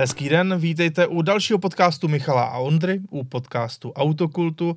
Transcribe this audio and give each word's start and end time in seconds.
Hezký 0.00 0.28
den, 0.28 0.58
vítejte 0.58 1.06
u 1.06 1.22
dalšího 1.22 1.58
podcastu 1.58 2.08
Michala 2.08 2.42
a 2.42 2.58
Ondry, 2.58 3.00
u 3.10 3.24
podcastu 3.24 3.92
Autokultu. 3.92 4.76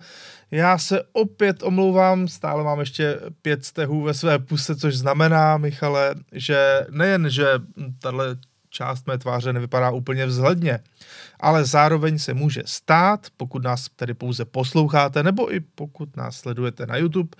Já 0.51 0.77
se 0.77 1.03
opět 1.13 1.63
omlouvám, 1.63 2.27
stále 2.27 2.63
mám 2.63 2.79
ještě 2.79 3.19
pět 3.41 3.65
stehů 3.65 4.01
ve 4.01 4.13
své 4.13 4.39
puse, 4.39 4.75
což 4.75 4.95
znamená, 4.95 5.57
Michale, 5.57 6.15
že 6.31 6.85
nejen, 6.89 7.29
že 7.29 7.45
tahle 7.99 8.37
část 8.69 9.07
mé 9.07 9.17
tváře 9.17 9.53
nevypadá 9.53 9.91
úplně 9.91 10.25
vzhledně, 10.25 10.79
ale 11.39 11.65
zároveň 11.65 12.19
se 12.19 12.33
může 12.33 12.61
stát, 12.65 13.27
pokud 13.37 13.63
nás 13.63 13.89
tedy 13.95 14.13
pouze 14.13 14.45
posloucháte, 14.45 15.23
nebo 15.23 15.53
i 15.53 15.59
pokud 15.59 16.17
nás 16.17 16.37
sledujete 16.37 16.85
na 16.85 16.97
YouTube, 16.97 17.37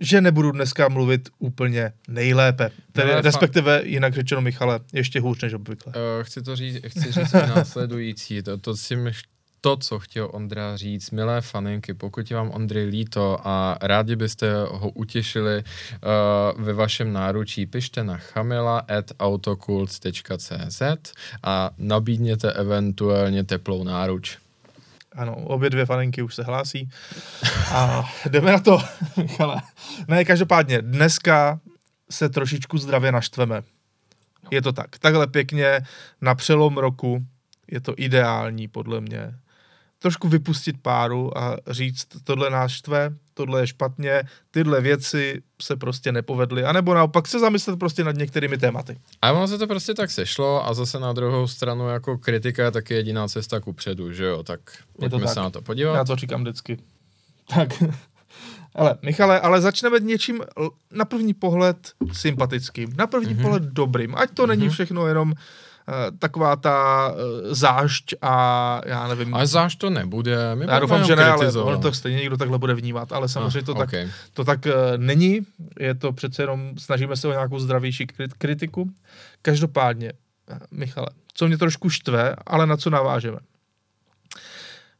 že 0.00 0.20
nebudu 0.20 0.52
dneska 0.52 0.88
mluvit 0.88 1.28
úplně 1.38 1.92
nejlépe. 2.08 2.70
Tedy, 2.92 3.12
No, 3.14 3.20
respektive, 3.20 3.82
jinak 3.84 4.14
řečeno, 4.14 4.40
Michale, 4.40 4.80
ještě 4.92 5.20
hůř 5.20 5.42
než 5.42 5.54
obvykle. 5.54 5.92
Uh, 5.92 6.02
chci 6.22 6.42
to 6.42 6.56
říct, 6.56 6.76
chci 6.86 7.12
říct 7.12 7.32
následující, 7.32 8.42
to, 8.42 8.58
to, 8.58 8.76
si 8.76 8.96
myš, 8.96 9.22
to, 9.60 9.76
co 9.76 9.98
chtěl 9.98 10.28
Ondra 10.32 10.76
říct, 10.76 11.10
milé 11.10 11.40
faninky, 11.40 11.94
pokud 11.94 12.30
je 12.30 12.36
vám 12.36 12.50
Ondry 12.50 12.84
líto 12.84 13.38
a 13.44 13.78
rádi 13.82 14.16
byste 14.16 14.52
ho 14.68 14.90
utěšili 14.90 15.64
uh, 15.64 15.68
ve 16.64 16.72
vašem 16.72 17.12
náručí, 17.12 17.66
pište 17.66 18.04
na 18.04 18.16
chamila.autokult.cz 18.16 20.82
a 21.42 21.70
nabídněte 21.78 22.52
eventuálně 22.52 23.44
teplou 23.44 23.84
náruč. 23.84 24.38
Ano, 25.16 25.34
obě 25.34 25.70
dvě 25.70 25.86
faninky 25.86 26.22
už 26.22 26.34
se 26.34 26.42
hlásí. 26.42 26.90
A 27.72 28.10
jdeme 28.28 28.52
na 28.52 28.58
to, 28.58 28.78
Michale. 29.16 29.62
Ne, 30.08 30.24
každopádně, 30.24 30.82
dneska 30.82 31.60
se 32.10 32.28
trošičku 32.28 32.78
zdravě 32.78 33.12
naštveme. 33.12 33.62
Je 34.50 34.62
to 34.62 34.72
tak. 34.72 34.98
Takhle 34.98 35.26
pěkně 35.26 35.80
na 36.20 36.34
přelom 36.34 36.78
roku 36.78 37.26
je 37.70 37.80
to 37.80 37.94
ideální, 37.96 38.68
podle 38.68 39.00
mě. 39.00 39.34
Trošku 40.02 40.28
vypustit 40.28 40.76
páru 40.82 41.38
a 41.38 41.56
říct, 41.66 42.06
tohle 42.24 42.50
nás 42.50 42.70
štve, 42.72 43.10
tohle 43.34 43.60
je 43.60 43.66
špatně, 43.66 44.22
tyhle 44.50 44.80
věci 44.80 45.42
se 45.62 45.76
prostě 45.76 46.12
nepovedly, 46.12 46.64
anebo 46.64 46.94
naopak 46.94 47.28
se 47.28 47.38
zamyslet 47.38 47.78
prostě 47.78 48.04
nad 48.04 48.16
některými 48.16 48.58
tématy. 48.58 48.98
A 49.22 49.32
ono 49.32 49.48
se 49.48 49.58
to 49.58 49.66
prostě 49.66 49.94
tak 49.94 50.10
sešlo 50.10 50.66
a 50.66 50.74
zase 50.74 50.98
na 51.00 51.12
druhou 51.12 51.46
stranu 51.48 51.88
jako 51.88 52.18
kritika 52.18 52.64
je 52.64 52.70
taky 52.70 52.94
jediná 52.94 53.28
cesta 53.28 53.60
ku 53.60 53.72
předu, 53.72 54.12
že 54.12 54.24
jo, 54.24 54.42
tak 54.42 54.60
Je 55.02 55.10
to 55.10 55.16
pojďme 55.16 55.26
tak. 55.26 55.34
se 55.34 55.40
na 55.40 55.50
to 55.50 55.62
podívat. 55.62 55.94
Já 55.94 56.04
to 56.04 56.16
říkám 56.16 56.40
vždycky. 56.40 56.78
Tak. 57.54 57.82
Ale, 58.74 58.98
Michale, 59.02 59.40
ale 59.40 59.60
začneme 59.60 59.98
něčím 60.00 60.40
na 60.92 61.04
první 61.04 61.34
pohled 61.34 61.92
sympatickým, 62.12 62.92
na 62.96 63.06
první 63.06 63.34
mm-hmm. 63.34 63.42
pohled 63.42 63.62
dobrým. 63.62 64.14
Ať 64.14 64.30
to 64.30 64.42
mm-hmm. 64.42 64.48
není 64.48 64.68
všechno 64.68 65.06
jenom 65.06 65.30
uh, 65.30 65.36
taková 66.18 66.56
ta 66.56 67.08
uh, 67.12 67.54
zášť 67.54 68.14
a 68.22 68.80
já 68.86 69.08
nevím. 69.08 69.34
Ale 69.34 69.46
záš 69.46 69.76
to 69.76 69.90
nebude. 69.90 70.54
My 70.54 70.64
já 70.68 70.78
doufám, 70.78 71.04
že 71.04 71.16
ne, 71.16 71.24
ale 71.24 71.52
ono 71.52 71.78
to 71.78 71.92
stejně 71.92 72.18
někdo 72.18 72.36
takhle 72.36 72.58
bude 72.58 72.74
vnímat, 72.74 73.12
ale 73.12 73.28
samozřejmě 73.28 73.62
to, 73.62 73.74
tak, 73.74 73.88
okay. 73.88 74.08
to 74.32 74.44
tak 74.44 74.66
uh, 74.66 74.72
není. 74.96 75.40
Je 75.80 75.94
to 75.94 76.12
přece 76.12 76.42
jenom, 76.42 76.72
snažíme 76.78 77.16
se 77.16 77.28
o 77.28 77.32
nějakou 77.32 77.58
zdravější 77.58 78.06
kri- 78.06 78.32
kritiku. 78.38 78.90
Každopádně, 79.42 80.12
eh, 80.50 80.58
Michale, 80.70 81.08
co 81.34 81.46
mě 81.46 81.58
trošku 81.58 81.90
štve, 81.90 82.36
ale 82.46 82.66
na 82.66 82.76
co 82.76 82.90
navážeme. 82.90 83.38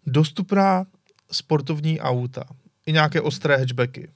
Dostupná 0.06 0.84
sportovní 1.32 2.00
auta, 2.00 2.44
i 2.90 2.92
nějaké 2.92 3.20
ostré 3.20 3.56
hatchbacky. 3.56 4.08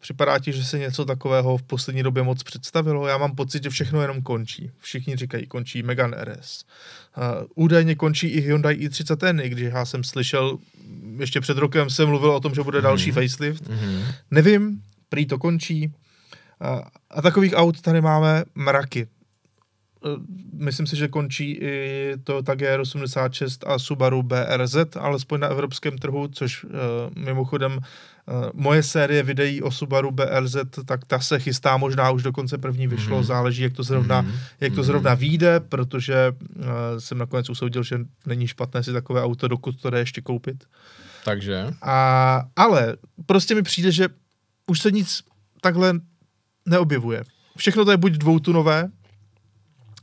Připadá 0.00 0.38
ti, 0.38 0.52
že 0.52 0.64
se 0.64 0.78
něco 0.78 1.04
takového 1.04 1.56
v 1.56 1.62
poslední 1.62 2.02
době 2.02 2.22
moc 2.22 2.42
představilo? 2.42 3.06
Já 3.06 3.18
mám 3.18 3.34
pocit, 3.34 3.62
že 3.62 3.70
všechno 3.70 4.02
jenom 4.02 4.22
končí. 4.22 4.70
Všichni 4.78 5.16
říkají, 5.16 5.46
končí 5.46 5.82
Megane 5.82 6.24
RS. 6.24 6.64
Uh, 7.16 7.46
údajně 7.54 7.94
končí 7.94 8.28
i 8.28 8.40
Hyundai 8.40 8.74
i30N, 8.74 9.44
i 9.44 9.48
když 9.48 9.72
já 9.72 9.84
jsem 9.84 10.04
slyšel, 10.04 10.58
ještě 11.18 11.40
před 11.40 11.58
rokem 11.58 11.90
se 11.90 12.06
mluvilo 12.06 12.36
o 12.36 12.40
tom, 12.40 12.54
že 12.54 12.62
bude 12.62 12.80
další 12.80 13.10
facelift. 13.10 13.68
Mhm. 13.68 14.04
Nevím, 14.30 14.82
prý 15.08 15.26
to 15.26 15.38
končí. 15.38 15.92
A, 16.60 16.90
a 17.10 17.22
takových 17.22 17.52
aut 17.54 17.80
tady 17.80 18.00
máme 18.00 18.44
mraky. 18.54 19.06
E, 20.04 20.42
Myslím 20.52 20.86
si, 20.86 20.96
že 20.96 21.08
končí 21.08 21.50
i 21.62 22.12
to 22.24 22.42
GR86 22.42 23.58
a 23.66 23.78
Subaru 23.78 24.22
BRZ, 24.22 24.76
alespoň 25.00 25.40
na 25.40 25.46
evropském 25.48 25.98
trhu, 25.98 26.28
což 26.28 26.64
uh, 26.64 26.70
mimochodem 27.18 27.72
uh, 27.76 27.82
moje 28.54 28.82
série 28.82 29.22
videí 29.22 29.62
o 29.62 29.70
Subaru 29.70 30.10
BRZ, 30.10 30.56
tak 30.84 31.04
ta 31.04 31.18
se 31.18 31.38
chystá 31.38 31.76
možná 31.76 32.10
už 32.10 32.22
dokonce 32.22 32.58
první 32.58 32.86
vyšlo, 32.86 33.16
Mhm. 33.16 33.24
záleží, 33.26 33.62
jak 33.62 33.72
to 33.72 33.82
zrovna, 33.82 34.20
Mhm. 34.20 34.32
jak 34.60 34.72
to 34.72 34.80
Mhm. 34.80 34.86
zrovna 34.86 35.14
vyjde, 35.14 35.60
protože 35.60 36.14
jsem 36.98 37.18
nakonec 37.18 37.50
usoudil, 37.50 37.82
že 37.82 37.98
není 38.26 38.46
špatné 38.46 38.82
si 38.82 38.92
takové 38.92 39.22
auto, 39.22 39.48
dokud 39.48 39.80
to 39.82 39.90
jde 39.90 39.98
ještě 39.98 40.20
koupit. 40.20 40.64
Takže, 41.24 41.66
A, 41.82 42.42
ale 42.56 42.96
prostě 43.26 43.54
mi 43.54 43.62
přijde, 43.62 43.92
že 43.92 44.08
už 44.66 44.80
se 44.80 44.90
nic 44.90 45.22
takhle 45.60 45.94
neobjevuje. 46.66 47.22
Všechno 47.56 47.84
to 47.84 47.90
je 47.90 47.96
buď 47.96 48.12
dvoutunové, 48.12 48.88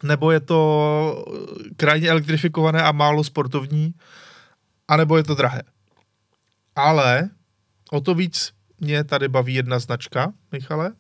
nebo 0.04 0.32
je 0.32 0.40
to 0.40 1.26
eh, 1.28 1.70
krajně 1.78 2.10
elektrifikované 2.10 2.84
a 2.84 2.92
málo 2.92 3.24
sportovní, 3.24 3.94
anebo 4.88 5.18
je 5.18 5.24
to 5.24 5.36
drahé. 5.36 5.64
Ale 6.76 7.30
o 7.92 8.02
to 8.02 8.16
víc 8.16 8.54
mě 8.80 9.04
tady 9.04 9.28
baví 9.28 9.54
jedna 9.54 9.80
značka, 9.80 10.34
Michale, 10.52 10.94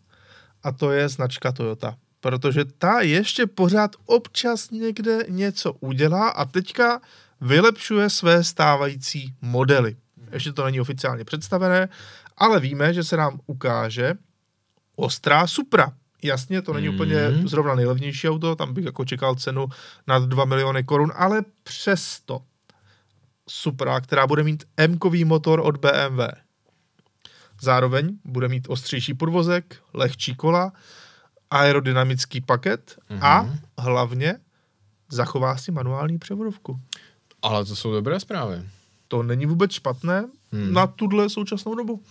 a 0.63 0.71
to 0.71 0.91
je 0.91 1.09
značka 1.09 1.51
Toyota. 1.51 1.95
Protože 2.19 2.65
ta 2.65 3.01
ještě 3.01 3.47
pořád 3.47 3.95
občas 4.05 4.71
někde 4.71 5.19
něco 5.29 5.73
udělá 5.73 6.29
a 6.29 6.45
teďka 6.45 7.01
vylepšuje 7.41 8.09
své 8.09 8.43
stávající 8.43 9.33
modely. 9.41 9.95
Ještě 10.31 10.53
to 10.53 10.65
není 10.65 10.81
oficiálně 10.81 11.25
představené, 11.25 11.89
ale 12.38 12.59
víme, 12.59 12.93
že 12.93 13.03
se 13.03 13.17
nám 13.17 13.39
ukáže 13.45 14.13
ostrá 14.95 15.47
Supra. 15.47 15.93
Jasně, 16.24 16.62
to 16.62 16.74
není 16.74 16.88
Mhm. 16.88 16.96
úplně 16.96 17.31
zrovna 17.46 17.75
nejlevnější 17.75 18.30
auto, 18.30 18.56
tam 18.56 18.74
bych 18.74 18.85
jako 18.85 19.06
čekal 19.06 19.35
cenu 19.35 19.68
nad 20.07 20.24
2 20.24 20.46
miliony 20.46 20.84
korun, 20.84 21.12
ale 21.16 21.41
přesto 21.63 22.41
Supra, 23.50 24.02
která 24.02 24.28
bude 24.28 24.44
mít 24.44 24.63
M-kový 24.78 25.25
motor 25.25 25.59
od 25.63 25.78
BMW. 25.78 26.22
Zároveň 27.62 28.18
bude 28.25 28.47
mít 28.47 28.66
ostřejší 28.69 29.13
podvozek, 29.13 29.78
lehčí 29.94 30.35
kola, 30.35 30.74
aerodynamický 31.52 32.41
paket 32.41 32.96
Mhm. 33.09 33.24
a 33.24 33.50
hlavně 33.78 34.36
zachová 35.12 35.57
si 35.57 35.72
manuální 35.72 36.19
převodovku. 36.19 36.80
ale 37.41 37.66
to 37.66 37.75
jsou 37.75 37.91
dobré 37.91 38.19
zprávy. 38.19 38.63
To 39.07 39.24
není 39.24 39.46
vůbec 39.46 39.72
špatné 39.72 40.30
Hmm. 40.51 40.73
na 40.73 40.87
tuhle 40.87 41.29
současnou 41.29 41.75
dobu. 41.75 42.01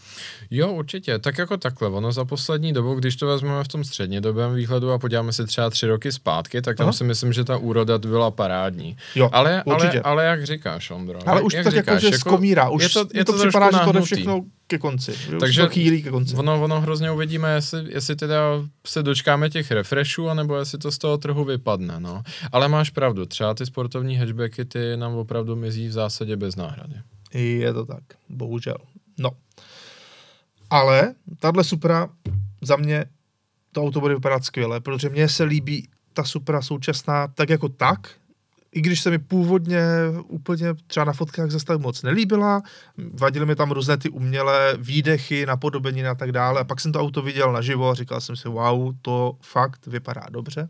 Jo, 0.51 0.73
určitě. 0.73 1.19
Tak 1.19 1.39
jako 1.39 1.57
takhle. 1.57 1.89
Ono 1.89 2.13
za 2.13 2.25
poslední 2.25 2.73
dobu, 2.73 2.95
když 2.95 3.17
to 3.17 3.27
vezmeme 3.27 3.65
v 3.65 3.69
tom 3.69 3.85
střednědobém 3.85 4.55
výhledu 4.55 4.93
a 4.93 4.99
podíváme 4.99 5.33
se 5.33 5.47
třeba 5.47 5.71
tři 5.71 5.87
roky 5.87 6.13
zpátky, 6.13 6.63
tak 6.63 6.77
tam 6.77 6.85
Aha. 6.85 6.93
si 6.93 7.05
myslím, 7.05 7.33
že 7.33 7.45
ta 7.45 7.57
úroda 7.57 7.99
byla 7.99 8.31
parádní. 8.31 8.97
Jo, 9.15 9.31
Ale, 9.33 9.63
ale, 9.63 9.77
určitě. 9.77 10.01
ale 10.01 10.25
jak 10.25 10.47
říkáš, 10.47 10.91
Ondro? 10.91 11.19
Ale 11.27 11.39
jak, 11.39 11.45
už 11.45 11.55
jak 11.55 11.65
tak 11.65 11.75
jako, 11.75 11.99
že 11.99 12.19
skomírá. 12.19 12.69
Už 12.69 12.83
je 12.83 12.89
to, 12.89 13.07
je 13.15 13.25
to, 13.25 13.33
to, 13.33 13.39
připadá, 13.39 13.71
že 13.73 13.79
to 13.85 13.93
jde 13.93 14.01
všechno 14.01 14.45
ke 14.67 14.79
konci. 14.79 15.13
Takže 15.41 15.63
to 15.63 15.69
chýlí 15.69 16.03
ke 16.03 16.11
konci. 16.11 16.37
Ono, 16.37 16.63
ono 16.63 16.81
hrozně 16.81 17.11
uvidíme, 17.11 17.55
jestli, 17.55 17.93
jestli 17.93 18.17
teda 18.17 18.41
se 18.87 19.03
dočkáme 19.03 19.51
těch 19.51 19.71
refreshů, 19.71 20.29
anebo 20.29 20.57
jestli 20.57 20.79
to 20.79 20.93
z 20.93 20.99
toho 20.99 21.19
trhu 21.19 21.45
vypadne, 21.45 22.01
no. 22.01 22.23
Ale 22.53 22.69
máš 22.69 22.91
pravdu, 22.91 23.27
třeba 23.27 23.55
ty 23.55 23.67
sportovní 23.67 24.17
hatchbacky, 24.17 24.65
ty 24.65 24.97
nám 24.97 25.15
opravdu 25.15 25.57
mizí 25.57 25.89
v 25.89 25.93
zásadě 25.93 26.37
bez 26.37 26.57
náhrady. 26.57 26.95
Je 27.35 27.73
to 27.73 27.87
tak, 27.87 28.03
bohužel. 28.29 28.77
No. 29.19 29.31
Ale 30.71 31.15
tahle 31.39 31.65
Supra 31.65 32.09
za 32.63 32.77
mě 32.77 33.05
to 33.73 33.83
auto 33.83 34.01
bude 34.01 34.15
vypadat 34.15 34.45
skvěle, 34.45 34.81
protože 34.81 35.09
mně 35.09 35.29
se 35.29 35.45
líbí 35.45 35.89
ta 36.13 36.25
Supra 36.25 36.63
současná 36.63 37.29
tak 37.29 37.51
jako 37.51 37.69
tak, 37.69 38.11
i 38.73 38.81
když 38.81 39.01
se 39.01 39.11
mi 39.11 39.19
původně 39.19 39.83
úplně 40.27 40.75
třeba 40.87 41.05
na 41.05 41.13
fotkách 41.13 41.51
zase 41.51 41.65
tak 41.65 41.81
moc 41.81 42.03
nelíbila, 42.03 42.63
vadily 43.13 43.47
mi 43.47 43.57
tam 43.57 43.71
různé 43.71 43.97
ty 43.97 44.09
umělé 44.09 44.77
výdechy, 44.79 45.47
napodobeniny 45.47 46.09
a 46.09 46.15
tak 46.15 46.33
dále. 46.33 46.61
A 46.61 46.65
pak 46.65 46.81
jsem 46.81 46.93
to 46.93 47.01
auto 47.01 47.23
viděl 47.23 47.53
naživo 47.53 47.91
a 47.91 47.95
říkal 47.95 48.21
jsem 48.21 48.37
si, 48.37 48.49
wow, 48.49 48.95
to 49.03 49.37
fakt 49.41 49.87
vypadá 49.87 50.23
dobře. 50.31 50.69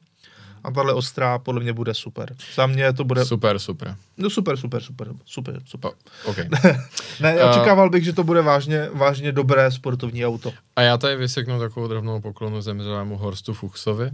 A 0.65 0.71
tahle 0.71 0.93
ostrá 0.95 1.39
podle 1.39 1.61
mě 1.63 1.73
bude 1.73 1.95
super. 1.95 2.35
Za 2.55 2.67
mě 2.67 2.93
to 2.93 3.05
bude 3.05 3.25
Super, 3.25 3.59
super. 3.59 3.95
no 4.17 4.31
super, 4.31 4.57
super, 4.57 4.83
super, 4.83 5.09
super, 5.27 5.61
super. 5.65 5.91
OK. 6.25 6.37
Ne, 7.21 7.45
očekával 7.45 7.91
bych, 7.91 8.05
že 8.05 8.13
to 8.13 8.25
bude 8.25 8.43
vážně, 8.43 8.89
vážně 8.95 9.33
dobré 9.33 9.71
sportovní 9.71 10.27
auto. 10.27 10.53
A 10.77 10.83
já 10.83 10.97
tady 10.99 11.17
vyseknu 11.17 11.59
takovou 11.61 11.89
drobnou 11.89 12.21
poklonu 12.21 12.61
zemřelému 12.61 13.17
Horstu 13.17 13.55
Fuchsovi, 13.55 14.11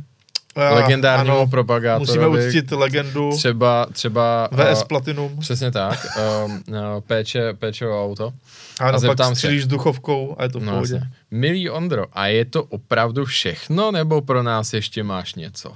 A, 0.57 0.75
legendárnímu 0.75 1.37
ano, 1.37 1.47
propagátorovi. 1.47 2.19
Musíme 2.29 2.47
uctit 2.49 2.73
legendu 2.73 3.31
Třeba, 3.37 3.87
třeba 3.93 4.49
VS 4.53 4.83
uh, 4.83 4.89
Platinum. 4.89 5.37
Přesně 5.41 5.71
tak. 5.71 6.07
Um, 6.47 6.53
uh, 6.53 6.77
péče, 7.07 7.53
péče 7.55 7.87
o 7.89 8.05
auto. 8.05 8.33
A, 8.81 8.89
a 8.89 8.99
zeptám 8.99 9.31
pak 9.33 9.39
se. 9.39 9.49
duchovkou 9.67 10.37
a 10.39 10.43
je 10.43 10.49
to 10.49 10.61
v 10.61 10.65
No, 10.65 10.73
pohodě. 10.73 10.95
jasně. 10.95 11.11
Milý 11.31 11.71
Ondro, 11.71 12.05
a 12.13 12.27
je 12.27 12.45
to 12.45 12.65
opravdu 12.65 13.25
všechno, 13.25 13.91
nebo 13.91 14.21
pro 14.21 14.43
nás 14.43 14.73
ještě 14.73 15.03
máš 15.03 15.35
něco? 15.35 15.73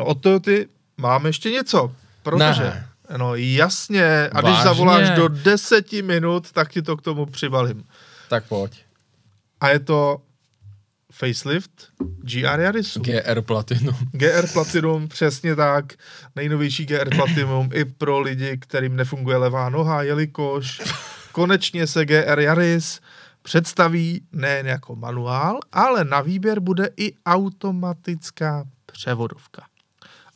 No 0.00 0.06
od 0.06 0.20
Toyoty 0.20 0.68
máme 0.96 1.28
ještě 1.28 1.50
něco. 1.50 1.92
Protože, 2.22 2.62
Ne. 2.62 2.88
no 3.16 3.34
jasně, 3.34 4.28
a 4.32 4.40
když 4.40 4.54
Vážně? 4.54 4.64
zavoláš 4.64 5.10
do 5.10 5.28
deseti 5.28 6.02
minut, 6.02 6.52
tak 6.52 6.72
ti 6.72 6.82
to 6.82 6.96
k 6.96 7.02
tomu 7.02 7.26
přibalím. 7.26 7.84
Tak 8.28 8.44
pojď. 8.44 8.84
A 9.60 9.68
je 9.68 9.78
to 9.78 10.22
facelift 11.12 11.70
GR 12.18 12.60
Yarisu. 12.60 13.00
GR 13.00 13.40
Platinum. 13.40 13.96
GR 14.12 14.46
Platinum, 14.52 15.08
přesně 15.08 15.56
tak. 15.56 15.92
Nejnovější 16.36 16.86
GR 16.86 17.16
Platinum 17.16 17.70
i 17.72 17.84
pro 17.84 18.20
lidi, 18.20 18.58
kterým 18.58 18.96
nefunguje 18.96 19.36
levá 19.36 19.68
noha, 19.68 20.02
jelikož 20.02 20.82
konečně 21.32 21.86
se 21.86 22.06
GR 22.06 22.40
Yaris 22.40 23.00
představí 23.42 24.22
nejen 24.32 24.66
jako 24.66 24.96
manuál, 24.96 25.58
ale 25.72 26.04
na 26.04 26.20
výběr 26.20 26.60
bude 26.60 26.88
i 26.96 27.12
automatická 27.26 28.64
převodovka. 28.86 29.69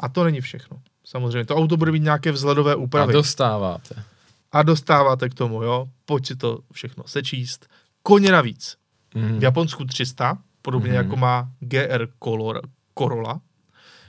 A 0.05 0.09
to 0.09 0.25
není 0.25 0.41
všechno. 0.41 0.77
Samozřejmě, 1.05 1.45
to 1.45 1.56
auto 1.56 1.77
bude 1.77 1.93
mít 1.93 2.03
nějaké 2.03 2.33
vzhledové 2.33 2.73
A 2.73 2.77
úpravy. 2.77 3.12
dostáváte. 3.12 4.03
A 4.53 4.62
dostáváte 4.62 5.29
k 5.29 5.35
tomu, 5.35 5.62
jo. 5.62 5.89
Pojď 6.05 6.27
si 6.27 6.37
to 6.37 6.59
všechno 6.73 7.05
sečíst. 7.06 7.67
Koně 8.03 8.33
navíc. 8.33 8.77
Mhm. 9.15 9.39
V 9.39 9.43
Japonsku 9.43 9.85
300, 9.85 10.39
podobně 10.62 10.89
Mhm. 10.89 10.97
jako 10.97 11.17
má 11.17 11.49
GR 11.61 12.06
Color, 12.25 12.61
Corolla. 12.99 13.41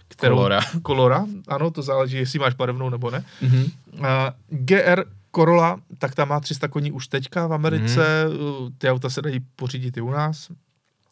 Kterou, 0.07 0.35
Colora. 0.35 0.59
Colora, 0.87 1.25
ano, 1.47 1.71
to 1.71 1.81
záleží, 1.81 2.17
jestli 2.17 2.39
máš 2.39 2.53
barevnou 2.53 2.89
nebo 2.89 3.11
ne. 3.11 3.25
Mhm. 3.41 3.63
Uh, 3.93 4.01
GR 4.49 5.03
Corolla, 5.35 5.79
tak 5.97 6.15
ta 6.15 6.25
má 6.25 6.39
300 6.39 6.67
koní 6.67 6.91
už 6.91 7.07
teďka 7.07 7.47
v 7.47 7.53
Americe, 7.53 8.25
uh, 8.27 8.69
ty 8.77 8.89
auta 8.89 9.09
se 9.09 9.21
dají 9.21 9.39
pořídit 9.55 9.97
i 9.97 10.01
u 10.01 10.09
nás, 10.09 10.51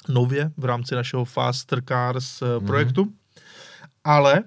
nově, 0.10 0.52
v 0.58 0.66
rámci 0.66 0.96
našeho 0.96 1.26
Faster 1.26 1.84
Cars 1.84 2.42
Mhm. 2.42 2.68
projektu. 2.68 3.14
Ale 4.04 4.44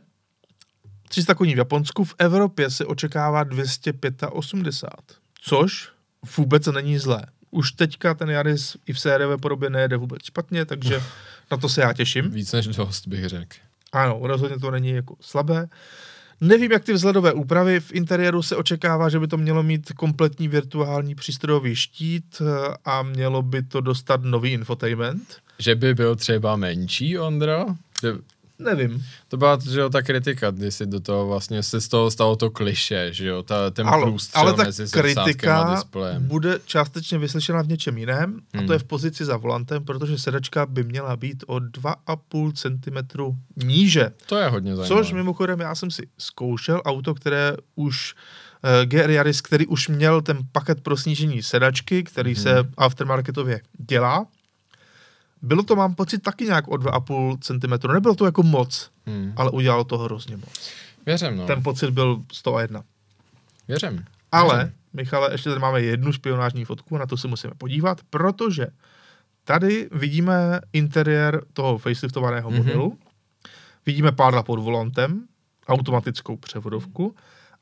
300 1.08 1.34
koní 1.34 1.54
v 1.54 1.58
Japonsku, 1.58 2.04
v 2.04 2.14
Evropě 2.18 2.70
se 2.70 2.84
očekává 2.84 3.44
285, 3.44 4.24
což 5.42 5.88
vůbec 6.36 6.66
není 6.66 6.98
zlé. 6.98 7.26
Už 7.50 7.72
teďka 7.72 8.14
ten 8.14 8.30
Yaris 8.30 8.76
i 8.86 8.92
v 8.92 9.00
sériové 9.00 9.36
podobě 9.36 9.70
nejede 9.70 9.96
vůbec 9.96 10.24
špatně, 10.24 10.64
takže 10.64 11.02
na 11.50 11.56
to 11.56 11.68
se 11.68 11.80
já 11.80 11.92
těším. 11.92 12.30
Víc 12.30 12.52
než 12.52 12.66
dost, 12.66 13.08
bych 13.08 13.28
řekl. 13.28 13.56
Ano, 13.92 14.20
rozhodně 14.22 14.58
to 14.58 14.70
není 14.70 14.90
jako 14.90 15.16
slabé. 15.20 15.68
Nevím, 16.40 16.72
jak 16.72 16.84
ty 16.84 16.92
vzhledové 16.92 17.32
úpravy. 17.32 17.80
V 17.80 17.92
interiéru 17.92 18.42
se 18.42 18.56
očekává, 18.56 19.08
že 19.08 19.18
by 19.18 19.28
to 19.28 19.36
mělo 19.36 19.62
mít 19.62 19.92
kompletní 19.92 20.48
virtuální 20.48 21.14
přístrojový 21.14 21.76
štít 21.76 22.24
eh, 22.40 22.74
a 22.84 23.02
mělo 23.02 23.42
by 23.42 23.62
to 23.62 23.80
dostat 23.80 24.20
nový 24.22 24.52
infotainment. 24.52 25.36
Že 25.58 25.74
by 25.74 25.94
byl 25.94 26.16
třeba 26.16 26.56
menší, 26.56 27.18
Ondro? 27.18 27.66
Že 28.02 28.14
Nevím. 28.58 29.04
to 29.28 29.36
byla 29.36 29.58
že 29.70 29.80
jo, 29.80 29.90
ta 29.90 30.02
kritika, 30.02 30.50
kdy 30.50 30.70
si 30.72 30.86
do 30.86 31.00
toho 31.00 31.26
vlastně 31.26 31.62
se 31.62 31.80
z 31.80 31.88
toho 31.88 32.10
stalo 32.10 32.36
to 32.36 32.50
kliše, 32.50 33.08
že 33.12 33.26
jo, 33.26 33.42
ta, 33.42 33.70
ten 33.70 33.88
Ale, 33.88 34.02
průstřel 34.06 34.40
ale 34.42 34.54
ta 34.54 34.62
mezi 34.64 34.82
a 34.82 34.86
kritika 35.02 35.74
displejem. 35.74 36.26
bude 36.26 36.58
částečně 36.64 37.18
vyslyšena 37.18 37.62
v 37.62 37.68
něčem 37.68 37.98
jiném, 37.98 38.40
a 38.54 38.58
Hmm. 38.58 38.66
to 38.66 38.72
je 38.72 38.78
v 38.78 38.84
pozici 38.84 39.24
za 39.24 39.36
volantem, 39.36 39.84
protože 39.84 40.18
sedačka 40.18 40.66
by 40.66 40.84
měla 40.84 41.16
být 41.16 41.44
o 41.46 41.54
2,5 41.56 42.52
cm 42.52 43.34
níže. 43.66 44.10
To 44.26 44.36
je 44.36 44.48
hodně 44.48 44.76
zajímavé. 44.76 45.04
Což 45.04 45.12
mimochodem 45.12 45.60
já 45.60 45.74
jsem 45.74 45.90
si 45.90 46.08
zkoušel 46.18 46.82
auto, 46.84 47.14
které 47.14 47.56
už 47.74 48.14
uh, 48.14 48.84
GR 48.84 49.10
Yaris, 49.10 49.40
který 49.40 49.66
už 49.66 49.88
měl 49.88 50.22
ten 50.22 50.38
paket 50.52 50.80
pro 50.80 50.96
snížení 50.96 51.42
sedačky, 51.42 52.02
který 52.02 52.30
Mhm. 52.32 52.42
se 52.42 52.56
aftermarketově 52.76 53.60
dělá. 53.78 54.26
Bylo 55.42 55.62
to, 55.62 55.76
mám 55.76 55.94
pocit, 55.94 56.18
taky 56.22 56.44
nějak 56.44 56.68
o 56.68 56.74
2,5 56.74 57.38
cm. 57.40 57.92
Nebylo 57.92 58.14
to 58.14 58.24
jako 58.24 58.42
moc, 58.42 58.90
Hmm. 59.06 59.32
ale 59.36 59.50
udělalo 59.50 59.84
to 59.84 59.98
hrozně 59.98 60.36
moc. 60.36 60.70
Věřím, 61.06 61.36
no. 61.36 61.46
Ten 61.46 61.62
pocit 61.62 61.90
byl 61.90 62.22
101. 62.32 62.82
Věřím. 63.68 64.04
Ale, 64.32 64.56
Věřím. 64.56 64.72
Michale, 64.92 65.32
ještě 65.32 65.48
tady 65.48 65.60
máme 65.60 65.80
jednu 65.80 66.12
špionážní 66.12 66.64
fotku, 66.64 66.96
na 66.96 67.06
to 67.06 67.16
se 67.16 67.28
musíme 67.28 67.52
podívat, 67.58 68.00
protože 68.10 68.66
tady 69.44 69.88
vidíme 69.92 70.60
interiér 70.72 71.42
toho 71.52 71.78
faceliftovaného 71.78 72.50
Mhm. 72.50 72.58
modelu, 72.58 72.98
vidíme 73.86 74.12
pádla 74.12 74.42
pod 74.42 74.58
volantem, 74.60 75.26
automatickou 75.68 76.36
převodovku 76.36 77.14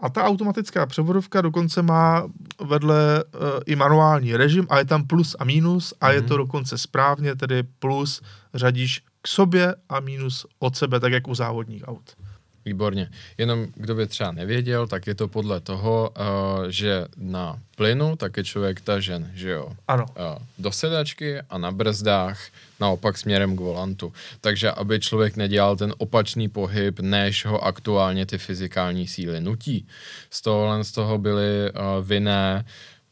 a 0.04 0.08
ta 0.08 0.24
automatická 0.24 0.86
převodovka 0.86 1.40
dokonce 1.40 1.82
má 1.82 2.28
vedle 2.64 3.24
uh, 3.24 3.40
i 3.66 3.76
manuální 3.76 4.36
režim 4.36 4.66
a 4.70 4.78
je 4.78 4.84
tam 4.84 5.06
plus 5.06 5.36
a 5.38 5.44
minus 5.44 5.94
a 6.00 6.10
je 6.12 6.18
Mhm. 6.20 6.28
to 6.28 6.36
dokonce 6.36 6.78
správně, 6.78 7.34
tedy 7.36 7.62
plus 7.62 8.22
řadíš 8.54 9.02
k 9.22 9.28
sobě 9.28 9.74
a 9.88 10.00
minus 10.00 10.46
od 10.58 10.76
sebe, 10.76 11.00
tak 11.00 11.12
jak 11.12 11.28
u 11.28 11.34
závodních 11.34 11.88
aut. 11.88 12.16
Výborně. 12.64 13.10
Jenom 13.38 13.66
kdo 13.74 13.94
by 13.94 14.06
třeba 14.06 14.32
nevěděl, 14.32 14.86
tak 14.86 15.06
je 15.06 15.14
to 15.14 15.28
podle 15.28 15.60
toho, 15.60 16.10
uh, 16.10 16.24
že 16.68 17.04
na 17.16 17.58
plynu 17.76 18.16
tak 18.16 18.36
je 18.36 18.44
člověk 18.44 18.80
tažen, 18.80 19.30
že 19.34 19.50
jo, 19.50 19.72
Ano. 19.88 20.06
uh, 20.08 20.42
do 20.58 20.72
sedačky 20.72 21.40
a 21.50 21.58
na 21.58 21.70
brzdách 21.70 22.40
naopak 22.80 23.18
směrem 23.18 23.56
k 23.56 23.60
volantu. 23.60 24.12
Takže 24.40 24.70
aby 24.70 25.00
člověk 25.00 25.36
nedělal 25.36 25.76
ten 25.76 25.94
opačný 25.98 26.48
pohyb, 26.48 27.00
než 27.00 27.44
ho 27.46 27.64
aktuálně 27.64 28.26
ty 28.26 28.38
fyzikální 28.38 29.06
síly 29.08 29.40
nutí. 29.40 29.86
Z 30.30 30.42
tohohle 30.42 30.84
z 30.84 30.92
toho 30.92 31.18
byly 31.18 31.72
uh, 31.72 32.06
vinné 32.06 32.64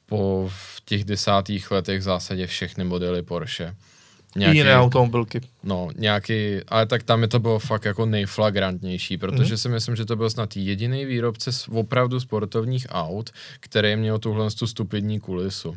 po 0.06 0.50
v 0.52 0.80
těch 0.84 1.04
desátých 1.04 1.70
letech 1.70 2.00
v 2.00 2.02
zásadě 2.02 2.46
všechny 2.46 2.84
modely 2.84 3.22
Porsche. 3.22 3.74
I 4.36 4.56
jiné 4.56 4.76
automobilky. 4.78 5.40
No, 5.64 5.88
nějaký, 5.96 6.56
ale 6.68 6.86
tak 6.86 7.02
tam 7.02 7.22
je 7.22 7.28
to 7.28 7.38
bylo 7.38 7.58
fakt 7.58 7.84
jako 7.84 8.06
nejflagrantnější, 8.06 9.18
protože 9.18 9.48
Mhm. 9.52 9.56
si 9.56 9.68
myslím, 9.68 9.96
že 9.96 10.04
to 10.04 10.16
byl 10.16 10.30
snad 10.30 10.56
jediný 10.56 11.04
výrobce 11.04 11.52
s 11.52 11.68
opravdu 11.68 12.20
sportovních 12.20 12.86
aut, 12.90 13.30
který 13.60 13.96
měl 13.96 14.18
tuhle 14.18 14.50
tu 14.50 14.66
stupidní 14.66 15.20
kulisu. 15.20 15.76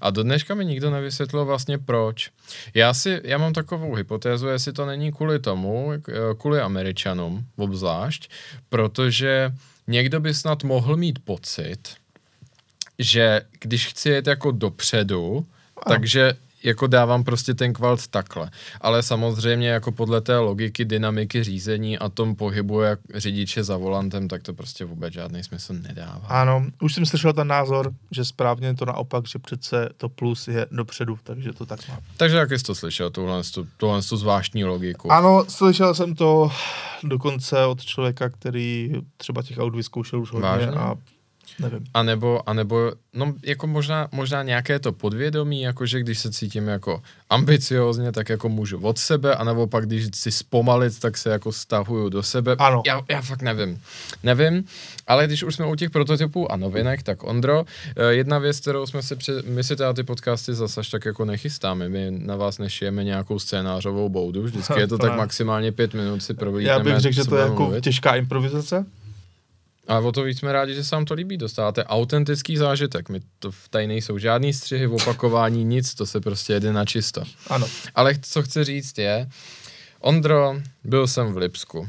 A 0.00 0.10
do 0.10 0.22
dneška 0.22 0.54
mi 0.54 0.64
nikdo 0.64 0.90
nevysvětlil 0.90 1.44
vlastně 1.44 1.78
proč. 1.78 2.30
Já 2.74 2.94
si, 2.94 3.20
já 3.24 3.38
mám 3.38 3.52
takovou 3.52 3.94
hypotézu, 3.94 4.46
jestli 4.48 4.72
to 4.72 4.86
není 4.86 5.12
kvůli 5.12 5.38
tomu, 5.38 5.92
eh, 5.92 6.00
kvůli 6.38 6.60
Američanům 6.60 7.44
obzvlášť, 7.56 8.30
protože 8.68 9.52
někdo 9.86 10.20
by 10.20 10.34
snad 10.34 10.64
mohl 10.64 10.96
mít 10.96 11.18
pocit, 11.18 11.78
že 12.98 13.40
když 13.60 13.86
chci 13.88 14.08
jet 14.08 14.26
jako 14.26 14.50
dopředu, 14.50 15.46
takže 15.88 16.32
jako 16.66 16.86
dávám 16.86 17.24
prostě 17.24 17.54
ten 17.54 17.72
kvalt 17.72 18.06
takhle. 18.06 18.50
Ale 18.80 19.02
samozřejmě 19.02 19.68
jako 19.68 19.92
podle 19.92 20.20
té 20.20 20.38
logiky, 20.38 20.84
dynamiky 20.84 21.44
řízení 21.44 21.98
a 21.98 22.08
tom 22.08 22.36
pohybu 22.36 22.80
jak 22.80 22.98
řidiče 23.14 23.64
za 23.64 23.76
volantem, 23.76 24.28
tak 24.28 24.42
to 24.42 24.54
prostě 24.54 24.84
vůbec 24.84 25.14
žádný 25.14 25.42
smysl 25.42 25.74
nedává. 25.74 26.26
Ano, 26.28 26.66
už 26.80 26.94
jsem 26.94 27.06
slyšel 27.06 27.32
ten 27.32 27.48
názor, 27.48 27.92
že 28.10 28.24
správně 28.24 28.74
to 28.74 28.84
naopak, 28.84 29.28
že 29.28 29.38
přece 29.38 29.88
to 29.96 30.08
plus 30.08 30.48
je 30.48 30.66
dopředu, 30.70 31.18
takže 31.22 31.52
to 31.52 31.66
tak 31.66 31.88
má. 31.88 31.98
Takže 32.16 32.36
jak 32.36 32.50
jsi 32.50 32.64
to 32.64 32.74
slyšel, 32.74 33.10
tuhle, 33.10 33.42
tu, 33.54 33.66
tuhle 33.76 34.02
tu 34.02 34.16
zvláštní 34.16 34.64
logiku? 34.64 35.12
Ano, 35.12 35.44
slyšel 35.48 35.94
jsem 35.94 36.14
to 36.14 36.50
dokonce 37.02 37.64
od 37.64 37.84
člověka, 37.84 38.28
který 38.28 38.92
třeba 39.16 39.42
těch 39.42 39.58
aut 39.58 39.74
vyzkoušel 39.74 40.20
už 40.20 40.32
hodně 40.32 40.48
Vážně? 40.48 40.66
a 40.66 40.94
nevím. 41.58 41.84
A 41.94 42.02
nebo, 42.02 42.48
a 42.48 42.52
nebo, 42.52 42.92
no 43.14 43.34
jako 43.42 43.66
možná, 43.66 44.08
možná 44.12 44.42
nějaké 44.42 44.78
to 44.78 44.92
podvědomí, 44.92 45.62
jakože 45.62 46.00
když 46.00 46.18
se 46.18 46.32
cítím 46.32 46.68
jako 46.68 47.02
ambiciozně, 47.30 48.12
tak 48.12 48.28
jako 48.28 48.48
můžu 48.48 48.78
od 48.78 48.98
sebe, 48.98 49.36
a 49.36 49.44
nebo 49.44 49.66
pak 49.66 49.86
když 49.86 50.06
chci 50.06 50.32
zpomalit, 50.32 51.00
tak 51.00 51.18
se 51.18 51.30
jako 51.30 51.52
stahuju 51.52 52.08
do 52.08 52.22
sebe. 52.22 52.56
Ano. 52.58 52.82
Já, 52.86 53.02
já 53.10 53.22
fakt 53.22 53.42
nevím. 53.42 53.80
Nevím, 54.22 54.64
ale 55.06 55.26
když 55.26 55.42
už 55.42 55.54
jsme 55.54 55.66
u 55.66 55.74
těch 55.74 55.90
prototypů 55.90 56.52
a 56.52 56.56
novinek, 56.56 57.02
tak 57.02 57.24
Ondro, 57.24 57.64
eh, 57.96 58.12
jedna 58.12 58.38
věc, 58.38 58.60
kterou 58.60 58.86
jsme 58.86 59.02
si, 59.02 59.16
před, 59.16 59.46
my 59.46 59.64
si 59.64 59.76
teda 59.76 59.92
ty 59.92 60.02
podcasty 60.02 60.54
zase 60.54 60.80
až 60.80 60.88
tak 60.88 61.04
jako 61.04 61.24
nechystáme, 61.24 61.88
my 61.88 62.10
na 62.10 62.36
vás 62.36 62.58
nešijeme 62.58 63.04
nějakou 63.04 63.38
scénářovou 63.38 64.08
boudu, 64.08 64.42
vždycky 64.42 64.80
je 64.80 64.86
to 64.86 64.96
To 65.06 65.06
tak 65.06 65.16
maximálně 65.16 65.72
pět 65.72 65.94
minut 65.94 66.22
si 66.22 66.34
prohlídneme. 66.34 66.78
Já 66.78 66.84
bych 66.84 67.00
řekl, 67.00 67.14
že 67.14 67.24
to 67.24 67.36
je 67.36 67.42
jako 67.42 67.62
mluvit. 67.62 67.84
těžká 67.84 68.14
improvizace. 68.14 68.86
A 69.88 69.98
o 69.98 70.12
to 70.12 70.22
víc 70.22 70.38
jsme 70.38 70.52
rádi, 70.52 70.74
že 70.74 70.84
se 70.84 70.96
vám 70.96 71.04
to 71.04 71.14
líbí. 71.14 71.36
Dostáváte 71.36 71.84
autentický 71.84 72.56
zážitek. 72.56 73.08
My 73.08 73.20
to 73.38 73.50
tady 73.70 73.86
nejsou 73.86 74.18
žádný 74.18 74.52
střihy, 74.52 74.86
opakování, 74.86 75.64
nic, 75.64 75.94
to 75.94 76.06
se 76.06 76.20
prostě 76.20 76.52
jede 76.52 76.72
na 76.72 76.84
čisto. 76.84 77.22
Ano. 77.48 77.66
Ale 77.94 78.14
co 78.22 78.42
chci 78.42 78.64
říct 78.64 78.98
je, 78.98 79.28
Ondro, 80.00 80.56
byl 80.84 81.06
jsem 81.06 81.32
v 81.32 81.36
Lipsku. 81.36 81.88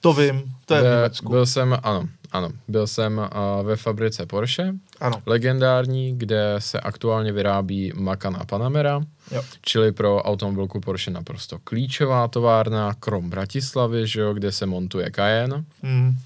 To 0.00 0.12
vím, 0.12 0.54
to 0.66 0.74
je 0.74 0.80
v 0.80 0.84
Německu. 0.84 1.28
Byl 1.28 1.46
jsem, 1.46 1.78
ano, 1.82 2.08
ano, 2.32 2.48
byl 2.68 2.86
jsem 2.86 3.18
uh, 3.18 3.66
ve 3.66 3.76
fabrice 3.76 4.26
Porsche, 4.26 4.74
Ano, 5.00 5.22
legendární, 5.26 6.18
kde 6.18 6.54
se 6.58 6.80
aktuálně 6.80 7.32
vyrábí 7.32 7.92
Macan 7.94 8.36
a 8.40 8.44
Panamera, 8.44 9.00
jo. 9.30 9.42
čili 9.62 9.92
pro 9.92 10.22
automobilku 10.22 10.80
Porsche 10.80 11.10
naprosto 11.10 11.58
klíčová 11.64 12.28
továrna, 12.28 12.94
krom 12.94 13.30
Bratislavy, 13.30 14.06
že 14.06 14.20
jo, 14.20 14.34
kde 14.34 14.52
se 14.52 14.66
montuje 14.66 15.10
Cayenne. 15.10 15.64
Mm. 15.82 16.16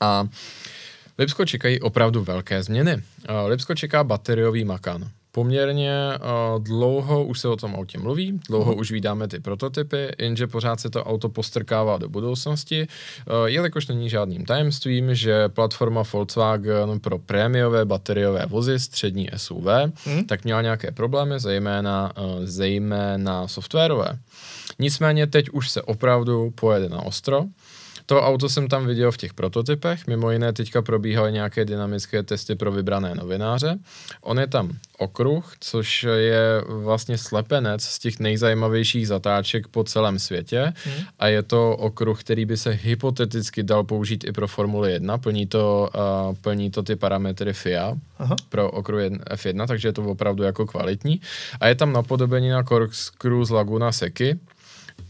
A 0.00 0.28
Lipsko 1.18 1.44
čekají 1.44 1.80
opravdu 1.80 2.24
velké 2.24 2.62
změny. 2.62 3.02
Lipsko 3.46 3.74
čeká 3.74 4.04
bateriový 4.04 4.64
Macan. 4.64 5.10
poměrně 5.36 5.92
uh, 6.16 6.62
dlouho 6.62 7.24
už 7.24 7.40
se 7.40 7.48
o 7.48 7.56
tom 7.56 7.74
autě 7.74 7.98
mluví, 7.98 8.40
dlouho 8.48 8.72
uh. 8.72 8.78
už 8.78 8.90
vydáme 8.90 9.28
ty 9.28 9.40
prototypy, 9.40 10.08
jenže 10.18 10.46
pořád 10.46 10.80
se 10.80 10.90
to 10.90 11.04
auto 11.04 11.28
postrkává 11.28 11.98
do 11.98 12.08
budoucnosti, 12.08 12.86
jelikož 13.46 13.86
není 13.86 14.10
žádným 14.10 14.44
tajemstvím, 14.44 15.14
že 15.14 15.48
platforma 15.48 16.02
Volkswagen 16.12 17.00
pro 17.00 17.18
prémiové 17.18 17.84
bateriové 17.84 18.46
vozy 18.46 18.80
střední 18.80 19.28
SUV, 19.36 19.66
uh. 19.66 20.22
tak 20.28 20.44
měla 20.44 20.62
nějaké 20.62 20.90
problémy, 20.90 21.40
zejména, 21.40 22.12
zejména 22.44 23.48
softwarové. 23.48 24.18
Nicméně 24.78 25.26
teď 25.26 25.50
už 25.50 25.70
se 25.70 25.82
opravdu 25.82 26.50
pojede 26.50 26.88
na 26.88 27.02
ostro. 27.02 27.44
To 28.06 28.22
auto 28.22 28.48
jsem 28.48 28.68
tam 28.68 28.86
viděl 28.86 29.12
v 29.12 29.16
těch 29.16 29.34
prototypech, 29.34 30.06
mimo 30.06 30.30
jiné 30.30 30.52
teďka 30.52 30.82
probíhaly 30.82 31.32
nějaké 31.32 31.64
dynamické 31.64 32.22
testy 32.22 32.54
pro 32.54 32.72
vybrané 32.72 33.14
novináře. 33.14 33.78
On 34.20 34.38
je 34.38 34.46
tam 34.46 34.70
okruh, 34.98 35.54
což 35.60 36.06
je 36.16 36.62
vlastně 36.68 37.18
slepenec 37.18 37.84
z 37.84 37.98
těch 37.98 38.18
nejzajímavějších 38.18 39.08
zatáček 39.08 39.68
po 39.68 39.84
celém 39.84 40.18
světě 40.18 40.72
hmm. 40.84 41.04
a 41.18 41.26
je 41.26 41.42
to 41.42 41.76
okruh, 41.76 42.20
který 42.20 42.44
by 42.44 42.56
se 42.56 42.70
hypoteticky 42.70 43.62
dal 43.62 43.84
použít 43.84 44.24
i 44.24 44.32
pro 44.32 44.48
Formuli 44.48 44.92
1, 44.92 45.18
plní 45.18 45.46
to, 45.46 45.90
uh, 46.28 46.34
plní 46.40 46.70
to 46.70 46.82
ty 46.82 46.96
parametry 46.96 47.52
FIA 47.52 47.96
Aha. 48.18 48.36
pro 48.48 48.70
okruh 48.70 49.00
F1, 49.34 49.66
takže 49.66 49.88
je 49.88 49.92
to 49.92 50.02
opravdu 50.02 50.42
jako 50.42 50.66
kvalitní 50.66 51.20
a 51.60 51.68
je 51.68 51.74
tam 51.74 51.92
napodobení 51.92 52.48
na 52.48 52.62
corkscrew 52.62 53.44
z 53.44 53.50
Laguna 53.50 53.92
Seky, 53.92 54.38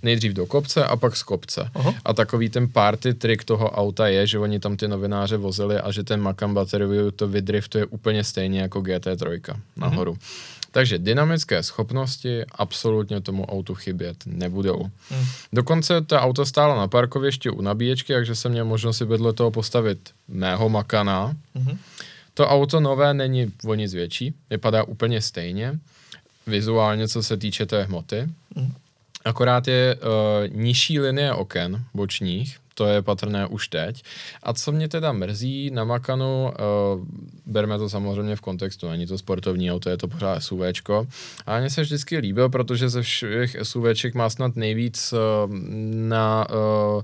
nejdřív 0.06 0.32
do 0.32 0.46
kopce 0.46 0.84
a 0.84 0.96
pak 0.96 1.16
z 1.16 1.22
kopce. 1.22 1.70
Aha. 1.74 1.94
A 2.04 2.12
takový 2.12 2.48
ten 2.48 2.68
party 2.68 3.14
trick 3.14 3.44
toho 3.44 3.70
auta 3.70 4.08
je, 4.08 4.26
že 4.26 4.38
oni 4.38 4.60
tam 4.60 4.76
ty 4.76 4.88
novináře 4.88 5.36
vozili 5.36 5.76
a 5.76 5.92
že 5.92 6.04
ten 6.04 6.20
Macan 6.20 6.54
Battery 6.54 6.86
to 7.16 7.28
vydriftuje 7.28 7.86
úplně 7.86 8.24
stejně 8.24 8.60
jako 8.60 8.80
GT3 8.80 9.56
nahoru. 9.76 10.12
Mhm. 10.12 10.20
Takže 10.76 10.98
dynamické 10.98 11.62
schopnosti 11.62 12.44
absolutně 12.52 13.20
tomu 13.20 13.46
autu 13.46 13.74
chybět 13.74 14.16
nebudou. 14.26 14.90
Hmm. 15.10 15.24
Dokonce 15.52 16.00
to 16.00 16.16
auto 16.16 16.46
stálo 16.46 16.76
na 16.76 16.88
parkovišti 16.88 17.50
u 17.50 17.62
nabíječky, 17.62 18.12
takže 18.12 18.34
jsem 18.34 18.52
měl 18.52 18.64
možnost 18.64 18.96
si 18.96 19.04
vedle 19.04 19.32
toho 19.32 19.50
postavit 19.50 20.10
mého 20.28 20.68
Makana. 20.68 21.36
Hmm. 21.54 21.78
To 22.34 22.48
auto 22.48 22.80
nové 22.80 23.14
není 23.14 23.52
o 23.64 23.74
nic 23.74 23.94
větší, 23.94 24.34
vypadá 24.50 24.82
úplně 24.84 25.20
stejně, 25.20 25.78
vizuálně, 26.46 27.08
co 27.08 27.22
se 27.22 27.36
týče 27.36 27.66
té 27.66 27.82
hmoty. 27.82 28.28
Hmm. 28.56 28.72
Akorát 29.26 29.68
je 29.68 29.96
uh, 29.96 30.56
nižší 30.56 31.00
linie 31.00 31.32
oken 31.32 31.84
bočních, 31.94 32.56
to 32.74 32.86
je 32.86 33.02
patrné 33.02 33.46
už 33.46 33.68
teď. 33.68 34.02
A 34.42 34.52
co 34.52 34.72
mě 34.72 34.88
teda 34.88 35.12
mrzí 35.12 35.70
na 35.70 35.84
Makanu, 35.84 36.44
uh, 36.44 37.04
berme 37.46 37.78
to 37.78 37.88
samozřejmě 37.88 38.36
v 38.36 38.40
kontextu, 38.40 38.88
není 38.88 39.06
to 39.06 39.18
sportovní 39.18 39.72
auto, 39.72 39.90
je 39.90 39.96
to 39.96 40.08
pořád 40.08 40.40
SUVčko. 40.40 41.06
A 41.46 41.58
mně 41.58 41.70
se 41.70 41.82
vždycky 41.82 42.18
líbil, 42.18 42.48
protože 42.48 42.88
ze 42.88 43.02
všech 43.02 43.56
SUVček 43.62 44.14
má 44.14 44.30
snad 44.30 44.56
nejvíc 44.56 45.12
uh, 45.12 45.54
na 46.08 46.46
uh, 46.50 47.02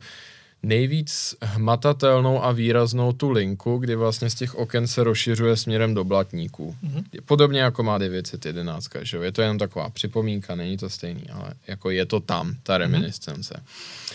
nejvíc 0.63 1.35
hmatatelnou 1.43 2.45
a 2.45 2.53
výraznou 2.53 3.13
tu 3.13 3.31
linku, 3.31 3.79
kdy 3.79 3.95
vlastně 3.95 4.31
z 4.31 4.35
těch 4.35 4.55
oken 4.55 4.87
se 4.87 5.05
rozšiřuje 5.05 5.57
směrem 5.57 5.95
do 5.95 6.05
blatníků. 6.05 6.77
Mm-hmm. 6.85 7.05
Podobně 7.27 7.61
jako 7.61 7.83
má 7.83 7.99
911, 7.99 8.89
že 9.03 9.17
jo? 9.17 9.23
Je 9.23 9.33
to 9.33 9.43
jenom 9.43 9.59
taková 9.59 9.91
připomínka, 9.91 10.55
není 10.55 10.77
to 10.77 10.91
stejný, 10.91 11.25
ale 11.33 11.55
jako 11.67 11.91
je 11.91 12.07
to 12.07 12.21
tam, 12.21 12.55
ta 12.63 12.73
mhm. 12.73 12.81
reminiscence. 12.81 13.55
Mm-hmm. 13.55 14.13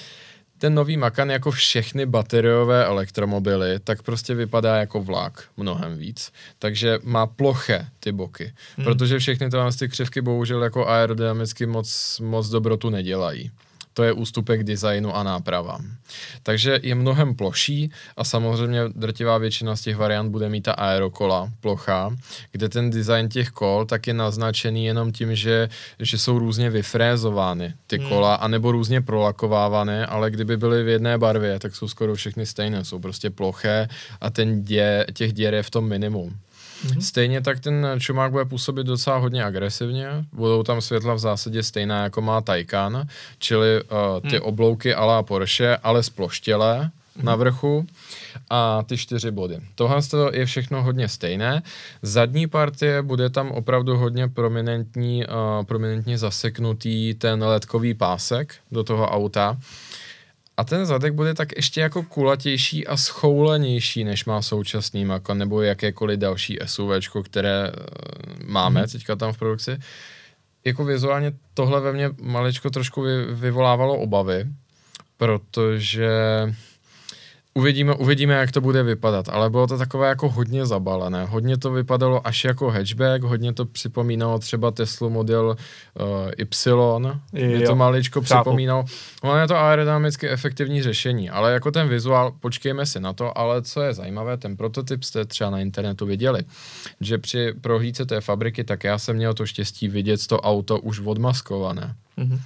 Ten 0.60 0.74
nový 0.74 0.98
Macan 0.98 1.30
jako 1.30 1.52
všechny 1.52 2.06
bateriové 2.06 2.86
elektromobily, 2.86 3.80
tak 3.80 4.04
prostě 4.04 4.34
vypadá 4.34 4.76
jako 4.76 5.02
vlak 5.02 5.44
mnohem 5.58 5.98
víc. 5.98 6.32
Takže 6.60 7.00
má 7.04 7.28
ploché 7.28 7.86
ty 8.00 8.12
boky, 8.12 8.54
mm. 8.78 8.84
protože 8.84 9.20
všechny 9.20 9.50
ty 9.80 9.90
křivky 9.90 10.22
bohužel 10.22 10.64
jako 10.64 10.88
aerodynamicky 10.88 11.66
moc, 11.66 12.20
moc 12.24 12.50
dobrotu 12.50 12.90
nedělají 12.90 13.52
to 13.98 14.04
je 14.04 14.14
ústupek 14.14 14.64
designu 14.64 15.16
a 15.16 15.24
náprava. 15.24 15.82
Takže 16.44 16.80
je 16.84 16.96
mnohem 16.96 17.36
ploší 17.36 17.92
a 18.18 18.24
samozřejmě 18.24 18.82
drtivá 18.96 19.38
většina 19.38 19.76
z 19.76 19.82
těch 19.82 19.98
variant 19.98 20.30
bude 20.30 20.50
mít 20.50 20.62
ta 20.62 20.72
aerokola 20.72 21.50
plocha, 21.62 22.16
kde 22.52 22.70
ten 22.70 22.90
design 22.90 23.30
těch 23.30 23.50
kol 23.50 23.86
tak 23.86 24.08
je 24.08 24.14
naznačený 24.14 24.86
jenom 24.86 25.12
tím, 25.12 25.36
že, 25.36 25.70
že 26.00 26.18
jsou 26.18 26.40
různě 26.40 26.70
vyfrézovány 26.70 27.74
ty 27.88 27.98
hmm. 27.98 28.10
kola, 28.10 28.36
anebo 28.36 28.72
různě 28.72 29.02
prolakovávané, 29.02 30.06
ale 30.06 30.32
kdyby 30.32 30.58
byly 30.58 30.84
v 30.84 30.88
jedné 30.88 31.18
barvě, 31.18 31.60
tak 31.60 31.76
jsou 31.76 31.88
skoro 31.88 32.16
všechny 32.16 32.46
stejné, 32.46 32.86
jsou 32.86 33.00
prostě 33.00 33.30
ploché 33.30 33.88
a 34.22 34.30
ten 34.30 34.64
dě, 34.64 35.06
těch 35.14 35.34
děr 35.34 35.54
je 35.54 35.64
v 35.64 35.70
tom 35.70 35.90
minimum. 35.90 36.38
Mm-hmm. 36.86 37.00
Stejně 37.00 37.42
tak 37.42 37.60
ten 37.60 37.88
čumák 38.00 38.32
bude 38.32 38.46
působit 38.46 38.88
docela 38.88 39.18
hodně 39.18 39.46
agresivně, 39.46 40.10
budou 40.34 40.64
tam 40.64 40.82
světla 40.82 41.14
v 41.14 41.20
zásadě 41.20 41.64
stejná, 41.64 42.04
jako 42.04 42.22
má 42.22 42.42
Taycan, 42.42 43.08
čili 43.40 43.84
uh, 43.84 44.30
ty 44.30 44.36
mm. 44.36 44.42
oblouky 44.42 44.94
ala 44.94 45.24
Porsche, 45.24 45.78
ale 45.78 46.04
sploštělé 46.04 46.80
mm-hmm. 46.80 47.24
na 47.24 47.36
vrchu 47.36 47.88
a 48.50 48.84
ty 48.84 48.98
čtyři 48.98 49.32
body. 49.32 49.60
Tohle 49.76 50.02
je 50.32 50.46
všechno 50.46 50.84
hodně 50.84 51.08
stejné. 51.08 51.62
Zadní 52.02 52.48
partie 52.48 53.02
bude 53.02 53.30
tam 53.30 53.52
opravdu 53.52 53.98
hodně 53.98 54.28
prominentní, 54.28 55.26
uh, 55.26 55.66
prominentně 55.66 56.18
zaseknutý 56.18 57.14
ten 57.14 57.44
ledkový 57.44 57.94
pásek 57.94 58.56
do 58.72 58.84
toho 58.84 59.08
auta. 59.08 59.58
A 60.58 60.64
ten 60.64 60.86
zadek 60.86 61.14
bude 61.14 61.34
tak 61.34 61.56
ještě 61.56 61.82
jako 61.82 62.04
kulatější 62.04 62.88
a 62.88 62.98
schoulenější, 62.98 64.04
než 64.04 64.26
má 64.26 64.42
současný 64.42 65.06
Macan 65.06 65.38
nebo 65.38 65.62
jakékoliv 65.62 66.20
další 66.20 66.58
SUV, 66.66 66.92
které 67.24 67.72
uh, 67.72 68.50
máme 68.50 68.80
hmm. 68.80 68.90
teďka 68.90 69.16
tam 69.16 69.34
v 69.34 69.38
produkci. 69.38 69.80
Jako 70.66 70.86
vizuálně 70.86 71.32
tohle 71.54 71.82
ve 71.82 71.94
mně 71.94 72.10
maličko 72.22 72.70
trošku 72.70 73.02
vy, 73.02 73.26
vyvolávalo 73.26 73.98
obavy, 73.98 74.46
protože 75.18 76.10
Uvidíme, 77.58 77.94
uvidíme, 77.94 78.34
jak 78.34 78.52
to 78.52 78.62
bude 78.62 78.84
vypadat, 78.84 79.30
ale 79.30 79.50
bylo 79.50 79.68
to 79.68 79.78
takové 79.78 80.08
jako 80.08 80.30
hodně 80.30 80.66
zabalené. 80.66 81.26
Hodně 81.26 81.58
to 81.58 81.72
vypadalo 81.72 82.28
až 82.28 82.44
jako 82.44 82.70
hatchback, 82.70 83.24
hodně 83.24 83.54
to 83.54 83.66
připomínalo 83.66 84.40
třeba 84.40 84.72
Tesla 84.72 85.10
model 85.10 85.56
uh, 86.00 86.32
Y. 86.38 87.20
Mě 87.32 87.62
to 87.62 87.76
maličko 87.76 88.22
připomínalo. 88.22 88.86
Ono 89.24 89.38
je 89.40 89.48
to 89.48 89.58
aerodynamicky 89.58 90.30
efektivní 90.30 90.84
řešení, 90.84 91.30
ale 91.30 91.54
jako 91.54 91.72
ten 91.72 91.90
vizuál, 91.90 92.34
počkejme 92.40 92.86
si 92.86 93.00
na 93.00 93.14
to, 93.14 93.38
ale 93.38 93.62
co 93.62 93.82
je 93.82 93.94
zajímavé, 93.94 94.38
ten 94.38 94.58
prototyp 94.58 95.04
jste 95.04 95.26
třeba 95.26 95.50
na 95.50 95.60
internetu 95.60 96.06
viděli, 96.06 96.44
že 97.02 97.18
při 97.18 97.54
prohlídce 97.62 98.06
té 98.06 98.22
fabriky, 98.22 98.64
tak 98.64 98.84
já 98.84 98.98
jsem 98.98 99.16
měl 99.16 99.34
to 99.34 99.46
štěstí 99.46 99.88
vidět 99.88 100.28
to 100.28 100.42
auto 100.42 100.80
už 100.80 101.00
odmaskované. 101.00 101.96
Mm-hmm 102.18 102.40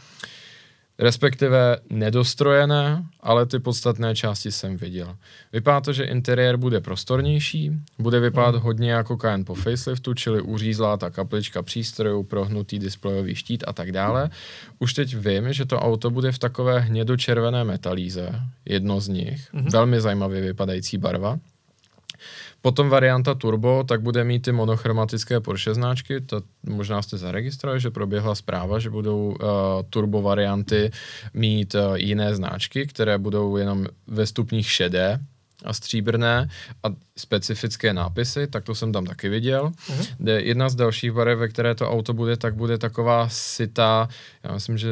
respektive 1.01 1.77
nedostrojené, 1.89 3.03
ale 3.20 3.46
ty 3.46 3.60
podstatné 3.60 4.15
části 4.15 4.51
jsem 4.51 4.77
viděl. 4.77 5.15
Vypadá 5.53 5.81
to, 5.81 5.93
že 5.93 6.03
interiér 6.03 6.58
bude 6.58 6.81
prostornější, 6.81 7.72
bude 8.00 8.20
vypadat 8.20 8.55
mm. 8.55 8.62
hodně 8.62 8.91
jako 8.91 9.17
Cayenne 9.17 9.46
po 9.46 9.55
faceliftu, 9.55 10.13
čili 10.13 10.41
uřízlá 10.41 10.98
ta 10.98 11.10
kaplička 11.10 11.62
přístrojů, 11.62 12.24
prohnutý 12.24 12.79
displejový 12.79 13.36
štít 13.36 13.63
a 13.67 13.74
tak 13.74 13.91
dále. 13.91 14.29
Už 14.79 14.93
teď 14.93 15.15
vím, 15.15 15.53
že 15.53 15.65
to 15.65 15.79
auto 15.79 16.10
bude 16.10 16.31
v 16.31 16.39
takové 16.39 16.79
hnědočervené 16.79 17.63
metalíze, 17.63 18.41
jedno 18.65 19.00
z 19.00 19.08
nich, 19.08 19.53
mm-hmm. 19.53 19.72
velmi 19.72 20.01
zajímavě 20.01 20.41
vypadající 20.41 20.98
barva. 20.98 21.39
Potom 22.62 22.89
varianta 22.89 23.36
Turbo, 23.36 23.84
tak 23.84 24.01
bude 24.01 24.24
mít 24.24 24.39
ty 24.39 24.51
monochromatické 24.51 25.39
Porsche 25.39 25.74
značky, 25.74 26.22
to 26.22 26.41
možná 26.70 27.01
jste 27.01 27.18
zaregistrovali, 27.18 27.80
že 27.80 27.89
proběhla 27.89 28.36
zpráva, 28.36 28.80
že 28.80 28.89
budou 28.89 29.27
uh, 29.27 29.38
turbo 29.89 30.22
varianty 30.22 30.91
mít 31.34 31.75
uh, 31.75 31.96
jiné 31.96 32.36
značky, 32.36 32.88
které 32.88 33.18
budou 33.18 33.58
jenom 33.58 33.86
ve 34.08 34.25
stupních 34.25 34.72
šedé, 34.72 35.20
a 35.65 35.74
stříbrné 35.74 36.50
a 36.84 36.88
specifické 37.18 37.94
nápisy, 37.94 38.48
tak 38.48 38.63
to 38.63 38.75
jsem 38.75 38.91
tam 38.91 39.06
taky 39.06 39.30
viděl. 39.30 39.70
Uh-huh. 39.70 40.36
Jedna 40.38 40.70
z 40.70 40.75
dalších 40.75 41.12
barev, 41.12 41.39
ve 41.39 41.48
které 41.48 41.75
to 41.75 41.91
auto 41.91 42.13
bude, 42.13 42.38
tak 42.38 42.56
bude 42.56 42.77
taková 42.77 43.30
sita, 43.30 44.10
já 44.44 44.53
myslím, 44.53 44.77
že 44.77 44.89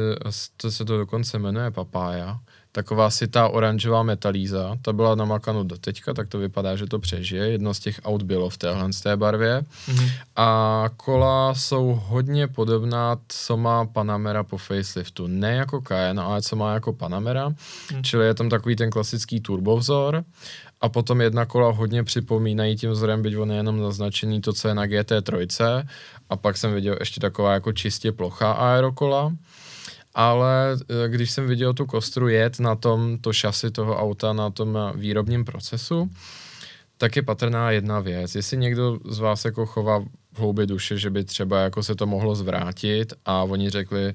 to 0.57 0.71
se 0.71 0.85
to 0.85 0.97
dokonce 0.97 1.39
jmenuje 1.39 1.71
papája, 1.71 2.39
taková 2.71 3.09
sitá 3.09 3.47
oranžová 3.47 4.03
metalíza, 4.03 4.77
ta 4.81 4.93
byla 4.93 5.15
namakanu 5.15 5.63
do 5.63 5.77
teďka, 5.77 6.13
tak 6.13 6.27
to 6.27 6.37
vypadá, 6.37 6.75
že 6.75 6.87
to 6.87 6.99
přežije. 6.99 7.49
Jedno 7.49 7.73
z 7.73 7.79
těch 7.79 7.99
aut 8.03 8.23
bylo 8.23 8.49
v 8.49 8.57
téhle 8.57 8.93
z 8.93 9.01
té 9.01 9.17
barvě. 9.17 9.61
Mm-hmm. 9.61 10.11
A 10.35 10.89
kola 10.97 11.55
jsou 11.55 12.01
hodně 12.05 12.47
podobná, 12.47 13.17
co 13.27 13.57
má 13.57 13.85
Panamera 13.85 14.43
po 14.43 14.57
faceliftu. 14.57 15.27
Ne 15.27 15.55
jako 15.55 15.81
Cayenne, 15.81 16.21
ale 16.21 16.41
co 16.41 16.55
má 16.55 16.73
jako 16.73 16.93
Panamera. 16.93 17.49
Mm. 17.49 18.03
Čili 18.03 18.25
je 18.25 18.33
tam 18.33 18.49
takový 18.49 18.75
ten 18.75 18.89
klasický 18.89 19.41
turbovzor. 19.41 20.23
A 20.81 20.89
potom 20.89 21.21
jedna 21.21 21.45
kola 21.45 21.71
hodně 21.71 22.03
připomínají 22.03 22.75
tím 22.75 22.91
vzorem, 22.91 23.21
byť 23.21 23.37
on 23.37 23.51
je 23.51 23.57
jenom 23.57 23.81
naznačený 23.81 24.41
to, 24.41 24.53
co 24.53 24.67
je 24.67 24.73
na 24.73 24.85
GT3. 24.85 25.87
A 26.29 26.35
pak 26.35 26.57
jsem 26.57 26.73
viděl 26.73 26.95
ještě 26.99 27.21
taková 27.21 27.53
jako 27.53 27.73
čistě 27.73 28.11
plochá 28.11 28.51
aerokola 28.51 29.31
ale 30.19 30.77
eh, 30.79 31.09
když 31.09 31.31
jsem 31.31 31.47
viděl 31.47 31.73
tu 31.73 31.85
kostru 31.85 32.27
jet 32.27 32.59
na 32.59 32.75
tom, 32.75 33.17
to 33.17 33.33
šasy 33.33 33.71
toho 33.71 33.97
auta 33.97 34.33
na 34.33 34.49
tom 34.49 34.77
výrobním 34.95 35.45
procesu, 35.45 36.11
tak 36.97 37.15
je 37.15 37.21
patrná 37.21 37.71
jedna 37.71 37.99
věc. 37.99 38.35
Jestli 38.35 38.57
někdo 38.57 38.99
z 39.09 39.19
vás 39.19 39.45
jako 39.45 39.65
chová 39.65 39.99
v 40.33 40.39
hloubi 40.39 40.67
duše, 40.67 40.97
že 40.97 41.09
by 41.09 41.23
třeba 41.23 41.59
jako 41.59 41.83
se 41.83 41.95
to 41.95 42.05
mohlo 42.05 42.35
zvrátit 42.35 43.13
a 43.25 43.43
oni 43.43 43.69
řekli, 43.69 44.13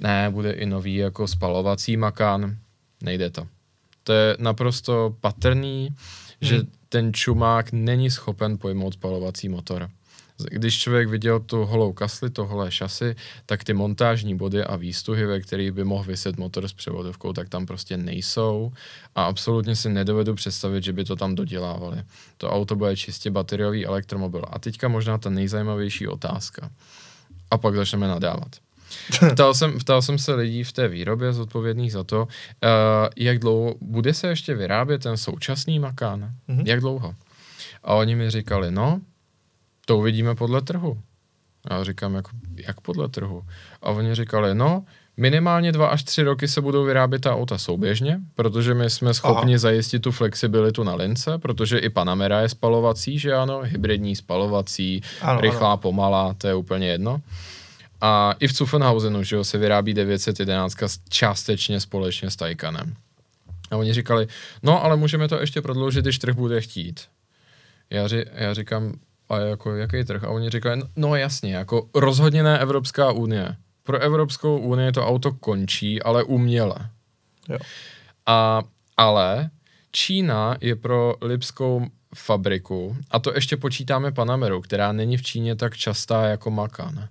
ne, 0.00 0.30
bude 0.30 0.52
i 0.52 0.66
nový 0.66 0.94
jako 0.96 1.28
spalovací 1.28 1.96
makan, 1.96 2.56
nejde 3.02 3.30
to. 3.30 3.48
To 4.04 4.12
je 4.12 4.36
naprosto 4.38 5.16
patrný, 5.20 5.88
že 6.40 6.56
Hmm. 6.56 6.66
ten 6.88 7.12
čumák 7.12 7.72
není 7.72 8.10
schopen 8.10 8.58
pojmout 8.58 8.94
spalovací 8.94 9.48
motor. 9.48 9.88
Když 10.50 10.78
člověk 10.78 11.08
viděl 11.08 11.40
tu 11.40 11.64
holou 11.64 11.92
kasli, 11.92 12.30
to 12.30 12.46
holé 12.46 12.70
šasy, 12.70 13.16
tak 13.46 13.64
ty 13.64 13.74
montážní 13.74 14.36
body 14.36 14.64
a 14.64 14.76
výstuhy, 14.76 15.26
ve 15.26 15.40
kterých 15.40 15.72
by 15.72 15.84
mohl 15.84 16.04
vyset 16.04 16.36
motor 16.36 16.68
s 16.68 16.72
převodovkou, 16.72 17.32
tak 17.32 17.48
tam 17.48 17.66
prostě 17.66 17.96
nejsou 17.96 18.72
a 19.14 19.24
absolutně 19.24 19.76
si 19.76 19.88
nedovedu 19.88 20.34
představit, 20.34 20.84
že 20.84 20.92
by 20.92 21.04
to 21.04 21.16
tam 21.16 21.34
dodělávali. 21.34 22.02
To 22.38 22.50
auto 22.50 22.76
bude 22.76 22.96
čistě 22.96 23.30
bateriový 23.30 23.86
elektromobil. 23.86 24.44
A 24.50 24.58
teďka 24.58 24.88
možná 24.88 25.18
ta 25.18 25.30
nejzajímavější 25.30 26.08
otázka. 26.08 26.70
A 27.50 27.58
pak 27.58 27.74
začneme 27.74 28.08
nadávat. 28.08 28.56
Ptal 29.32 29.54
jsem, 29.54 29.78
ptal 29.78 30.02
jsem 30.02 30.18
se 30.18 30.34
lidí 30.34 30.64
v 30.64 30.72
té 30.72 30.88
výrobě 30.88 31.32
zodpovědných 31.32 31.92
za 31.92 32.04
to, 32.04 32.22
uh, 32.22 32.28
jak 33.16 33.38
dlouho 33.38 33.74
bude 33.80 34.14
se 34.14 34.28
ještě 34.28 34.54
vyrábět 34.54 35.02
ten 35.02 35.16
současný 35.16 35.78
makán. 35.78 36.32
Mhm. 36.48 36.66
Jak 36.66 36.80
dlouho? 36.80 37.14
A 37.84 37.94
oni 37.94 38.14
mi 38.14 38.30
říkali, 38.30 38.70
no, 38.70 39.00
to 39.86 39.98
uvidíme 39.98 40.34
podle 40.34 40.62
trhu. 40.62 40.98
Já 41.70 41.84
říkám, 41.84 42.14
jako, 42.14 42.30
jak 42.56 42.80
podle 42.80 43.08
trhu? 43.08 43.42
A 43.82 43.90
oni 43.90 44.14
říkali, 44.14 44.54
no, 44.54 44.84
minimálně 45.16 45.72
dva 45.72 45.88
až 45.88 46.02
tři 46.04 46.22
roky 46.22 46.48
se 46.48 46.60
budou 46.60 46.84
vyrábět 46.84 47.18
ta 47.22 47.34
auta 47.34 47.58
souběžně, 47.58 48.20
protože 48.34 48.74
my 48.74 48.90
jsme 48.90 49.14
schopni 49.14 49.52
Aha. 49.54 49.58
zajistit 49.58 49.98
tu 49.98 50.10
flexibilitu 50.12 50.82
na 50.84 50.94
lince, 50.94 51.38
protože 51.38 51.78
i 51.78 51.88
Panamera 51.88 52.40
je 52.40 52.48
spalovací, 52.48 53.18
že 53.18 53.34
ano, 53.34 53.60
hybridní 53.62 54.16
spalovací, 54.16 55.02
Ano, 55.20 55.40
rychlá, 55.40 55.68
ano. 55.68 55.76
pomalá, 55.76 56.34
to 56.34 56.48
je 56.48 56.54
úplně 56.54 56.86
jedno. 56.88 57.20
A 58.00 58.34
i 58.40 58.46
v 58.48 58.52
Zuffenhausenu, 58.52 59.22
že 59.22 59.36
jo, 59.36 59.44
se 59.44 59.58
vyrábí 59.58 59.94
911 59.94 60.82
s- 60.82 61.00
částečně 61.08 61.80
společně 61.80 62.30
s 62.30 62.36
Taycanem. 62.36 62.94
A 63.70 63.76
oni 63.76 63.92
říkali, 63.94 64.26
no 64.62 64.84
ale 64.84 64.96
můžeme 64.96 65.28
to 65.28 65.40
ještě 65.40 65.62
prodloužit, 65.62 66.04
když 66.04 66.18
trh 66.18 66.34
bude 66.34 66.60
chtít. 66.60 67.00
Já, 67.90 68.08
ři, 68.08 68.24
já 68.34 68.54
říkám, 68.54 68.92
a 69.28 69.38
jako 69.38 69.76
jaký 69.76 70.04
trh? 70.04 70.24
A 70.24 70.28
oni 70.28 70.50
říkají, 70.50 70.82
no, 70.96 71.16
jasně, 71.16 71.54
jako 71.54 71.88
rozhodně 71.94 72.42
ne 72.42 72.58
Evropská 72.58 73.12
unie. 73.12 73.56
Pro 73.82 73.98
Evropskou 73.98 74.58
unii 74.58 74.92
to 74.92 75.06
auto 75.06 75.32
končí, 75.32 76.02
ale 76.02 76.22
uměle. 76.22 76.76
Jo. 77.48 77.58
A, 78.26 78.62
ale 78.96 79.50
Čína 79.92 80.56
je 80.60 80.76
pro 80.76 81.14
lipskou 81.20 81.86
fabriku, 82.14 82.96
a 83.10 83.18
to 83.18 83.34
ještě 83.34 83.56
počítáme 83.56 84.12
Panameru, 84.12 84.60
která 84.60 84.92
není 84.92 85.16
v 85.16 85.22
Číně 85.22 85.56
tak 85.56 85.76
častá 85.76 86.24
jako 86.24 86.50
Macan, 86.50 87.08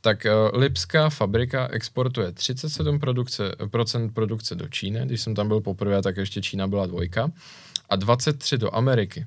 tak 0.00 0.26
uh, 0.26 0.60
lipská 0.60 1.10
fabrika 1.10 1.68
exportuje 1.72 2.30
37% 2.30 2.98
produkce, 2.98 3.52
procent 3.70 4.14
produkce 4.14 4.54
do 4.54 4.68
Číny, 4.68 5.00
když 5.04 5.20
jsem 5.20 5.34
tam 5.34 5.48
byl 5.48 5.60
poprvé, 5.60 6.02
tak 6.02 6.16
ještě 6.16 6.42
Čína 6.42 6.66
byla 6.66 6.86
dvojka, 6.86 7.30
a 7.88 7.96
23 7.96 8.58
do 8.58 8.74
Ameriky. 8.74 9.26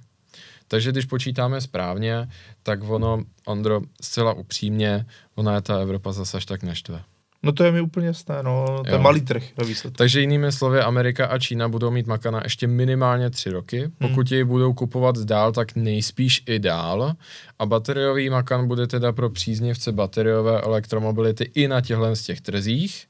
Takže 0.71 0.91
když 0.91 1.05
počítáme 1.05 1.61
správně, 1.61 2.29
tak 2.63 2.79
ono, 2.89 3.23
Ondro, 3.45 3.81
zcela 4.01 4.33
upřímně, 4.33 5.05
ona 5.35 5.55
je 5.55 5.61
ta 5.61 5.77
Evropa 5.79 6.11
zase 6.11 6.37
až 6.37 6.45
tak 6.45 6.63
neštve. 6.63 7.03
No 7.43 7.51
to 7.51 7.63
je 7.63 7.71
mi 7.71 7.81
úplně 7.81 8.07
jasné, 8.07 8.43
no, 8.43 8.65
to 8.83 8.91
je 8.91 8.99
malý 8.99 9.21
trh 9.21 9.43
ve 9.57 9.65
výsledku. 9.65 9.97
Takže 9.97 10.21
jinými 10.21 10.51
slovy, 10.51 10.79
Amerika 10.79 11.25
a 11.25 11.39
Čína 11.39 11.67
budou 11.67 11.91
mít 11.91 12.07
Makana 12.07 12.41
ještě 12.43 12.67
minimálně 12.67 13.29
tři 13.29 13.49
roky. 13.49 13.91
Pokud 13.97 14.31
jej 14.31 14.43
budou 14.43 14.73
kupovat 14.73 15.17
dál, 15.17 15.51
tak 15.51 15.75
nejspíš 15.75 16.43
i 16.45 16.59
dál. 16.59 17.13
A 17.59 17.65
bateriový 17.65 18.29
Makan 18.29 18.67
bude 18.67 18.87
teda 18.87 19.11
pro 19.11 19.29
příznivce 19.29 19.91
bateriové 19.91 20.61
elektromobility 20.61 21.43
i 21.43 21.67
na 21.67 21.81
těchto 21.81 22.15
z 22.15 22.23
těch 22.23 22.41
trzích, 22.41 23.07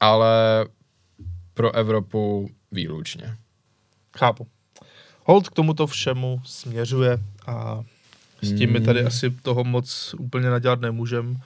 ale 0.00 0.66
pro 1.54 1.74
Evropu 1.74 2.50
výlučně. 2.72 3.36
Chápu. 4.18 4.46
Hold 5.28 5.48
k 5.48 5.52
tomuto 5.52 5.86
všemu 5.86 6.40
směřuje 6.44 7.18
a 7.46 7.82
s 8.42 8.52
tím 8.52 8.72
my 8.72 8.80
tady 8.80 9.04
asi 9.04 9.30
toho 9.42 9.64
moc 9.64 10.14
úplně 10.18 10.50
nadělat 10.50 10.80
nemůžem. 10.80 11.36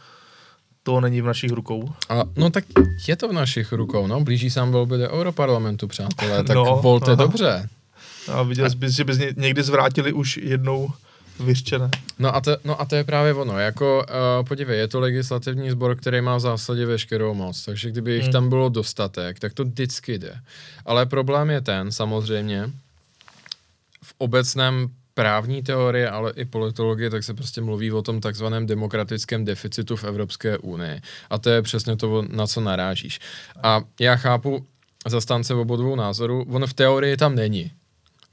To 0.83 1.01
není 1.01 1.21
v 1.21 1.25
našich 1.25 1.53
rukou. 1.53 1.93
A, 2.09 2.23
no 2.37 2.51
tak 2.51 2.65
je 3.09 3.17
to 3.17 3.29
v 3.29 3.33
našich 3.33 3.73
rukou, 3.73 4.07
no. 4.07 4.21
Blíží 4.21 4.51
se 4.51 4.61
nám 4.61 4.73
volby 4.73 4.99
do 4.99 5.11
Europarlamentu, 5.11 5.89
přátelé, 5.89 6.45
tak 6.45 6.57
No, 6.57 6.65
no, 6.65 6.77
volte 6.83 7.07
aha. 7.13 7.15
dobře. 7.23 7.69
A 8.33 8.43
viděl 8.43 8.71
jsi, 8.71 8.77
bys, 8.77 8.93
že 8.93 9.05
bys 9.05 9.19
ně- 9.19 9.35
někdy 9.37 9.63
zvrátili 9.63 10.13
už 10.13 10.37
jednou 10.37 10.89
vyřčené. 11.41 11.91
No 12.19 12.37
a, 12.37 12.41
to, 12.41 12.57
no 12.65 12.81
a 12.81 12.85
to 12.85 12.97
je 12.97 13.05
právě 13.05 13.35
ono, 13.35 13.59
jako 13.59 14.05
uh, 14.41 14.47
podívej, 14.49 14.79
je 14.79 14.89
to 14.89 15.01
legislativní 15.01 15.71
sbor, 15.71 15.97
který 15.97 16.21
má 16.21 16.37
v 16.37 16.41
zásadě 16.41 16.87
veškerou 16.87 17.35
moc, 17.35 17.65
takže 17.65 17.91
kdyby 17.91 18.13
jich 18.13 18.23
Hmm. 18.23 18.33
tam 18.33 18.49
bylo 18.49 18.69
dostatek, 18.69 19.39
tak 19.39 19.53
to 19.55 19.65
vždycky 19.65 20.19
jde. 20.19 20.35
Ale 20.87 21.07
problém 21.07 21.51
je 21.51 21.61
ten, 21.61 21.93
samozřejmě, 21.93 22.71
obecném 24.23 24.89
právní 25.15 25.63
teorie, 25.63 26.11
ale 26.11 26.33
i 26.37 26.45
politologie, 26.45 27.11
tak 27.11 27.25
se 27.25 27.35
prostě 27.35 27.61
mluví 27.61 27.93
o 27.93 28.03
tom 28.03 28.21
takzvaném 28.21 28.67
demokratickém 28.67 29.45
deficitu 29.45 29.97
v 29.97 30.05
Evropské 30.05 30.59
unii. 30.59 31.01
A 31.31 31.39
to 31.39 31.51
je 31.51 31.63
přesně 31.63 31.97
to, 31.97 32.23
na 32.29 32.47
co 32.47 32.61
narážíš. 32.61 33.21
A 33.63 33.81
já 34.01 34.17
chápu 34.17 34.67
zastánce 35.09 35.55
obou 35.55 35.77
dvou 35.77 35.97
názorů, 35.97 36.47
on 36.51 36.67
v 36.67 36.75
teorii 36.75 37.17
tam 37.17 37.35
není 37.35 37.71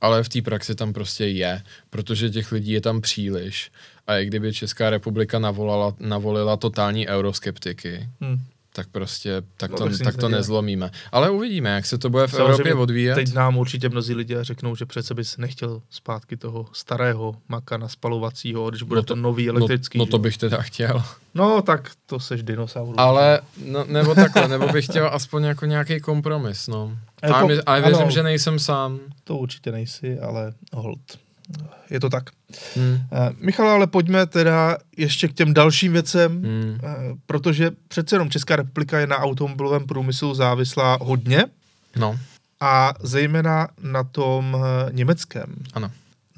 ale 0.01 0.23
v 0.23 0.29
té 0.29 0.41
praxi 0.41 0.75
tam 0.75 0.93
prostě 0.93 1.25
je, 1.25 1.63
protože 1.89 2.29
těch 2.29 2.51
lidí 2.51 2.71
je 2.71 2.81
tam 2.81 3.01
příliš. 3.01 3.71
A 4.07 4.17
i 4.17 4.25
kdyby 4.25 4.53
Česká 4.53 4.89
republika 4.89 5.39
navolala, 5.39 5.95
navolila 5.99 6.57
totální 6.57 7.07
euroskeptiky, 7.07 8.09
Hm. 8.21 8.39
Tak 8.73 8.87
prostě 8.87 9.41
tak 9.57 9.71
No, 9.71 9.77
to, 9.77 9.89
tak 10.03 10.17
to 10.17 10.29
nezlomíme. 10.29 10.91
Ale 11.11 11.29
uvidíme, 11.29 11.69
jak 11.69 11.85
se 11.85 11.97
to 11.97 12.09
bude 12.09 12.27
v 12.27 12.31
Samozřejmě 12.31 12.51
Evropě 12.53 12.73
odvíjet. 12.73 13.15
Teď 13.15 13.33
nám 13.33 13.57
určitě 13.57 13.89
mnozí 13.89 14.13
lidé 14.15 14.43
řeknou, 14.43 14.75
že 14.75 14.85
přece 14.85 15.13
bys 15.13 15.37
nechtěl 15.37 15.81
zpátky 15.89 16.37
toho 16.37 16.65
starého 16.73 17.35
makana 17.47 17.87
spalovacího, 17.87 18.69
když 18.69 18.83
bude 18.83 18.99
No 18.99 19.03
to, 19.03 19.13
to- 19.15 19.21
nový 19.21 19.49
elektrický. 19.49 19.97
no, 19.97 20.05
no 20.05 20.11
to 20.11 20.17
bych 20.19 20.37
teda 20.37 20.61
chtěl. 20.61 21.03
no 21.35 21.61
tak 21.61 21.91
to 22.05 22.19
seš 22.19 22.43
dinosaurus. 22.43 22.95
Ale, 22.97 23.39
no, 23.65 23.85
nebo 23.87 24.15
takhle, 24.15 24.47
nebo 24.47 24.67
bych 24.67 24.85
chtěl 24.85 25.07
aspoň 25.13 25.43
jako 25.43 25.65
nějaký 25.65 25.99
kompromis, 25.99 26.67
no. 26.67 26.97
Jako- 27.23 27.35
A, 27.35 27.45
my, 27.45 27.57
a 27.65 27.79
věřím, 27.79 28.01
ano. 28.01 28.11
že 28.11 28.23
nejsem 28.23 28.59
sám. 28.59 28.99
To 29.23 29.37
určitě 29.37 29.71
nejsi, 29.71 30.19
ale 30.19 30.53
hold. 30.73 30.99
Je 31.89 31.99
to 31.99 32.09
tak. 32.09 32.29
Hm. 32.75 32.97
Eh, 33.11 33.29
Michal, 33.37 33.69
ale 33.69 33.87
pojďme 33.87 34.25
teda 34.25 34.77
ještě 34.97 35.27
k 35.27 35.33
těm 35.33 35.53
dalším 35.53 35.93
věcem, 35.93 36.41
Hm. 36.41 36.79
eh, 36.83 36.87
protože 37.25 37.71
přece 37.87 38.15
jenom 38.15 38.29
Česká 38.29 38.55
republika 38.55 38.99
je 38.99 39.07
na 39.07 39.17
automobilovém 39.17 39.87
průmyslu 39.87 40.33
závislá 40.35 40.97
hodně 41.01 41.43
No, 41.95 42.19
a 42.61 42.93
zejména 42.99 43.67
na 43.83 44.03
tom 44.03 44.57
eh, 44.59 44.89
německém. 44.93 45.55
ano. 45.73 45.91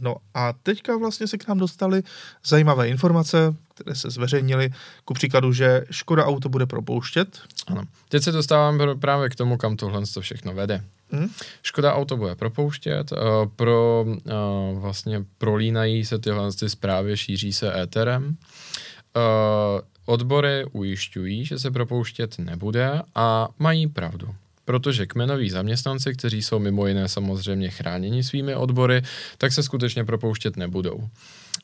No 0.03 0.15
a 0.33 0.53
teďka 0.53 0.97
vlastně 0.97 1.27
se 1.27 1.37
k 1.37 1.47
nám 1.47 1.59
dostaly 1.59 2.03
zajímavé 2.45 2.89
informace, 2.89 3.55
které 3.73 3.95
se 3.95 4.09
zveřejnily. 4.09 4.69
Ku 5.05 5.13
příkladu, 5.13 5.53
že 5.53 5.85
Škoda 5.91 6.25
Auto 6.25 6.49
bude 6.49 6.65
propouštět. 6.65 7.39
Ano. 7.67 7.83
Teď 8.09 8.23
se 8.23 8.31
dostávám 8.31 8.77
pr- 8.77 8.99
právě 8.99 9.29
k 9.29 9.35
tomu, 9.35 9.57
kam 9.57 9.77
tohle 9.77 10.01
to 10.13 10.21
všechno 10.21 10.53
vede. 10.53 10.83
Hm? 11.11 11.29
Škoda 11.63 11.93
Auto 11.93 12.17
bude 12.17 12.35
propouštět, 12.35 13.11
uh, 13.11 13.17
pro, 13.55 14.05
uh, 14.07 14.79
vlastně 14.79 15.25
prolínají 15.37 16.05
se 16.05 16.19
tyhle 16.19 16.51
ty 16.51 16.69
zprávy, 16.69 17.17
šíří 17.17 17.53
se 17.53 17.81
éterem. 17.81 18.37
Uh, 19.15 19.81
odbory 20.05 20.65
ujišťují, 20.71 21.45
že 21.45 21.59
se 21.59 21.71
propouštět 21.71 22.39
nebude 22.39 23.01
a 23.15 23.47
mají 23.59 23.87
pravdu. 23.87 24.27
Protože 24.65 25.05
kmenoví 25.05 25.49
zaměstnanci, 25.49 26.13
kteří 26.13 26.41
jsou 26.41 26.59
mimo 26.59 26.87
jiné 26.87 27.07
samozřejmě 27.07 27.69
chráněni 27.69 28.23
svými 28.23 28.55
odbory, 28.55 29.01
tak 29.37 29.53
se 29.53 29.63
skutečně 29.63 30.05
propouštět 30.05 30.57
nebudou. 30.57 31.09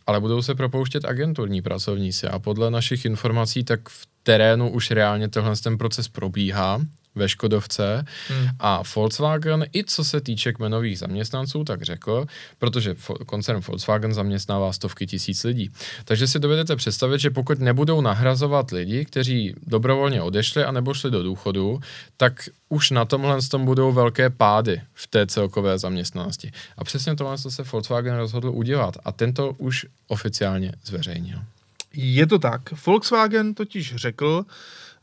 Ale 0.08 0.20
budou 0.20 0.42
se 0.42 0.56
propouštět 0.56 1.06
agenturní 1.06 1.62
pracovníci 1.62 2.28
a 2.28 2.40
podle 2.40 2.72
našich 2.72 3.06
informací 3.06 3.64
tak 3.64 3.90
v 3.90 4.08
terénu 4.24 4.70
už 4.70 4.92
reálně 4.92 5.28
tenhle 5.28 5.56
ten 5.56 5.78
proces 5.78 6.08
probíhá 6.08 6.82
ve 7.18 7.30
Škodovce 7.30 8.06
Hmm. 8.30 8.48
a 8.60 8.84
Volkswagen, 8.96 9.66
i 9.74 9.84
co 9.84 10.04
se 10.04 10.22
týče 10.22 10.54
kmenových 10.54 11.00
zaměstnanců, 11.00 11.64
tak 11.64 11.82
řekl, 11.82 12.26
protože 12.60 12.96
koncern 13.26 13.62
Volkswagen 13.68 14.14
zaměstnává 14.14 14.74
stovky 14.74 15.08
tisíc 15.08 15.44
lidí. 15.44 15.72
Takže 16.06 16.28
si 16.28 16.40
dovedete 16.40 16.76
představit, 16.76 17.20
že 17.20 17.30
pokud 17.30 17.60
nebudou 17.60 18.02
nahrazovat 18.02 18.72
lidi, 18.72 19.06
kteří 19.06 19.56
dobrovolně 19.68 20.22
odešli 20.22 20.64
a 20.64 20.72
nebo 20.72 20.94
šli 20.94 21.12
do 21.12 21.24
důchodu, 21.24 21.80
tak 22.18 22.50
už 22.70 22.92
na 22.92 23.06
tomhle 23.06 23.42
tom 23.42 23.66
budou 23.66 23.92
velké 23.92 24.30
pády 24.30 24.82
v 24.94 25.08
té 25.08 25.28
celkové 25.28 25.80
zaměstnanosti. 25.80 26.52
A 26.78 26.84
přesně 26.84 27.16
tohle 27.16 27.38
se 27.38 27.64
Volkswagen 27.64 28.16
rozhodl 28.16 28.50
udělat 28.50 28.98
a 29.06 29.12
tento 29.12 29.54
už 29.58 29.86
oficiálně 30.08 30.72
zveřejnil. 30.86 31.40
Je 31.94 32.28
to 32.28 32.40
tak. 32.40 32.86
Volkswagen 32.86 33.54
totiž 33.54 33.96
řekl, 33.96 34.46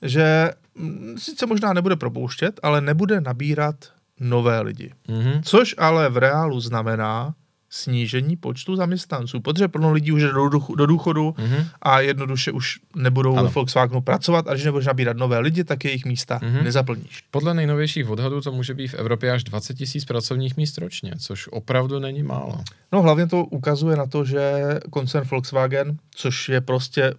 že 0.05 0.51
mm, 0.75 1.15
sice 1.19 1.47
možná 1.47 1.73
nebude 1.73 1.97
propouštět, 1.97 2.61
ale 2.63 2.81
nebude 2.81 3.21
nabírat 3.21 3.75
nové 4.21 4.61
lidi. 4.61 4.91
Mhm. 5.09 5.43
Což 5.43 5.75
ale 5.79 6.09
v 6.09 6.17
reálu 6.17 6.61
znamená 6.61 7.35
snížení 7.71 8.37
počtu 8.37 8.77
zaměstnanců, 8.77 9.41
protože 9.41 9.69
plno 9.69 9.93
lidí 9.93 10.13
už 10.13 10.23
jde 10.23 10.33
do, 10.33 10.45
duch- 10.45 10.77
do 10.77 10.87
důchodu 10.87 11.35
Mhm. 11.39 11.65
a 11.83 12.01
jednoduše 12.01 12.53
už 12.53 12.79
nebudou 12.97 13.37
Ano. 13.37 13.47
ve 13.49 13.51
Volkswagenu 13.55 14.01
pracovat 14.01 14.49
a 14.49 14.53
když 14.53 14.65
nebudeš 14.65 14.87
nabírat 14.87 15.17
nové 15.17 15.39
lidi, 15.39 15.65
tak 15.65 15.85
jejich 15.85 16.05
místa 16.05 16.41
Mhm. 16.43 16.65
nezaplníš. 16.65 17.23
Podle 17.31 17.55
nejnovějších 17.55 18.09
odhadů 18.09 18.41
to 18.41 18.53
může 18.53 18.75
být 18.75 18.89
v 18.89 18.95
Evropě 18.95 19.33
až 19.33 19.45
20 19.45 19.75
tisíc 19.75 20.05
pracovních 20.05 20.57
míst 20.57 20.79
ročně, 20.79 21.13
což 21.19 21.49
opravdu 21.51 21.99
není 21.99 22.23
málo. 22.23 22.61
No 22.93 23.03
hlavně 23.03 23.27
to 23.27 23.45
ukazuje 23.45 23.97
na 23.97 24.07
to, 24.07 24.25
že 24.25 24.53
koncern 24.91 25.27
Volkswagen, 25.31 25.97
což 26.15 26.49
je 26.49 26.61
prostě, 26.61 27.15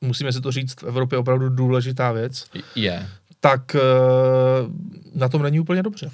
musíme 0.00 0.32
si 0.32 0.40
to 0.40 0.52
říct, 0.52 0.82
v 0.82 0.84
Evropě 0.84 1.18
opravdu 1.18 1.48
důležitá 1.48 2.12
věc, 2.12 2.46
Je. 2.74 3.08
tak 3.40 3.74
eh, 3.74 3.80
na 5.14 5.28
tom 5.28 5.42
není 5.42 5.60
úplně 5.60 5.82
dobře. 5.82 6.10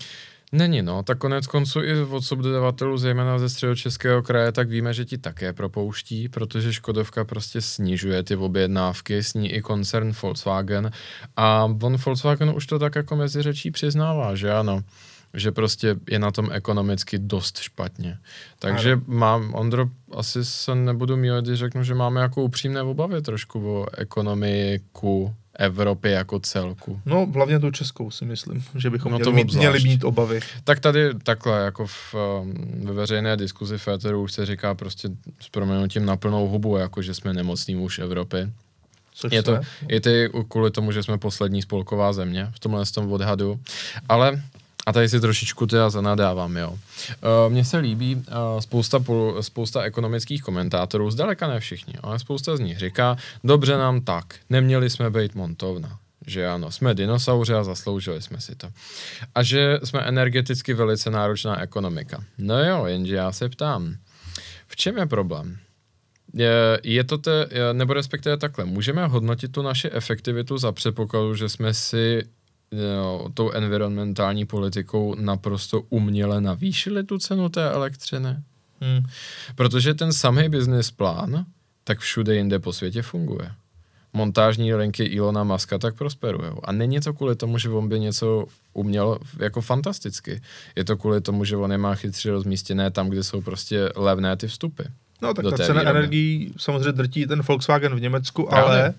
Není, 0.52 0.82
no. 0.82 1.02
Tak 1.02 1.18
konec 1.18 1.46
konců 1.46 1.82
i 1.82 2.00
od 2.00 2.20
subdodavatelů, 2.20 2.98
zejména 2.98 3.38
ze 3.38 3.48
středočeského 3.48 4.22
kraje, 4.22 4.52
tak 4.52 4.68
víme, 4.68 4.94
že 4.94 5.04
ti 5.04 5.18
také 5.18 5.52
propouští, 5.52 6.28
protože 6.28 6.72
Škodovka 6.72 7.24
prostě 7.24 7.60
snižuje 7.60 8.22
ty 8.22 8.36
objednávky, 8.36 9.22
s 9.22 9.34
ní 9.34 9.52
i 9.52 9.62
koncern 9.62 10.12
Volkswagen. 10.22 10.90
A 11.36 11.64
on 11.82 11.96
Volkswagen 11.96 12.52
už 12.56 12.66
to 12.66 12.78
tak 12.78 12.94
jako 12.94 13.16
mezi 13.16 13.42
řečí 13.42 13.70
přiznává, 13.70 14.34
že 14.34 14.52
ano 14.52 14.82
že 15.34 15.52
prostě 15.52 15.96
je 16.10 16.18
na 16.18 16.30
tom 16.30 16.48
ekonomicky 16.52 17.18
dost 17.18 17.58
špatně. 17.58 18.18
Takže 18.58 18.92
ano. 18.92 19.02
mám, 19.06 19.54
Ondro, 19.54 19.86
asi 20.16 20.44
se 20.44 20.74
nebudu 20.74 21.16
mít, 21.16 21.30
když 21.40 21.58
řeknu, 21.58 21.84
že 21.84 21.94
máme 21.94 22.20
jako 22.20 22.42
upřímné 22.42 22.82
obavy 22.82 23.22
trošku 23.22 23.70
o 23.70 23.86
ekonomiku 23.96 25.34
Evropy 25.54 26.10
jako 26.10 26.40
celku. 26.40 27.00
No, 27.06 27.26
hlavně 27.34 27.58
tu 27.58 27.70
českou 27.70 28.10
si 28.10 28.24
myslím, 28.24 28.64
že 28.74 28.90
bychom 28.90 29.12
No 29.12 29.18
měli, 29.18 29.32
mít, 29.32 29.42
obzvlášť. 29.42 29.58
měli 29.58 29.80
mít 29.84 30.04
obavy. 30.04 30.40
Tak 30.64 30.80
tady 30.80 31.14
takhle, 31.22 31.64
jako 31.64 31.86
v, 31.86 32.14
um, 32.14 32.54
ve 32.86 32.92
veřejné 32.92 33.36
diskuzi 33.36 33.78
Féteru 33.78 34.22
už 34.22 34.32
se 34.32 34.46
říká 34.46 34.74
prostě 34.74 35.08
s 35.40 35.48
proměnutím 35.48 36.06
na 36.06 36.16
plnou 36.16 36.48
hubu, 36.48 36.76
jako 36.76 37.02
že 37.02 37.14
jsme 37.14 37.32
nemocní 37.32 37.74
muž 37.74 37.98
Evropy. 37.98 38.48
Což 39.14 39.32
Je 39.32 39.42
to, 39.42 39.58
je 39.88 40.00
to 40.00 40.08
i 40.10 40.30
kvůli 40.48 40.70
tomu, 40.70 40.92
že 40.92 41.02
jsme 41.02 41.18
poslední 41.18 41.62
spolková 41.62 42.12
země 42.12 42.48
v 42.52 42.58
tomhle 42.58 42.84
tom 42.94 43.12
odhadu. 43.12 43.60
Ale 44.08 44.42
a 44.90 44.92
tady 44.92 45.08
si 45.08 45.20
trošičku 45.20 45.66
teda 45.66 45.90
zanadávám, 45.90 46.56
jo. 46.56 46.70
Uh, 46.70 47.52
Mně 47.52 47.64
se 47.64 47.78
líbí 47.78 48.16
uh, 48.16 48.22
spousta, 48.60 49.04
spousta 49.40 49.82
ekonomických 49.82 50.42
komentátorů, 50.42 51.10
zdaleka 51.10 51.48
ne 51.48 51.60
všichni, 51.60 51.94
ale 52.02 52.18
spousta 52.18 52.56
z 52.56 52.60
nich 52.60 52.78
říká, 52.78 53.16
dobře 53.44 53.76
nám 53.76 54.00
tak, 54.00 54.34
neměli 54.50 54.90
jsme 54.90 55.10
být 55.10 55.34
montovna. 55.34 55.98
Že 56.26 56.46
ano, 56.46 56.70
jsme 56.70 56.94
dinosauři 56.94 57.54
a 57.54 57.64
zasloužili 57.64 58.22
jsme 58.22 58.40
si 58.40 58.54
to. 58.54 58.68
A 59.34 59.42
že 59.42 59.78
jsme 59.84 60.00
energeticky 60.00 60.74
velice 60.74 61.10
náročná 61.10 61.62
ekonomika. 61.62 62.24
No 62.38 62.64
jo, 62.64 62.86
jenže 62.86 63.14
já 63.14 63.32
se 63.32 63.48
ptám, 63.48 63.94
v 64.68 64.76
čem 64.76 64.98
je 64.98 65.06
problém? 65.06 65.58
Je, 66.34 66.80
je 66.82 67.04
to 67.04 67.18
te, 67.18 67.48
nebo 67.72 67.92
respektive 67.92 68.36
takhle, 68.36 68.64
můžeme 68.64 69.06
hodnotit 69.06 69.52
tu 69.52 69.62
naši 69.62 69.90
efektivitu 69.90 70.58
za 70.58 70.72
předpokladu, 70.72 71.34
že 71.34 71.48
jsme 71.48 71.74
si 71.74 72.22
jo, 72.72 73.28
tou 73.34 73.50
environmentální 73.50 74.46
politikou 74.46 75.14
naprosto 75.14 75.80
uměle 75.80 76.40
navýšili 76.40 77.04
tu 77.04 77.18
cenu 77.18 77.48
té 77.48 77.70
elektřiny? 77.70 78.36
Hmm. 78.80 79.02
Protože 79.54 79.94
ten 79.94 80.12
samý 80.12 80.48
business 80.48 80.90
plán 80.90 81.44
tak 81.84 81.98
všude 81.98 82.34
jinde 82.34 82.58
po 82.58 82.72
světě 82.72 83.02
funguje. 83.02 83.50
Montážní 84.12 84.74
linky 84.74 85.04
Ilona 85.04 85.44
Maska 85.44 85.78
tak 85.78 85.94
prosperují. 85.94 86.50
A 86.64 86.72
není 86.72 87.00
to 87.00 87.12
kvůli 87.12 87.36
tomu, 87.36 87.58
že 87.58 87.68
on 87.68 87.88
by 87.88 88.00
něco 88.00 88.44
uměl 88.72 89.18
jako 89.38 89.60
fantasticky. 89.60 90.42
Je 90.76 90.84
to 90.84 90.96
kvůli 90.96 91.20
tomu, 91.20 91.44
že 91.44 91.56
on 91.56 91.72
je 91.72 91.78
má 91.78 91.94
chytře 91.94 92.30
rozmístěné 92.30 92.90
tam, 92.90 93.08
kde 93.08 93.22
jsou 93.22 93.40
prostě 93.40 93.88
levné 93.96 94.36
ty 94.36 94.46
vstupy. 94.46 94.82
No 95.22 95.34
tak 95.34 95.44
ta 95.50 95.56
cena 95.56 95.82
energií 95.82 96.54
samozřejmě 96.56 96.92
drtí 96.92 97.26
ten 97.26 97.42
Volkswagen 97.42 97.94
v 97.94 98.00
Německu, 98.00 98.46
Právě. 98.50 98.64
ale 98.64 98.94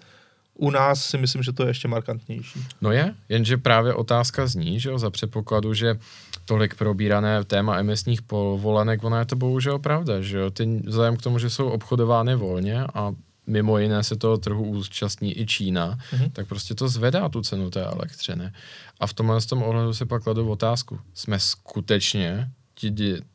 u 0.56 0.70
nás 0.72 1.06
si 1.06 1.18
myslím, 1.18 1.44
že 1.44 1.52
to 1.54 1.64
je 1.64 1.70
ještě 1.70 1.88
markantnější. 1.88 2.60
No 2.82 2.92
je, 2.92 3.14
jenže 3.30 3.58
právě 3.58 3.94
otázka 3.94 4.48
zní, 4.48 4.80
že 4.80 4.90
jo, 4.90 4.98
za 5.00 5.10
předpokladu, 5.10 5.74
že 5.74 6.00
tolik 6.46 6.76
probírané 6.76 7.44
téma 7.44 7.78
emisních 7.78 8.22
povolenek, 8.22 9.04
ona 9.04 9.20
je 9.20 9.26
to 9.26 9.36
bohužel 9.36 9.80
pravda, 9.80 10.22
že 10.22 10.38
jo, 10.38 10.50
ty 10.52 10.82
vzhledem 10.86 11.18
k 11.18 11.22
tomu, 11.22 11.40
že 11.40 11.50
jsou 11.50 11.70
obchodovány 11.70 12.36
volně 12.36 12.84
a 12.94 13.12
mimo 13.48 13.78
jiné 13.78 14.04
se 14.04 14.16
toho 14.16 14.38
trhu 14.38 14.64
účastní 14.64 15.40
i 15.40 15.46
Čína, 15.46 15.98
Mhm. 16.14 16.30
tak 16.32 16.48
prostě 16.48 16.76
to 16.76 16.88
zvedá 16.88 17.30
tu 17.30 17.42
cenu 17.42 17.70
té 17.70 17.84
elektřiny. 17.86 18.52
A 19.00 19.08
v 19.08 19.14
tomhle 19.14 19.42
z 19.42 19.46
tom 19.46 19.64
ohledu 19.64 19.94
si 19.94 20.06
pak 20.06 20.24
kladu 20.24 20.50
otázku. 20.50 21.00
Jsme 21.14 21.40
skutečně 21.40 22.50
ti, 22.76 22.94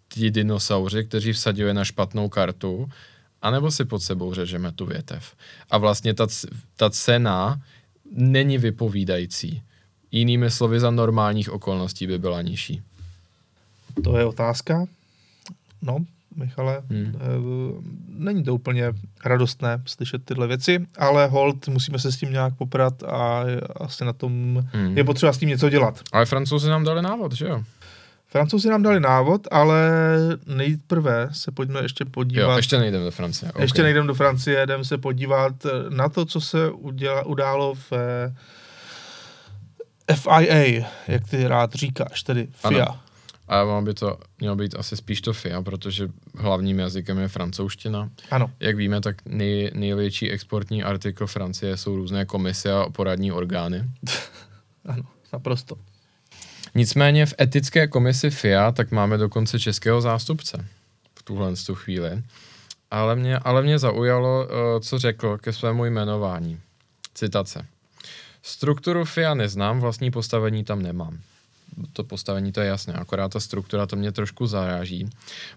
ti 0.08 0.30
dinosauři, 0.30 1.04
kteří 1.04 1.32
vsadili 1.32 1.74
na 1.74 1.84
špatnou 1.84 2.28
kartu, 2.28 2.88
anebo 3.46 3.70
si 3.70 3.84
pod 3.84 4.02
sebou 4.02 4.34
řežeme 4.34 4.72
tu 4.72 4.86
větev. 4.86 5.34
A 5.70 5.78
vlastně 5.78 6.14
ta, 6.14 6.26
ta 6.76 6.90
cena 6.90 7.60
není 8.12 8.58
vypovídající. 8.58 9.62
Jinými 10.12 10.50
slovy, 10.50 10.80
za 10.80 10.90
normálních 10.90 11.50
okolností 11.50 12.06
by 12.06 12.18
byla 12.18 12.42
nižší. 12.42 12.82
To 14.04 14.18
je 14.18 14.24
otázka. 14.24 14.86
No, 15.82 15.98
Michale, 16.36 16.82
Hmm. 16.90 17.04
hmm. 17.04 18.02
není 18.08 18.44
to 18.44 18.54
úplně 18.54 18.92
radostné 19.24 19.82
slyšet 19.86 20.24
tyhle 20.24 20.46
věci, 20.46 20.86
ale 20.98 21.26
hold, 21.26 21.68
musíme 21.68 21.98
se 21.98 22.12
s 22.12 22.16
tím 22.16 22.32
nějak 22.32 22.54
poprat 22.54 23.02
a 23.02 23.44
asi 23.76 24.04
na 24.04 24.12
tom 24.12 24.64
Hmm. 24.72 24.98
je 24.98 25.04
potřeba 25.04 25.32
s 25.32 25.38
tím 25.38 25.48
něco 25.48 25.68
dělat. 25.70 26.00
Ale 26.12 26.26
francouzi 26.26 26.68
nám 26.68 26.84
dali 26.84 27.02
návod, 27.02 27.32
že 27.32 27.46
jo? 27.46 27.64
Francouzi 28.28 28.68
nám 28.68 28.82
dali 28.82 29.00
návod, 29.00 29.48
ale 29.50 29.90
nejprve 30.46 31.28
se 31.32 31.52
pojďme 31.52 31.82
ještě 31.82 32.04
podívat. 32.04 32.50
Jo, 32.50 32.56
ještě 32.56 32.78
nejdeme 32.78 33.04
do 33.04 33.10
Francie. 33.10 33.52
Ještě 33.58 33.74
okay. 33.76 33.84
nejdem 33.84 34.06
do 34.06 34.14
Francie, 34.14 34.62
jdem 34.62 34.84
se 34.84 34.98
podívat 34.98 35.52
na 35.88 36.08
to, 36.08 36.24
co 36.24 36.40
se 36.40 36.70
uděla, 36.70 37.26
událo 37.26 37.74
v 37.74 37.92
eh, 37.92 38.34
FIA, 40.14 40.86
jak 41.08 41.28
ty 41.28 41.48
rád 41.48 41.74
říkáš, 41.74 42.22
tedy 42.22 42.48
FIA. 42.52 42.84
Ano. 42.84 43.00
A 43.48 43.62
ono 43.62 43.82
by 43.82 43.94
to 43.94 44.18
mělo 44.40 44.56
být 44.56 44.74
asi 44.74 44.96
spíš 44.96 45.20
to 45.20 45.32
FIA, 45.32 45.62
protože 45.62 46.08
hlavním 46.38 46.78
jazykem 46.78 47.18
je 47.18 47.28
francouzština. 47.28 48.10
Ano. 48.30 48.50
Jak 48.60 48.76
víme, 48.76 49.00
tak 49.00 49.16
nej, 49.24 49.70
největší 49.74 50.30
exportní 50.30 50.82
artikl 50.82 51.26
Francie 51.26 51.76
jsou 51.76 51.96
různé 51.96 52.24
komise 52.24 52.72
a 52.72 52.90
poradní 52.90 53.32
orgány. 53.32 53.84
Ano, 54.88 55.02
naprosto. 55.32 55.76
Nicméně 56.76 57.26
v 57.26 57.34
etické 57.40 57.86
komisi 57.86 58.30
FIA 58.30 58.72
tak 58.72 58.90
máme 58.90 59.18
dokonce 59.18 59.60
českého 59.60 60.00
zástupce 60.00 60.66
v 61.14 61.22
tuhle 61.22 61.52
tu 61.66 61.74
chvíli. 61.74 62.22
Ale 62.90 63.16
mě, 63.16 63.38
ale 63.38 63.62
mě 63.62 63.78
zaujalo, 63.78 64.48
eh, 64.48 64.80
co 64.80 64.98
řekl 64.98 65.38
ke 65.38 65.52
svému 65.52 65.84
jmenování. 65.84 66.60
Citace. 67.14 67.66
Strukturu 68.42 69.04
FIA 69.04 69.34
neznám, 69.34 69.80
vlastní 69.80 70.10
postavení 70.10 70.64
tam 70.64 70.82
nemám. 70.82 71.18
To 71.92 72.04
postavení 72.04 72.52
to 72.52 72.60
je 72.60 72.66
jasné, 72.66 72.94
akorát 72.94 73.32
ta 73.32 73.40
struktura 73.40 73.86
to 73.86 73.96
mě 73.96 74.12
trošku 74.12 74.46
zaráží. 74.46 75.08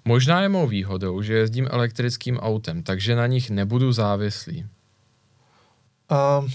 Možná 0.05 0.41
je 0.41 0.49
mou 0.49 0.67
výhodou, 0.67 1.21
že 1.21 1.33
jezdím 1.33 1.67
elektrickým 1.71 2.37
autem, 2.37 2.83
takže 2.83 3.15
na 3.15 3.27
nich 3.27 3.49
nebudu 3.49 3.91
závislý. 3.91 4.65
Um, 6.11 6.51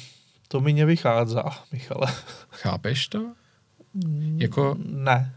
to 0.49 0.61
mi 0.61 0.73
nevychází, 0.73 1.37
Michale. 1.73 2.07
Chápeš 2.51 3.09
to? 3.09 3.44
Jako, 4.37 4.77
Ne. 4.85 5.33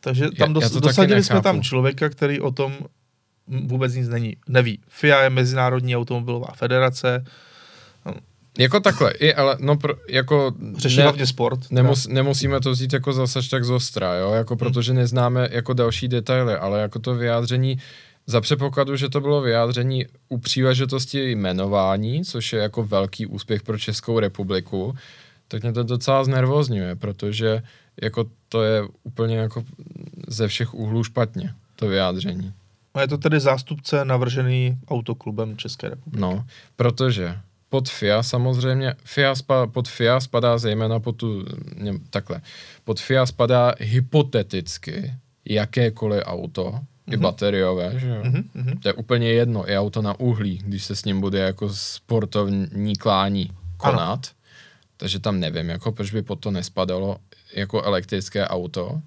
Takže 0.00 0.24
Já- 0.24 0.30
tam 0.30 0.48
já 0.48 0.54
dos, 0.54 0.70
taky 0.72 0.80
dosadili 0.80 1.24
jsme 1.24 1.42
tam 1.42 1.62
člověka, 1.62 2.08
který 2.08 2.40
o 2.40 2.50
tom 2.50 2.72
vůbec 3.46 3.94
nic 3.94 4.08
není, 4.08 4.36
neví. 4.48 4.78
FIA 4.88 5.22
je 5.22 5.30
Mezinárodní 5.30 5.96
automobilová 5.96 6.48
federace, 6.54 7.24
jako 8.58 8.80
takhle, 8.80 9.10
i, 9.10 9.34
ale 9.34 9.56
no, 9.60 9.76
pro, 9.76 9.94
jako... 10.08 10.52
řeší 10.76 10.96
ne- 10.96 11.02
hlavně 11.02 11.26
sport. 11.26 11.60
Nemus, 11.70 12.06
nemusíme 12.06 12.60
to 12.60 12.70
vzít 12.70 12.92
jako 12.92 13.12
zase 13.12 13.40
tak 13.50 13.64
zostra, 13.64 14.14
jo, 14.14 14.32
jako 14.32 14.56
protože 14.56 14.94
neznáme 14.94 15.48
jako 15.50 15.72
další 15.72 16.08
detaily, 16.08 16.54
ale 16.54 16.80
jako 16.80 16.98
to 16.98 17.14
vyjádření, 17.14 17.78
za 18.26 18.40
předpokladu, 18.40 18.96
že 18.96 19.08
to 19.08 19.20
bylo 19.20 19.40
vyjádření 19.40 20.06
u 20.28 20.38
příležitosti 20.38 21.30
jmenování, 21.30 22.24
což 22.24 22.52
je 22.52 22.58
jako 22.58 22.84
velký 22.84 23.26
úspěch 23.26 23.62
pro 23.62 23.78
Českou 23.78 24.18
republiku, 24.18 24.94
tak 25.48 25.62
mě 25.62 25.72
to 25.72 25.82
docela 25.82 26.24
znervozňuje, 26.24 26.96
protože 26.96 27.62
jako 28.02 28.24
to 28.48 28.62
je 28.62 28.82
úplně 29.02 29.36
jako 29.36 29.64
ze 30.28 30.48
všech 30.48 30.74
úhlů 30.74 31.04
špatně, 31.04 31.54
to 31.76 31.88
vyjádření. 31.88 32.52
A 32.94 33.00
je 33.00 33.08
to 33.08 33.18
tedy 33.18 33.40
zástupce 33.40 34.04
navržený 34.04 34.78
autoklubem 34.88 35.56
České 35.56 35.88
republiky. 35.88 36.20
No, 36.20 36.44
protože 36.76 37.38
pod 37.68 37.88
FIA 37.88 38.22
samozřejmě, 38.22 38.94
FIA 39.04 39.34
spa, 39.34 39.66
pod 39.66 39.88
FIA 39.88 40.20
spadá 40.20 40.58
zejména 40.58 41.00
pod 41.00 41.12
tu, 41.16 41.44
ne, 41.76 41.92
takhle, 42.10 42.40
pod 42.84 43.00
FIA 43.00 43.26
spadá 43.26 43.74
hypoteticky 43.80 45.14
jakékoliv 45.44 46.22
auto, 46.24 46.70
mm-hmm. 46.72 47.14
i 47.14 47.16
bateriové, 47.16 47.92
že 47.98 48.08
jo? 48.08 48.20
Mhm, 48.24 48.50
mhm. 48.54 48.78
To 48.78 48.88
je 48.88 48.92
úplně 48.92 49.32
jedno, 49.32 49.70
i 49.70 49.78
auto 49.78 50.02
na 50.02 50.20
uhlí, 50.20 50.60
když 50.64 50.84
se 50.84 50.96
s 50.96 51.04
ním 51.04 51.20
bude 51.20 51.38
jako 51.38 51.68
sportovní 51.68 52.96
klání 52.96 53.50
konat, 53.76 54.00
ano. 54.02 54.41
Takže 55.02 55.18
tam 55.18 55.40
nevím, 55.40 55.68
jako 55.68 55.92
proč 55.92 56.10
by 56.10 56.22
pod 56.22 56.36
to 56.36 56.50
nespadalo 56.50 57.16
jako 57.54 57.82
elektrické 57.82 58.46
auto. 58.46 59.02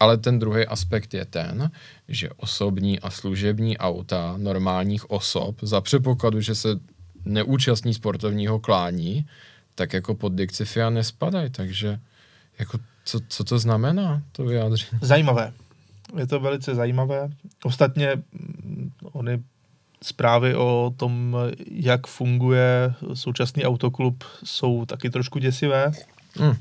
Ale 0.00 0.16
ten 0.16 0.38
druhý 0.38 0.66
aspekt 0.66 1.14
je 1.14 1.24
ten, 1.24 1.70
že 2.08 2.30
osobní 2.36 3.00
a 3.00 3.10
služební 3.10 3.78
auta 3.78 4.34
normálních 4.36 5.10
osob 5.10 5.56
za 5.62 5.80
předpokladu, 5.80 6.40
že 6.40 6.54
se 6.54 6.68
neúčastní 7.24 7.94
sportovního 7.94 8.60
klání, 8.60 9.26
tak 9.74 9.92
jako 9.92 10.14
pod 10.14 10.32
dikci 10.32 10.64
FIA 10.64 10.90
nespadají, 10.90 11.50
takže 11.50 12.00
jako 12.58 12.78
co, 13.04 13.20
co 13.28 13.44
to 13.44 13.58
znamená, 13.58 14.22
to 14.32 14.44
vyjádření? 14.44 15.00
Zajímavé. 15.02 15.52
Je 16.16 16.26
to 16.26 16.40
velice 16.40 16.74
zajímavé. 16.74 17.28
Ostatně 17.64 18.14
mm, 18.32 18.90
ony 19.12 19.42
zprávy 20.04 20.54
o 20.54 20.92
tom, 20.96 21.36
jak 21.70 22.06
funguje 22.06 22.94
současný 23.14 23.64
autoklub, 23.64 24.24
jsou 24.44 24.84
taky 24.86 25.10
trošku 25.10 25.38
děsivé. 25.38 25.92
Hmm. 26.34 26.56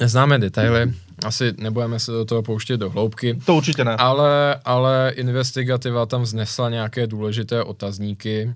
Neznáme 0.00 0.38
detaily, 0.38 0.94
asi 1.24 1.54
nebudeme 1.58 2.00
se 2.00 2.12
do 2.12 2.24
toho 2.24 2.42
pouštět 2.42 2.76
do 2.76 2.90
hloubky. 2.90 3.38
To 3.46 3.54
určitě 3.54 3.84
ne. 3.84 3.96
Ale, 3.96 4.60
ale 4.64 5.12
investigativa 5.16 6.06
tam 6.06 6.22
vznesla 6.22 6.70
nějaké 6.70 7.06
důležité 7.06 7.62
otazníky 7.62 8.54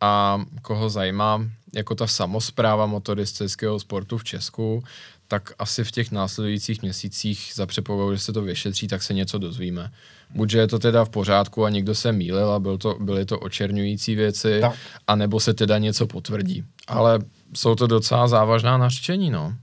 a 0.00 0.40
koho 0.62 0.90
zajímá, 0.90 1.44
jako 1.74 1.94
ta 1.94 2.06
samozpráva 2.06 2.86
motoristického 2.86 3.78
sportu 3.78 4.18
v 4.18 4.24
Česku, 4.24 4.84
tak 5.28 5.52
asi 5.58 5.84
v 5.84 5.90
těch 5.90 6.10
následujících 6.10 6.82
měsících 6.82 7.52
za 7.54 7.66
předpokladu, 7.66 8.14
že 8.14 8.20
se 8.20 8.32
to 8.32 8.42
vyšetří, 8.42 8.88
tak 8.88 9.02
se 9.02 9.14
něco 9.14 9.38
dozvíme. 9.38 9.90
Buď, 10.34 10.54
je 10.54 10.66
to 10.66 10.78
teda 10.78 11.04
v 11.04 11.08
pořádku 11.08 11.64
a 11.64 11.70
někdo 11.70 11.94
se 11.94 12.12
mýlil 12.12 12.50
a 12.50 12.60
byl 12.60 12.78
to, 12.78 12.96
byly 13.00 13.24
to 13.24 13.38
očerňující 13.38 14.14
věci, 14.14 14.60
tak. 14.60 14.74
anebo 15.06 15.40
se 15.40 15.54
teda 15.54 15.78
něco 15.78 16.06
potvrdí. 16.06 16.64
Ale 16.88 17.18
jsou 17.54 17.74
to 17.74 17.86
docela 17.86 18.28
závažná 18.28 18.78
nařčení, 18.78 19.30
no. 19.30 19.54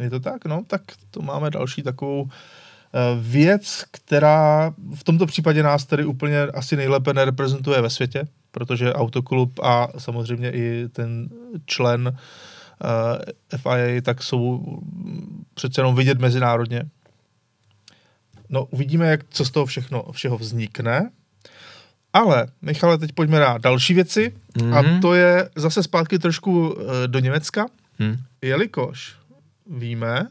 Je 0.00 0.10
to 0.10 0.20
tak, 0.20 0.44
no, 0.44 0.62
tak 0.66 0.82
to 1.10 1.22
máme 1.22 1.50
další 1.50 1.82
takovou 1.82 2.28
eh, 2.28 2.98
věc, 3.20 3.84
která 3.90 4.74
v 4.94 5.04
tomto 5.04 5.26
případě 5.26 5.62
nás 5.62 5.84
tady 5.86 6.04
úplně 6.04 6.42
asi 6.42 6.76
nejlépe 6.76 7.14
nereprezentuje 7.14 7.82
ve 7.82 7.90
světě, 7.90 8.28
protože 8.50 8.92
autoklub 8.92 9.60
a 9.62 9.88
samozřejmě 9.98 10.50
i 10.50 10.88
ten 10.88 11.28
člen 11.66 12.08
uh, 12.08 12.14
eh, 13.52 13.58
FIA 13.58 14.00
tak 14.02 14.22
jsou 14.22 14.78
přece 15.54 15.80
jenom 15.80 15.94
vidět 15.94 16.18
mezinárodně. 16.18 16.82
No, 18.50 18.64
uvidíme, 18.64 19.08
jak, 19.08 19.20
co 19.30 19.44
z 19.44 19.50
toho 19.50 19.66
všechno, 19.66 20.04
všeho 20.12 20.38
vznikne. 20.38 21.10
Ale, 22.12 22.46
Michale, 22.62 22.98
teď 22.98 23.12
pojďme 23.12 23.40
na 23.40 23.58
další 23.58 23.94
věci. 23.94 24.34
Mm-hmm. 24.54 24.76
A 24.76 24.82
mhm. 24.82 25.00
to 25.00 25.14
je 25.14 25.50
zase 25.56 25.82
zpátky 25.82 26.18
trošku 26.18 26.68
uh, 26.68 26.76
do 27.06 27.18
Německa. 27.18 27.66
Mm. 27.98 28.16
Jelikož 28.42 29.14
víme, 29.66 30.28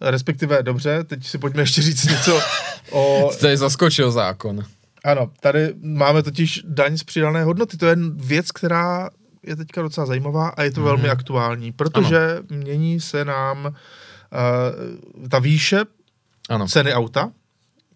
respektive 0.00 0.62
dobře, 0.62 1.04
teď 1.04 1.26
si 1.26 1.38
pojďme 1.38 1.62
ještě 1.62 1.82
říct 1.82 2.04
něco 2.04 2.40
o... 2.90 3.30
Tady 3.40 3.56
zaskočil 3.56 4.10
zákon. 4.10 4.64
Ano, 5.04 5.30
tady 5.40 5.74
máme 5.82 6.22
totiž 6.22 6.62
daň 6.64 6.96
z 6.98 7.04
přidané 7.04 7.44
hodnoty. 7.44 7.76
To 7.76 7.86
je 7.86 7.96
věc, 8.14 8.52
která 8.52 9.10
je 9.42 9.56
teďka 9.56 9.82
docela 9.82 10.06
zajímavá 10.06 10.48
a 10.48 10.62
je 10.62 10.70
to 10.70 10.80
mm. 10.80 10.86
velmi 10.86 11.08
aktuální, 11.08 11.72
protože 11.72 12.18
ano. 12.32 12.42
mění 12.50 13.00
se 13.00 13.24
nám 13.24 13.66
uh, 13.66 15.28
ta 15.28 15.38
výše 15.38 15.80
ano. 16.48 16.68
ceny 16.68 16.94
auta, 16.94 17.30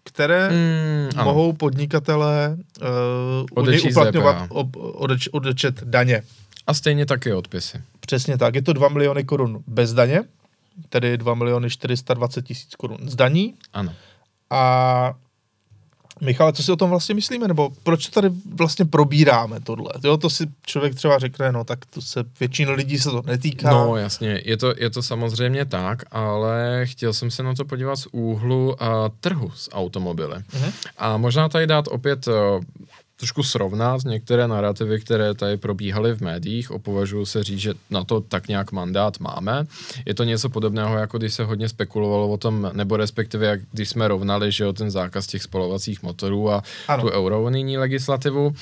které 0.03 0.49
mm, 0.49 1.23
mohou 1.23 1.53
podnikatele 1.53 2.57
uh, 2.81 3.87
uplatňovat 3.89 4.45
ob, 4.49 4.69
odeč, 4.75 5.27
odečet 5.31 5.83
daně. 5.83 6.23
A 6.67 6.73
stejně 6.73 7.05
taky 7.05 7.33
odpisy. 7.33 7.81
Přesně 7.99 8.37
tak. 8.37 8.55
Je 8.55 8.61
to 8.61 8.73
2 8.73 8.89
miliony 8.89 9.23
korun 9.23 9.63
bez 9.67 9.93
daně, 9.93 10.23
tedy 10.89 11.17
2 11.17 11.33
miliony 11.33 11.69
420 11.69 12.45
tisíc 12.45 12.75
korun 12.75 13.09
z 13.09 13.15
daní. 13.15 13.53
Ano. 13.73 13.93
A 14.49 15.13
Michale, 16.23 16.53
co 16.53 16.63
si 16.63 16.71
o 16.71 16.75
tom 16.75 16.89
vlastně 16.89 17.15
myslíme, 17.15 17.47
nebo 17.47 17.71
proč 17.83 18.07
tady 18.07 18.29
vlastně 18.55 18.85
probíráme 18.85 19.59
tohle? 19.59 19.91
Jo, 20.03 20.17
to 20.17 20.29
si 20.29 20.47
člověk 20.65 20.95
třeba 20.95 21.19
řekne, 21.19 21.51
no 21.51 21.63
tak 21.63 21.85
to 21.85 22.01
se 22.01 22.23
většina 22.39 22.71
lidí 22.71 22.99
se 22.99 23.09
to 23.09 23.23
netýká. 23.25 23.71
No 23.71 23.95
jasně, 23.95 24.41
je 24.45 24.57
to, 24.57 24.73
je 24.77 24.89
to 24.89 25.03
samozřejmě 25.03 25.65
tak, 25.65 26.03
ale 26.11 26.81
chtěl 26.83 27.13
jsem 27.13 27.31
se 27.31 27.43
na 27.43 27.53
to 27.53 27.65
podívat 27.65 27.95
z 27.95 28.07
úhlu 28.11 28.67
uh, 28.67 28.87
trhu 29.19 29.51
s 29.55 29.71
automobily. 29.71 30.35
Uh-huh. 30.35 30.73
A 30.97 31.17
možná 31.17 31.49
tady 31.49 31.67
dát 31.67 31.85
opět 31.87 32.27
uh, 32.27 32.33
trošku 33.15 33.43
srovnat 33.43 34.01
některé 34.05 34.47
narrativy, 34.47 34.99
které 34.99 35.33
tady 35.33 35.57
probíhaly 35.57 36.13
v 36.13 36.21
médiích. 36.21 36.71
Opovažuji 36.71 37.25
se 37.25 37.43
říct, 37.43 37.59
že 37.59 37.73
na 37.89 38.03
to 38.03 38.21
tak 38.21 38.47
nějak 38.47 38.71
mandát 38.71 39.19
máme. 39.19 39.65
Je 40.05 40.13
to 40.13 40.23
něco 40.23 40.49
podobného, 40.49 40.97
jako 40.97 41.17
když 41.17 41.33
se 41.33 41.43
hodně 41.43 41.69
spekulovalo 41.69 42.29
o 42.29 42.37
tom, 42.37 42.69
nebo 42.73 42.97
respektive 42.97 43.47
jak 43.47 43.59
když 43.71 43.89
jsme 43.89 44.07
rovnali, 44.07 44.51
že 44.51 44.67
o 44.67 44.73
ten 44.73 44.91
zákaz 44.91 45.27
těch 45.27 45.43
spalovacích 45.43 46.03
motorů 46.03 46.51
a 46.51 46.63
ano. 46.87 47.03
tu 47.03 47.11
eurounijní 47.11 47.77
legislativu. 47.77 48.55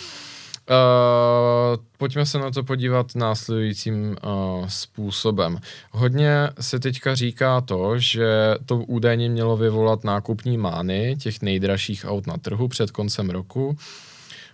Uh, 0.70 1.84
pojďme 1.98 2.26
se 2.26 2.40
na 2.40 2.52
to 2.52 2.64
podívat 2.64 3.16
následujícím 3.16 4.16
uh, 4.24 4.68
způsobem. 4.68 5.60
Hodně 5.92 6.50
se 6.60 6.80
teďka 6.80 7.16
říká 7.16 7.62
to, 7.62 8.00
že 8.00 8.56
to 8.66 8.78
údajně 8.78 9.30
mělo 9.30 9.58
vyvolat 9.58 10.04
nákupní 10.04 10.58
mány 10.58 11.16
těch 11.20 11.42
nejdražších 11.42 12.06
aut 12.08 12.28
na 12.28 12.38
trhu 12.38 12.68
před 12.68 12.92
koncem 12.92 13.30
roku. 13.30 13.78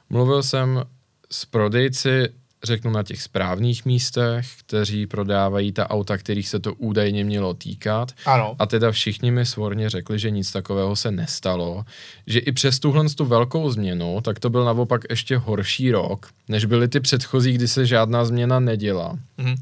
Mluvil 0.09 0.43
jsem 0.43 0.83
s 1.31 1.45
prodejci, 1.45 2.29
řeknu 2.63 2.91
na 2.91 3.03
těch 3.03 3.21
správných 3.21 3.85
místech, 3.85 4.47
kteří 4.59 5.07
prodávají 5.07 5.71
ta 5.71 5.89
auta, 5.89 6.17
kterých 6.17 6.49
se 6.49 6.59
to 6.59 6.73
údajně 6.73 7.23
mělo 7.23 7.53
týkat. 7.53 8.11
Ano. 8.25 8.55
A 8.59 8.65
teda 8.65 8.91
všichni 8.91 9.31
mi 9.31 9.45
svorně 9.45 9.89
řekli, 9.89 10.19
že 10.19 10.31
nic 10.31 10.51
takového 10.51 10.95
se 10.95 11.11
nestalo. 11.11 11.85
Že 12.27 12.39
i 12.39 12.51
přes 12.51 12.79
tuhle 12.79 13.09
tu 13.09 13.25
velkou 13.25 13.69
změnu, 13.69 14.21
tak 14.21 14.39
to 14.39 14.49
byl 14.49 14.65
naopak 14.65 15.01
ještě 15.09 15.37
horší 15.37 15.91
rok, 15.91 16.29
než 16.47 16.65
byly 16.65 16.87
ty 16.87 16.99
předchozí, 16.99 17.53
kdy 17.53 17.67
se 17.67 17.85
žádná 17.85 18.25
změna 18.25 18.59
neděla. 18.59 19.17
Mhm. 19.37 19.55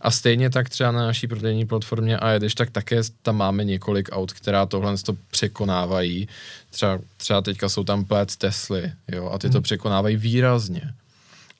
A 0.00 0.10
stejně 0.10 0.50
tak 0.50 0.68
třeba 0.68 0.92
na 0.92 1.06
naší 1.06 1.26
prodejní 1.26 1.66
platformě 1.66 2.18
a 2.18 2.30
jedeš, 2.30 2.54
tak 2.54 2.70
také 2.70 3.00
tam 3.22 3.36
máme 3.36 3.64
několik 3.64 4.08
aut, 4.12 4.32
která 4.32 4.66
tohle 4.66 4.98
to 4.98 5.16
překonávají. 5.30 6.28
Třeba, 6.70 6.98
třeba 7.16 7.40
teďka 7.40 7.68
jsou 7.68 7.84
tam 7.84 8.04
plet 8.04 8.36
Tesly, 8.36 8.92
jo, 9.12 9.30
a 9.32 9.38
ty 9.38 9.48
to 9.50 9.58
hmm. 9.58 9.62
překonávají 9.62 10.16
výrazně 10.16 10.94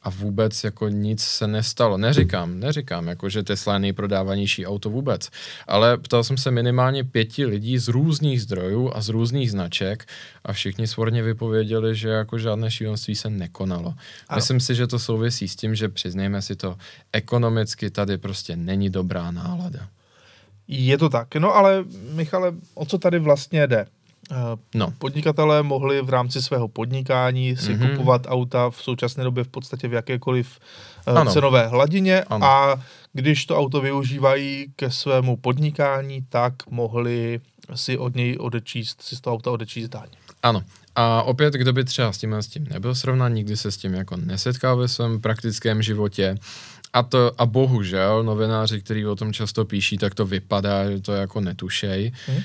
a 0.05 0.11
vůbec 0.11 0.65
jako 0.65 0.89
nic 0.89 1.23
se 1.23 1.47
nestalo. 1.47 1.99
Neříkám, 1.99 2.61
neříkám, 2.61 3.09
jako 3.09 3.29
že 3.29 3.43
Tesla 3.43 3.73
je 3.73 3.79
nejprodávanější 3.79 4.67
auto 4.67 4.91
vůbec, 4.91 5.31
ale 5.67 5.99
ptal 5.99 6.25
jsem 6.25 6.37
se 6.37 6.51
minimálně 6.51 7.05
pěti 7.05 7.47
lidí 7.47 7.79
z 7.79 7.89
různých 7.89 8.43
zdrojů 8.43 8.91
a 8.95 9.01
z 9.01 9.09
různých 9.09 9.51
značek 9.51 10.07
a 10.45 10.53
všichni 10.53 10.87
svorně 10.87 11.23
vypověděli, 11.23 11.97
že 11.97 12.09
jako 12.09 12.39
žádné 12.39 12.71
šílenství 12.71 13.15
se 13.15 13.31
nekonalo. 13.31 13.95
Ano. 14.29 14.37
Myslím 14.37 14.61
si, 14.61 14.75
že 14.75 14.87
to 14.87 14.99
souvisí 14.99 15.49
s 15.49 15.57
tím, 15.57 15.75
že 15.75 15.89
přiznejme 15.89 16.43
si 16.43 16.57
to, 16.57 16.77
ekonomicky 17.13 17.91
tady 17.91 18.19
prostě 18.19 18.57
není 18.57 18.91
dobrá 18.91 19.31
nálada. 19.31 19.89
Je 20.69 20.99
to 20.99 21.09
tak, 21.09 21.35
no 21.37 21.55
ale 21.57 21.85
Michale, 22.13 22.53
o 22.75 22.87
co 22.87 22.99
tady 22.99 23.19
vlastně 23.19 23.67
jde? 23.67 23.87
Eh, 24.31 24.37
no. 24.75 24.93
Podnikatelé 24.99 25.63
mohli 25.63 26.03
v 26.03 26.09
rámci 26.09 26.43
svého 26.43 26.69
podnikání 26.69 27.57
si 27.57 27.75
mm-hmm. 27.75 27.91
kupovat 27.91 28.27
auta 28.27 28.71
v 28.71 28.83
současné 28.83 29.25
době 29.25 29.45
v 29.45 29.49
podstatě 29.49 29.89
v 29.89 29.93
jakékoliv 29.93 30.59
uh, 31.09 31.19
ano. 31.19 31.33
cenové 31.33 31.67
hladině 31.67 32.23
ano. 32.23 32.47
a 32.47 32.83
když 33.13 33.47
to 33.47 33.59
auto 33.59 33.81
využívají 33.81 34.67
ke 34.77 34.91
svému 34.91 35.37
podnikání, 35.37 36.27
tak 36.29 36.55
mohli 36.71 37.41
si 37.75 37.99
od 37.99 38.17
něj 38.17 38.37
odečíst, 38.41 39.03
si 39.03 39.17
z 39.17 39.21
toho 39.21 39.37
auta 39.37 39.51
odečíst 39.51 39.89
daň. 39.89 40.09
Ano. 40.43 40.63
A 40.97 41.23
opět, 41.23 41.55
kdo 41.55 41.73
by 41.73 41.85
třeba 41.85 42.13
s 42.13 42.19
tím, 42.19 42.33
s 42.33 42.47
tím 42.47 42.67
nebyl 42.71 42.95
srovnán, 42.95 43.33
nikdy 43.35 43.57
se 43.57 43.73
s 43.73 43.77
tím 43.77 43.95
jako 43.95 44.17
nesetkal 44.17 44.77
ve 44.77 44.89
svém 44.89 45.21
praktickém 45.21 45.83
životě, 45.83 46.35
a, 46.95 47.03
to, 47.03 47.33
a 47.39 47.47
bohužel 47.47 48.23
novináři, 48.23 48.81
kteří 48.81 49.07
o 49.07 49.17
tom 49.17 49.33
často 49.33 49.65
píší, 49.65 49.99
tak 49.99 50.15
to 50.15 50.27
vypadá, 50.27 50.91
že 50.91 51.01
to 51.01 51.13
jako 51.13 51.41
netušej. 51.41 52.13
Hmm. 52.27 52.37
Uh, 52.37 52.43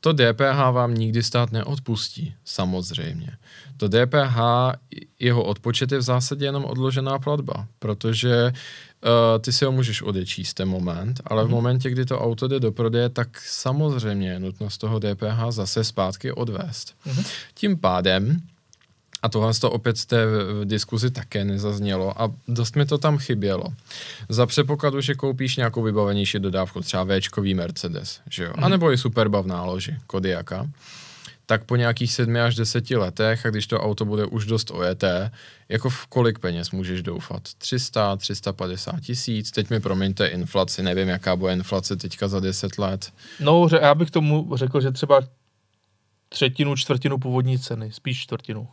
to 0.00 0.12
DPH 0.12 0.58
vám 0.72 0.94
nikdy 0.94 1.22
stát 1.22 1.52
neodpustí, 1.52 2.34
samozřejmě. 2.44 3.30
To 3.76 3.88
DPH, 3.88 4.38
jeho 5.20 5.44
odpočet 5.44 5.92
je 5.92 5.98
v 5.98 6.02
zásadě 6.02 6.44
jenom 6.44 6.64
odložená 6.64 7.18
platba, 7.18 7.66
protože 7.78 8.52
uh, 8.52 9.10
ty 9.40 9.52
si 9.52 9.64
ho 9.64 9.72
můžeš 9.72 10.02
odečíst 10.02 10.54
ten 10.54 10.68
moment, 10.68 11.20
ale 11.24 11.42
v 11.42 11.46
hmm. 11.46 11.54
momentě, 11.54 11.90
kdy 11.90 12.04
to 12.04 12.20
auto 12.20 12.48
jde 12.48 12.60
do 12.60 12.72
prodeje, 12.72 13.08
tak 13.08 13.40
samozřejmě 13.40 14.28
je 14.28 14.40
nutno 14.40 14.70
z 14.70 14.78
toho 14.78 14.98
DPH 14.98 15.40
zase 15.50 15.84
zpátky 15.84 16.32
odvést. 16.32 16.94
Hmm. 17.04 17.24
Tím 17.54 17.78
pádem 17.78 18.40
a 19.22 19.28
tohle 19.28 19.54
to 19.54 19.70
opět 19.70 19.98
z 19.98 20.06
té 20.06 20.24
diskuzi 20.64 21.10
také 21.10 21.44
nezaznělo 21.44 22.22
a 22.22 22.32
dost 22.48 22.76
mi 22.76 22.86
to 22.86 22.98
tam 22.98 23.18
chybělo. 23.18 23.64
Za 24.28 24.46
předpokladu, 24.46 25.00
že 25.00 25.14
koupíš 25.14 25.56
nějakou 25.56 25.82
vybavenější 25.82 26.38
dodávku, 26.38 26.80
třeba 26.80 27.06
Včkový 27.20 27.54
Mercedes, 27.54 28.20
že 28.30 28.44
jo, 28.44 28.52
mm. 28.56 28.64
anebo 28.64 28.92
i 28.92 28.98
Superba 28.98 29.40
v 29.40 29.46
náloži, 29.46 29.96
Kodiaka, 30.06 30.68
tak 31.46 31.64
po 31.64 31.76
nějakých 31.76 32.12
sedmi 32.12 32.40
až 32.40 32.54
deseti 32.54 32.96
letech, 32.96 33.46
a 33.46 33.50
když 33.50 33.66
to 33.66 33.80
auto 33.80 34.04
bude 34.04 34.24
už 34.24 34.46
dost 34.46 34.70
ojeté, 34.70 35.30
jako 35.68 35.90
v 35.90 36.06
kolik 36.06 36.38
peněz 36.38 36.70
můžeš 36.70 37.02
doufat? 37.02 37.42
300, 37.58 38.16
350 38.16 39.00
tisíc? 39.00 39.50
Teď 39.50 39.70
mi 39.70 39.80
promiňte 39.80 40.26
inflaci, 40.26 40.82
nevím, 40.82 41.08
jaká 41.08 41.36
bude 41.36 41.52
inflace 41.52 41.96
teďka 41.96 42.28
za 42.28 42.40
10 42.40 42.78
let. 42.78 43.12
No, 43.40 43.68
já 43.80 43.94
bych 43.94 44.10
tomu 44.10 44.50
řekl, 44.54 44.80
že 44.80 44.92
třeba 44.92 45.20
třetinu, 46.28 46.76
čtvrtinu 46.76 47.18
původní 47.18 47.58
ceny, 47.58 47.92
spíš 47.92 48.22
čtvrtinu. 48.22 48.68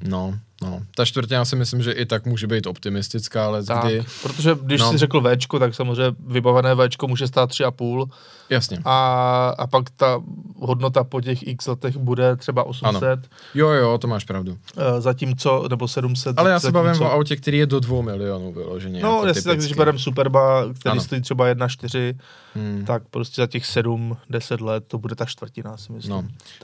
No, 0.00 0.40
no. 0.62 0.80
Ta 0.94 1.04
čtvrtina 1.04 1.44
si 1.44 1.56
myslím, 1.56 1.82
že 1.82 1.92
i 1.92 2.06
tak 2.06 2.26
může 2.26 2.46
být 2.46 2.66
optimistická, 2.66 3.46
ale 3.46 3.64
Tak, 3.64 3.84
kdy... 3.84 4.04
protože 4.22 4.56
když 4.62 4.80
No. 4.80 4.90
si 4.90 4.98
řekl 4.98 5.20
Včko, 5.36 5.58
tak 5.58 5.74
samozřejmě 5.74 6.16
vybavené 6.26 6.74
Včko 6.88 7.08
může 7.08 7.26
stát 7.26 7.50
3,5 7.50 8.10
Jasně. 8.50 8.78
a, 8.84 9.54
a 9.58 9.66
pak 9.66 9.90
ta 9.90 10.22
hodnota 10.60 11.04
po 11.04 11.20
těch 11.20 11.46
x 11.48 11.66
letech 11.66 11.96
bude 11.96 12.36
třeba 12.36 12.62
800, 12.64 13.20
Jo, 13.54 13.68
jo, 13.68 13.98
to 13.98 14.08
máš 14.08 14.24
pravdu. 14.24 14.58
eh, 14.76 15.00
zatímco, 15.00 15.64
nebo 15.70 15.88
700. 15.88 16.38
Ale 16.38 16.50
já 16.50 16.60
se 16.60 16.72
bavím 16.72 17.02
o 17.02 17.12
autě, 17.12 17.36
který 17.36 17.58
je 17.58 17.66
do 17.66 17.80
dvou 17.80 18.02
milionů 18.02 18.52
vyloženě. 18.52 19.02
No, 19.02 19.12
jako 19.14 19.26
jestli 19.26 19.42
tak, 19.42 19.58
když 19.58 19.72
bereme 19.72 19.98
Superba, 19.98 20.62
který 20.80 20.92
Ano. 20.92 21.00
stojí 21.00 21.20
třeba 21.20 21.46
1,4, 21.48 22.14
Hmm. 22.54 22.84
tak 22.86 23.02
prostě 23.10 23.42
za 23.42 23.46
těch 23.46 23.64
7-10 23.64 24.60
let 24.60 24.84
to 24.88 24.98
bude 24.98 25.14
ta 25.14 25.24
čtvrtina, 25.24 25.76
si 25.76 25.92
myslím. 25.92 26.12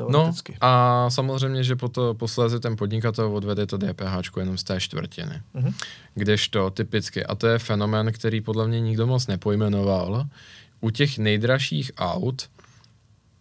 No. 0.00 0.08
No 0.08 0.32
a 0.60 1.06
samozřejmě, 1.10 1.64
že 1.64 1.76
po 1.76 1.88
to, 1.88 2.14
posléze 2.14 2.60
ten 2.60 2.76
podnikatel 2.76 3.36
odvede 3.36 3.66
to 3.66 3.76
DPH 3.92 4.36
jenom 4.36 4.58
z 4.58 4.64
té 4.64 4.80
čtvrtiny. 4.80 5.42
Mhm. 5.54 5.74
Kdežto 6.14 6.70
typicky, 6.70 7.24
a 7.24 7.34
to 7.34 7.46
je 7.46 7.58
fenomén, 7.58 8.12
který 8.12 8.40
podle 8.40 8.68
mě 8.68 8.80
nikdo 8.80 9.06
moc 9.06 9.26
nepojmenoval, 9.26 10.26
u 10.80 10.90
těch 10.90 11.18
nejdražších 11.18 11.92
aut, 11.98 12.48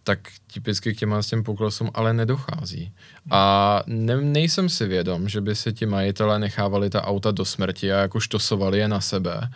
tak 0.04 0.18
typicky 0.52 0.94
k 0.94 0.98
těma 0.98 1.22
s 1.22 1.26
těm 1.26 1.44
poklesům 1.44 1.90
ale 1.94 2.14
nedochází. 2.14 2.92
A 3.30 3.82
ne, 3.86 4.16
nejsem 4.16 4.68
si 4.68 4.86
vědom, 4.86 5.28
že 5.28 5.40
by 5.40 5.54
si 5.54 5.72
ti 5.72 5.86
majitelé 5.86 6.38
nechávali 6.38 6.90
ta 6.90 7.04
auta 7.04 7.30
do 7.30 7.44
smrti 7.44 7.92
a 7.92 7.98
jako 7.98 8.20
štosovali 8.20 8.78
je 8.78 8.88
na 8.88 9.00
sebe. 9.00 9.50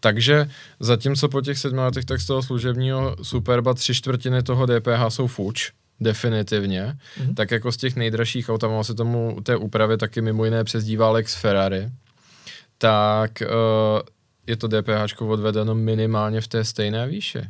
Takže 0.00 0.50
zatímco 0.80 1.28
po 1.28 1.40
těch 1.40 1.58
sedmi 1.58 1.80
letech, 1.80 2.04
tak 2.04 2.20
z 2.20 2.26
toho 2.26 2.42
služebního 2.42 3.16
Superba 3.22 3.74
tři 3.74 3.94
čtvrtiny 3.94 4.42
toho 4.42 4.66
DPH 4.66 5.00
jsou 5.08 5.26
fuč, 5.26 5.72
definitivně, 6.02 6.96
mm-hmm. 7.20 7.34
tak 7.34 7.50
jako 7.50 7.72
z 7.72 7.76
těch 7.76 7.96
nejdražších 7.96 8.48
aut, 8.48 8.64
a 8.64 8.82
se 8.82 8.94
tomu 8.94 9.38
té 9.42 9.56
úpravy 9.56 9.96
taky 9.96 10.20
mimo 10.20 10.44
jiné 10.44 10.64
přezdívá 10.64 11.10
Lex 11.10 11.34
Ferrari, 11.34 11.90
tak 12.78 13.42
uh, 13.42 14.00
je 14.46 14.56
to 14.56 14.68
DPH 14.68 15.20
odvedeno 15.20 15.74
minimálně 15.74 16.40
v 16.40 16.48
té 16.48 16.64
stejné 16.64 17.08
výši. 17.08 17.40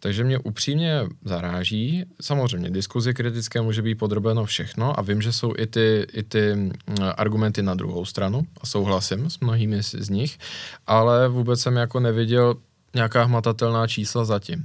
Takže 0.00 0.24
mě 0.24 0.38
upřímně 0.38 1.00
zaráží, 1.24 2.04
samozřejmě 2.20 2.70
diskuzi 2.70 3.14
kritické 3.14 3.60
může 3.60 3.82
být 3.82 3.94
podrobeno 3.94 4.44
všechno 4.44 4.98
a 4.98 5.02
vím, 5.02 5.22
že 5.22 5.32
jsou 5.32 5.52
i 5.58 5.66
ty, 5.66 6.06
i 6.12 6.22
ty 6.22 6.54
mm, 6.54 6.72
argumenty 7.16 7.62
na 7.62 7.74
druhou 7.74 8.04
stranu 8.04 8.46
a 8.60 8.66
souhlasím 8.66 9.30
s 9.30 9.40
mnohými 9.40 9.82
z 9.82 10.08
nich, 10.08 10.38
ale 10.86 11.28
vůbec 11.28 11.60
jsem 11.60 11.76
jako 11.76 12.00
neviděl 12.00 12.54
nějaká 12.94 13.24
hmatatelná 13.24 13.86
čísla 13.86 14.24
zatím. 14.24 14.64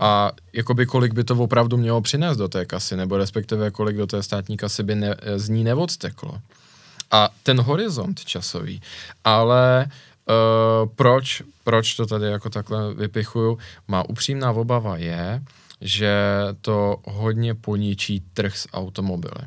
A 0.00 0.32
jakoby 0.52 0.86
kolik 0.86 1.12
by 1.12 1.24
to 1.24 1.34
opravdu 1.36 1.76
mělo 1.76 2.00
přinést 2.00 2.36
do 2.36 2.48
té 2.48 2.64
kasy, 2.64 2.96
nebo 2.96 3.16
respektive 3.16 3.70
kolik 3.70 3.96
do 3.96 4.06
té 4.06 4.22
státní 4.22 4.56
kasy 4.56 4.82
by 4.82 4.94
ne, 4.94 5.16
z 5.36 5.48
ní 5.48 5.64
neodteklo. 5.64 6.40
A 7.10 7.28
ten 7.42 7.60
horizont 7.60 8.24
časový. 8.24 8.82
Ale 9.24 9.86
uh, 9.86 10.88
proč, 10.96 11.42
proč 11.64 11.94
to 11.94 12.06
tady 12.06 12.26
jako 12.26 12.50
takhle 12.50 12.94
vypichuju? 12.94 13.58
Má 13.88 14.08
upřímná 14.08 14.52
obava 14.52 14.96
je, 14.96 15.42
že 15.80 16.14
to 16.60 16.96
hodně 17.04 17.54
poničí 17.54 18.22
trh 18.34 18.56
s 18.56 18.68
automobily. 18.72 19.44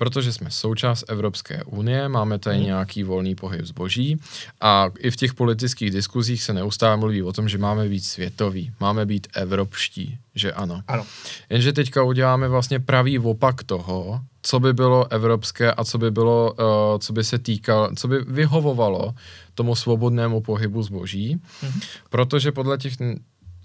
Protože 0.00 0.32
jsme 0.32 0.50
součást 0.50 1.04
Evropské 1.08 1.64
unie, 1.64 2.08
máme 2.08 2.38
tady 2.38 2.56
Mhm. 2.56 2.64
nějaký 2.64 3.02
volný 3.02 3.34
pohyb 3.34 3.64
zboží 3.64 4.16
a 4.60 4.86
i 4.98 5.10
v 5.10 5.16
těch 5.16 5.34
politických 5.34 5.90
diskuzích 5.90 6.42
se 6.42 6.52
neustále 6.52 6.96
mluví 6.96 7.22
o 7.22 7.32
tom, 7.32 7.48
že 7.48 7.58
máme 7.58 7.88
být 7.88 8.00
světoví, 8.04 8.72
máme 8.80 9.06
být 9.06 9.26
evropští, 9.34 10.18
že 10.34 10.52
ano. 10.52 10.80
Ano. 10.88 11.04
Jenže 11.50 11.72
teďka 11.72 12.02
uděláme 12.02 12.48
vlastně 12.48 12.80
pravý 12.80 13.18
opak 13.18 13.64
toho, 13.64 14.20
co 14.42 14.60
by 14.60 14.72
bylo 14.72 15.12
evropské 15.12 15.72
a 15.72 15.84
co 15.84 15.98
by 15.98 16.10
bylo, 16.10 16.52
uh, 16.52 16.98
co 16.98 17.12
by 17.12 17.24
se 17.24 17.38
týkal, 17.38 17.90
co 17.96 18.08
by 18.08 18.24
vyhovovalo 18.24 19.14
tomu 19.54 19.74
svobodnému 19.74 20.40
pohybu 20.40 20.82
zboží, 20.82 21.36
mm-hmm. 21.36 21.82
protože 22.10 22.52
podle 22.52 22.78
těch, 22.78 22.96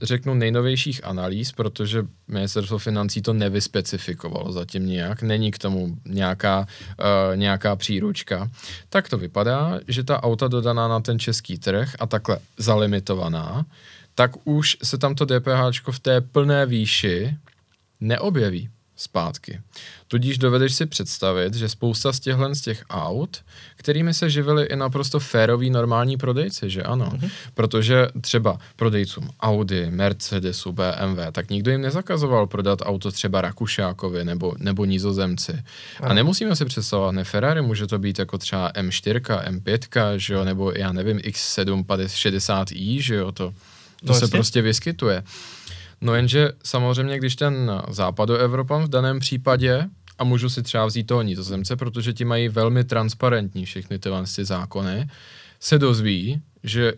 řeknu, 0.02 0.34
nejnovějších 0.34 1.06
analýz, 1.06 1.52
protože 1.52 2.06
ministerstvo 2.28 2.78
financí 2.78 3.22
to 3.22 3.34
nevyspecifikovalo 3.34 4.52
zatím 4.52 4.88
nějak, 4.88 5.22
není 5.22 5.52
k 5.52 5.58
tomu 5.58 5.98
nějaká, 6.06 6.60
uh, 6.60 7.38
nějaká 7.38 7.76
příručka, 7.76 8.50
tak 8.90 9.10
to 9.10 9.18
vypadá, 9.18 9.80
že 9.88 10.04
ta 10.04 10.24
auta 10.24 10.48
dodaná 10.48 10.88
na 10.88 11.00
ten 11.00 11.20
český 11.20 11.58
trh 11.58 11.96
a 12.00 12.06
takhle 12.06 12.40
zalimitovaná, 12.58 13.66
tak 14.16 14.32
už 14.44 14.78
se 14.84 14.98
tam 14.98 15.16
to 15.16 15.26
DPH 15.26 15.92
v 15.92 16.00
té 16.00 16.22
plné 16.22 16.66
výši 16.66 17.38
neobjeví 18.02 18.70
zpátky. 18.96 19.60
Tudíž 20.08 20.38
dovedeš 20.38 20.74
si 20.76 20.86
představit, 20.86 21.54
že 21.54 21.70
spousta 21.70 22.14
z 22.14 22.20
těchhle 22.20 22.56
z 22.56 22.62
těch 22.62 22.84
aut, 22.90 23.38
kterými 23.76 24.14
se 24.14 24.30
živili 24.30 24.66
i 24.66 24.76
naprosto 24.76 25.20
féroví 25.20 25.70
normální 25.70 26.18
prodejci, 26.18 26.70
že 26.70 26.84
ano. 26.84 27.06
Mm-hmm. 27.06 27.30
Protože 27.54 28.08
třeba 28.22 28.58
prodejcům 28.76 29.30
Audi, 29.42 29.92
Mercedesu, 29.92 30.72
BMW, 30.72 31.20
tak 31.32 31.50
nikdo 31.50 31.72
jim 31.72 31.82
nezakazoval 31.82 32.48
prodat 32.48 32.80
auto 32.84 33.12
třeba 33.12 33.42
Rakušákovi 33.42 34.26
nebo, 34.26 34.54
nebo 34.58 34.86
Nizozemci. 34.86 35.54
Ano. 36.00 36.10
A 36.12 36.14
nemusíme 36.14 36.56
si 36.56 36.66
představovat, 36.66 37.12
ne 37.12 37.24
Ferrari, 37.24 37.62
může 37.62 37.88
to 37.88 38.00
být 38.00 38.20
jako 38.20 38.38
třeba 38.38 38.72
M4, 38.72 39.44
M5, 39.50 40.16
že 40.16 40.34
jo, 40.34 40.46
nebo 40.46 40.72
já 40.72 40.92
nevím, 40.92 41.18
X7 41.18 41.84
60i, 41.86 43.02
že 43.02 43.16
jo, 43.16 43.32
to, 43.32 43.50
to 43.52 43.54
No 44.04 44.14
se 44.14 44.24
jasně. 44.24 44.38
prostě 44.38 44.62
vyskytuje. 44.62 45.24
No 46.06 46.16
jenže 46.16 46.50
samozřejmě, 46.64 47.18
když 47.18 47.36
ten 47.36 47.72
západoevropan 47.90 48.84
v 48.84 48.88
daném 48.88 49.20
případě, 49.20 49.90
a 50.18 50.24
můžu 50.24 50.50
si 50.50 50.64
třeba 50.64 50.86
vzít 50.86 51.04
toho 51.04 51.22
nizozemce, 51.22 51.76
protože 51.76 52.14
ti 52.14 52.26
mají 52.26 52.50
velmi 52.50 52.84
transparentní 52.84 53.66
všechny 53.66 54.00
ty 54.00 54.10
zákony, 54.44 55.10
se 55.60 55.80
dozví, 55.80 56.42
že 56.64 56.94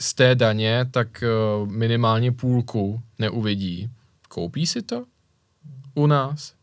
z 0.00 0.14
té 0.14 0.34
daně 0.34 0.86
tak 0.90 1.22
eh, 1.22 1.26
minimálně 1.66 2.32
půlku 2.32 3.02
neuvidí. 3.18 3.90
Koupí 4.28 4.66
si 4.66 4.82
to 4.82 5.04
u 5.94 6.06
nás? 6.06 6.54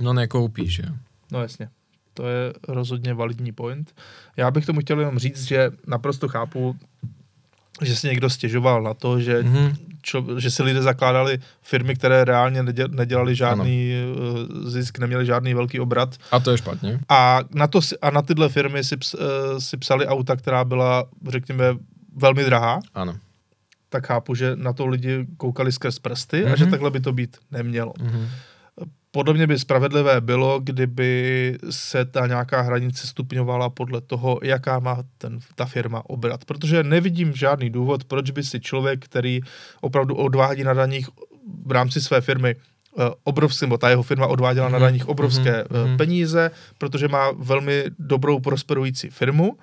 No 0.00 0.12
nekoupí, 0.12 0.70
že? 0.70 0.82
No 1.32 1.42
jasně. 1.42 1.68
To 2.14 2.26
je 2.26 2.52
rozhodně 2.68 3.14
validní 3.14 3.52
point. 3.52 3.94
Já 4.36 4.50
bych 4.50 4.66
tomu 4.66 4.80
chtěl 4.80 4.98
jenom 4.98 5.18
říct, 5.18 5.42
že 5.42 5.70
naprosto 5.86 6.28
chápu, 6.28 6.76
že 7.82 7.96
si 7.96 8.06
někdo 8.08 8.30
stěžoval 8.30 8.82
na 8.82 8.94
to, 8.94 9.20
že, 9.20 9.42
Mhm. 9.42 9.56
mm-hmm. 9.56 9.76
čo, 10.02 10.24
že 10.40 10.50
si 10.50 10.62
lidé 10.62 10.82
zakládali 10.82 11.38
firmy, 11.62 11.94
které 11.94 12.24
reálně 12.24 12.62
nedě- 12.62 12.88
nedělali 12.88 13.34
žádný 13.34 13.92
ano. 13.94 14.70
zisk, 14.70 14.98
neměli 14.98 15.26
žádný 15.26 15.54
velký 15.54 15.80
obrat. 15.80 16.16
A 16.30 16.40
to 16.40 16.50
je 16.50 16.58
špatně. 16.58 17.00
A 17.08 17.40
na, 17.54 17.66
to, 17.66 17.80
a 18.02 18.10
na 18.10 18.22
tyhle 18.22 18.48
firmy 18.48 18.84
si, 18.84 18.96
eh, 18.96 19.60
si 19.60 19.76
psali 19.76 20.06
auta, 20.06 20.36
která 20.36 20.64
byla, 20.64 21.04
řekněme, 21.28 21.64
velmi 22.16 22.44
drahá, 22.44 22.80
Ano. 22.94 23.14
tak 23.88 24.06
chápu, 24.06 24.34
že 24.34 24.56
na 24.56 24.72
to 24.72 24.86
lidi 24.86 25.26
koukali 25.36 25.72
skrz 25.72 25.98
prsty 25.98 26.44
mm-hmm. 26.44 26.52
a 26.52 26.56
že 26.56 26.64
Mhm. 26.64 26.70
takhle 26.70 26.90
by 26.90 27.00
to 27.00 27.12
být 27.12 27.36
nemělo. 27.50 27.92
Mhm. 28.00 28.28
Podobně 29.12 29.46
by 29.46 29.58
spravedlivé 29.58 30.20
bylo, 30.20 30.60
kdyby 30.60 31.58
se 31.70 32.04
ta 32.04 32.26
nějaká 32.26 32.60
hranice 32.60 33.06
stupňovala 33.06 33.70
podle 33.70 34.00
toho, 34.00 34.40
jaká 34.42 34.78
má 34.78 35.02
ten, 35.18 35.38
ta 35.54 35.64
firma 35.64 36.02
obrat. 36.06 36.44
Protože 36.44 36.82
nevidím 36.82 37.32
žádný 37.32 37.70
důvod, 37.70 38.04
proč 38.04 38.30
by 38.30 38.42
si 38.42 38.60
člověk, 38.60 39.04
který 39.04 39.40
opravdu 39.80 40.14
odvádí 40.14 40.64
na 40.64 40.74
daních 40.74 41.08
v 41.66 41.72
rámci 41.72 42.00
své 42.00 42.20
firmy 42.20 42.54
eh, 42.54 43.02
obrovské, 43.24 43.66
nebo 43.66 43.78
ta 43.78 43.88
jeho 43.90 44.02
firma 44.02 44.26
odváděla 44.26 44.68
na 44.68 44.78
Mhm, 44.78 44.82
daních 44.86 45.08
obrovské 45.08 45.64
mhm, 45.70 45.82
mhm. 45.82 45.94
eh, 45.94 45.96
peníze, 45.96 46.50
protože 46.78 47.08
má 47.08 47.30
velmi 47.30 47.84
dobrou 47.98 48.40
prosperující 48.40 49.10
firmu, 49.10 49.56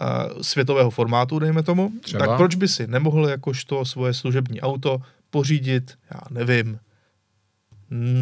eh, 0.00 0.04
světového 0.42 0.90
formátu, 0.90 1.38
dejme 1.38 1.62
tomu, 1.62 1.92
Třeba. 2.00 2.26
tak 2.26 2.36
proč 2.36 2.54
by 2.54 2.68
si 2.68 2.86
nemohl 2.86 3.28
jakožto 3.28 3.84
svoje 3.84 4.14
služební 4.14 4.60
auto 4.60 4.98
pořídit, 5.30 5.94
já 6.14 6.20
nevím, 6.30 6.78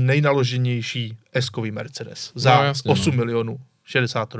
nejnaloženější 0.07 1.17
S-kový 1.33 1.71
Mercedes 1.71 2.33
za 2.35 2.57
No, 2.57 2.63
jasně, 2.65 2.93
8 2.93 3.11
no. 3.11 3.17
milionů 3.17 3.61
63. 3.85 4.39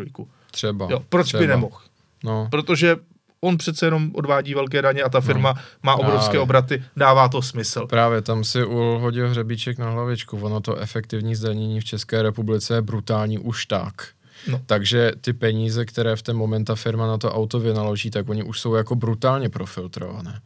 Třeba. 0.51 0.89
Jo, 0.91 1.03
proč 1.09 1.27
třeba. 1.27 1.41
by 1.41 1.47
nemohl? 1.47 1.77
No. 2.25 2.49
Protože 2.51 2.97
on 3.41 3.59
přece 3.59 3.87
jenom 3.87 4.11
odvádí 4.15 4.55
velké 4.55 4.83
daně 4.83 5.03
a 5.03 5.09
ta 5.09 5.21
firma 5.21 5.53
no. 5.53 5.63
má 5.83 5.95
obrovské 5.95 6.25
Právě. 6.31 6.41
obraty, 6.41 6.83
dává 6.97 7.29
to 7.29 7.43
smysl. 7.43 7.87
Právě 7.87 8.23
tam 8.23 8.45
si 8.45 8.65
uhodil 8.65 9.29
hřebíček 9.31 9.79
na 9.79 9.91
hlavičku. 9.91 10.39
Ono 10.39 10.61
to 10.61 10.77
efektivní 10.77 11.35
zdanění 11.35 11.81
v 11.81 11.85
České 11.85 12.23
republice 12.23 12.75
je 12.75 12.83
brutální 12.83 13.39
už 13.39 13.67
tak. 13.67 14.09
No. 14.49 14.61
Takže 14.67 15.13
ty 15.21 15.33
peníze, 15.33 15.85
které 15.85 16.17
v 16.17 16.23
ten 16.23 16.37
moment 16.37 16.65
ta 16.65 16.75
firma 16.75 17.07
na 17.07 17.19
to 17.19 17.33
auto 17.33 17.61
vynaloží, 17.61 18.11
tak 18.11 18.29
oni 18.29 18.43
už 18.43 18.61
jsou 18.61 18.75
jako 18.75 18.95
brutálně 18.95 19.49
profiltrované. 19.49 20.41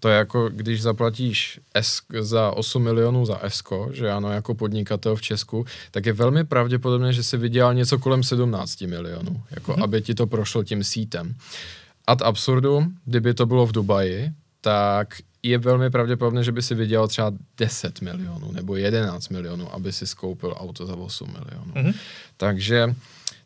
To 0.00 0.08
je 0.08 0.16
jako, 0.16 0.48
když 0.48 0.82
zaplatíš 0.82 1.60
S, 1.74 2.00
za 2.20 2.50
8 2.50 2.82
milionů 2.82 3.26
za 3.26 3.38
ESCO, 3.38 3.88
že 3.92 4.10
ano, 4.10 4.32
jako 4.32 4.54
podnikatel 4.54 5.16
v 5.16 5.22
Česku, 5.22 5.66
tak 5.90 6.06
je 6.06 6.12
velmi 6.12 6.44
pravděpodobné, 6.44 7.12
že 7.12 7.22
si 7.22 7.36
vydělal 7.36 7.74
něco 7.74 7.98
kolem 7.98 8.22
17 8.22 8.80
milionů, 8.80 9.42
jako 9.50 9.72
mm-hmm. 9.72 9.84
aby 9.84 10.02
ti 10.02 10.14
to 10.14 10.26
prošlo 10.26 10.64
tím 10.64 10.84
sítem. 10.84 11.34
Ad 12.06 12.22
absurdum, 12.22 12.94
kdyby 13.04 13.34
to 13.34 13.46
bylo 13.46 13.66
v 13.66 13.72
Dubaji, 13.72 14.30
tak 14.60 15.14
je 15.42 15.58
velmi 15.58 15.90
pravděpodobné, 15.90 16.44
že 16.44 16.52
by 16.52 16.62
si 16.62 16.74
vydělal 16.74 17.08
třeba 17.08 17.32
10 17.58 18.00
milionů 18.00 18.52
nebo 18.52 18.76
11 18.76 19.28
milionů, 19.28 19.74
aby 19.74 19.92
si 19.92 20.06
skoupil 20.06 20.54
auto 20.58 20.86
za 20.86 20.96
8 20.96 21.28
milionů. 21.28 21.72
Mm-hmm. 21.72 21.94
Takže 22.36 22.94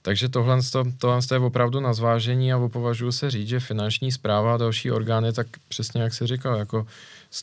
takže 0.02 0.28
tohle, 0.28 0.58
tohle 0.98 1.20
je 1.32 1.38
opravdu 1.38 1.80
na 1.80 1.92
zvážení 1.92 2.52
a 2.52 2.68
považuji 2.68 3.12
se 3.12 3.30
říct, 3.30 3.48
že 3.48 3.60
finanční 3.60 4.12
zpráva 4.12 4.54
a 4.54 4.56
další 4.56 4.90
orgány, 4.90 5.32
tak 5.32 5.46
přesně 5.68 6.02
jak 6.02 6.14
se 6.14 6.26
říkal, 6.26 6.56
jako 6.56 6.86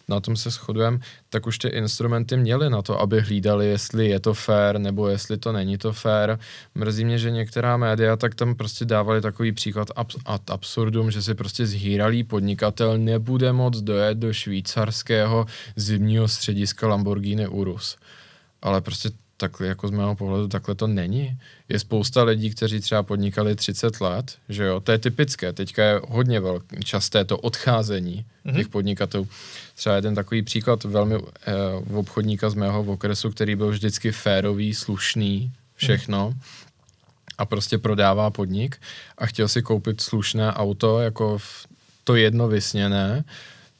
na 0.07 0.19
tom 0.19 0.35
se 0.35 0.49
shodujeme, 0.49 0.99
tak 1.29 1.47
už 1.47 1.57
ty 1.57 1.67
instrumenty 1.67 2.37
měly 2.37 2.69
na 2.69 2.81
to, 2.81 3.01
aby 3.01 3.21
hlídali, 3.21 3.67
jestli 3.67 4.07
je 4.07 4.19
to 4.19 4.33
fair, 4.33 4.77
nebo 4.77 5.07
jestli 5.07 5.37
to 5.37 5.51
není 5.51 5.77
to 5.77 5.93
fair. 5.93 6.37
Mrzí 6.75 7.05
mě, 7.05 7.17
že 7.19 7.31
některá 7.31 7.77
média 7.77 8.15
tak 8.15 8.35
tam 8.35 8.55
prostě 8.55 8.85
dávali 8.85 9.21
takový 9.21 9.51
příklad 9.51 9.87
ab- 9.95 10.21
ad 10.25 10.49
absurdum, 10.49 11.11
že 11.11 11.21
si 11.21 11.33
prostě 11.33 11.65
zhýralý 11.65 12.23
podnikatel 12.23 12.97
nebude 12.97 13.53
moc 13.53 13.81
dojet 13.81 14.17
do 14.17 14.33
švýcarského 14.33 15.45
zimního 15.75 16.27
střediska 16.27 16.87
Lamborghini 16.87 17.47
Urus. 17.47 17.97
Ale 18.61 18.81
prostě 18.81 19.09
takhle 19.38 19.67
jako 19.67 19.88
z 19.88 19.91
mého 19.91 20.15
pohledu 20.15 20.47
takhle 20.47 20.75
to 20.75 20.88
není. 20.88 21.38
Je 21.69 21.79
spousta 21.79 22.23
lidí, 22.23 22.49
kteří 22.49 22.79
třeba 22.79 23.03
podnikali 23.03 23.55
30 23.55 24.01
let, 24.01 24.38
že 24.49 24.63
jo, 24.63 24.79
to 24.79 24.91
je 24.91 24.97
typické, 24.97 25.53
teďka 25.53 25.83
je 25.83 26.01
hodně 26.07 26.39
velký, 26.39 26.83
časté 26.83 27.25
to 27.25 27.38
odcházení 27.38 28.25
mm-hmm. 28.45 28.55
těch 28.55 28.67
podnikatelů. 28.67 29.27
Třeba 29.75 29.95
jeden 29.95 30.15
takový 30.15 30.41
příklad 30.41 30.83
velmi 30.83 31.15
eh, 31.15 31.53
obchodníka 31.93 32.49
z 32.49 32.53
mého 32.53 32.83
okresu, 32.83 33.31
který 33.31 33.55
byl 33.55 33.69
vždycky 33.69 34.11
férový, 34.11 34.73
slušný, 34.73 35.51
všechno. 35.75 36.29
Mm-hmm 36.29 36.67
a 37.38 37.45
prostě 37.45 37.77
prodává 37.77 38.29
podnik 38.29 38.77
a 39.17 39.25
chtěl 39.25 39.47
si 39.47 39.61
koupit 39.61 40.01
slušné 40.01 40.53
auto, 40.53 40.99
jako 40.99 41.38
to 42.03 42.15
jedno 42.15 42.47
vysněné, 42.47 43.23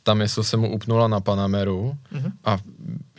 ta 0.08 0.14
mysl 0.14 0.44
se 0.44 0.58
mu 0.58 0.74
upnula 0.74 1.08
na 1.08 1.20
Panameru 1.20 1.98
mm-hmm. 2.14 2.32
a 2.46 2.58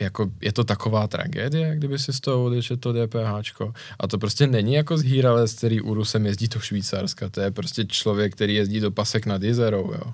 jako 0.00 0.30
je 0.40 0.52
to 0.52 0.64
taková 0.64 1.06
tragédie, 1.06 1.76
kdyby 1.76 1.98
si 1.98 2.12
z 2.12 2.20
toho 2.20 2.44
odešel 2.44 2.76
to 2.76 2.92
DPHčko. 2.92 3.72
A 3.98 4.08
to 4.08 4.18
prostě 4.18 4.46
není 4.46 4.74
jako 4.74 4.98
zhýralec, 4.98 5.52
který 5.52 5.80
Urusem 5.80 6.26
jezdí 6.26 6.48
do 6.48 6.60
Švýcarska. 6.60 7.28
To 7.28 7.40
je 7.40 7.50
prostě 7.50 7.84
člověk, 7.84 8.32
který 8.32 8.54
jezdí 8.54 8.80
do 8.80 8.90
pasek 8.90 9.26
nad 9.26 9.42
Jizerou, 9.42 9.92
jo. 9.92 10.12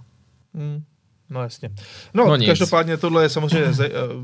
Mm. 0.55 0.83
No 1.31 1.43
jasně. 1.43 1.71
No, 2.15 2.37
no 2.37 2.47
každopádně 2.47 2.97
tohle 2.97 3.23
je 3.23 3.29
samozřejmě 3.29 3.73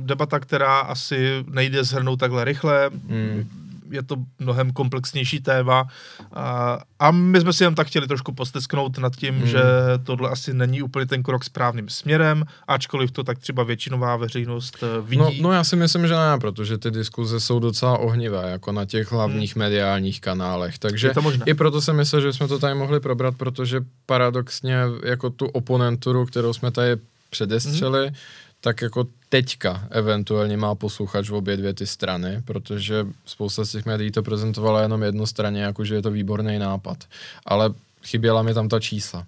debata, 0.05 0.41
která 0.41 0.81
asi 0.81 1.45
nejde 1.49 1.85
zhrnout 1.85 2.21
takhle 2.21 2.45
rychle. 2.45 2.91
Mm 2.91 3.70
je 3.91 4.03
to 4.03 4.17
mnohem 4.39 4.73
komplexnější 4.73 5.41
téma 5.41 5.89
a, 6.33 6.79
a 6.99 7.11
my 7.11 7.41
jsme 7.41 7.53
si 7.53 7.65
jen 7.65 7.75
tak 7.75 7.87
chtěli 7.87 8.07
trošku 8.07 8.33
postesknout 8.33 8.99
nad 8.99 9.17
tím, 9.17 9.35
hmm. 9.35 9.47
že 9.47 9.63
tohle 10.05 10.31
asi 10.31 10.55
není 10.55 10.83
úplně 10.83 11.07
ten 11.07 11.23
krok 11.23 11.45
správným 11.45 11.89
směrem, 11.89 12.45
ačkoliv 12.69 13.11
to 13.11 13.25
tak 13.25 13.39
třeba 13.39 13.63
většinová 13.63 14.17
veřejnost 14.17 14.77
eh, 14.83 15.01
vidí. 15.01 15.19
No, 15.19 15.31
no 15.41 15.53
já 15.53 15.65
si 15.65 15.77
myslím, 15.77 16.07
že 16.07 16.15
ne, 16.15 16.39
protože 16.41 16.79
ty 16.79 16.91
diskuze 16.91 17.41
jsou 17.41 17.59
docela 17.59 17.99
ohnivé, 17.99 18.51
jako 18.51 18.73
na 18.73 18.85
těch 18.85 19.13
hlavních 19.13 19.57
hmm. 19.57 19.65
mediálních 19.65 20.21
kanálech, 20.21 20.79
takže 20.79 21.13
i 21.47 21.55
proto 21.55 21.81
si 21.81 21.93
myslím, 21.93 22.21
že 22.21 22.33
jsme 22.33 22.49
to 22.49 22.59
tady 22.59 22.75
mohli 22.75 23.01
probrat, 23.01 23.35
protože 23.37 23.81
paradoxně 24.07 24.79
jako 25.05 25.31
tu 25.31 25.47
oponenturu, 25.47 26.27
kterou 26.27 26.53
jsme 26.53 26.71
tady 26.71 26.97
předestřeli, 27.31 28.07
hmm 28.07 28.15
tak 28.61 28.83
jako 28.83 29.07
teďka 29.29 29.89
eventuálně 29.91 30.57
má 30.57 30.75
posluchač 30.75 31.31
v 31.31 31.35
obě 31.35 31.57
dvě 31.57 31.75
ty 31.75 31.87
strany, 31.87 32.43
protože 32.45 33.07
spousta 33.25 33.65
z 33.65 33.71
těch 33.71 33.87
médií 33.87 34.11
to 34.11 34.23
prezentovala 34.23 34.83
jenom 34.83 35.03
jednostranně, 35.03 35.63
jakože 35.63 35.95
je 35.95 36.03
to 36.03 36.11
výborný 36.11 36.59
nápad. 36.59 37.05
Ale 37.47 37.75
chyběla 38.05 38.43
mi 38.43 38.55
tam 38.55 38.69
ta 38.69 38.81
čísla. 38.81 39.27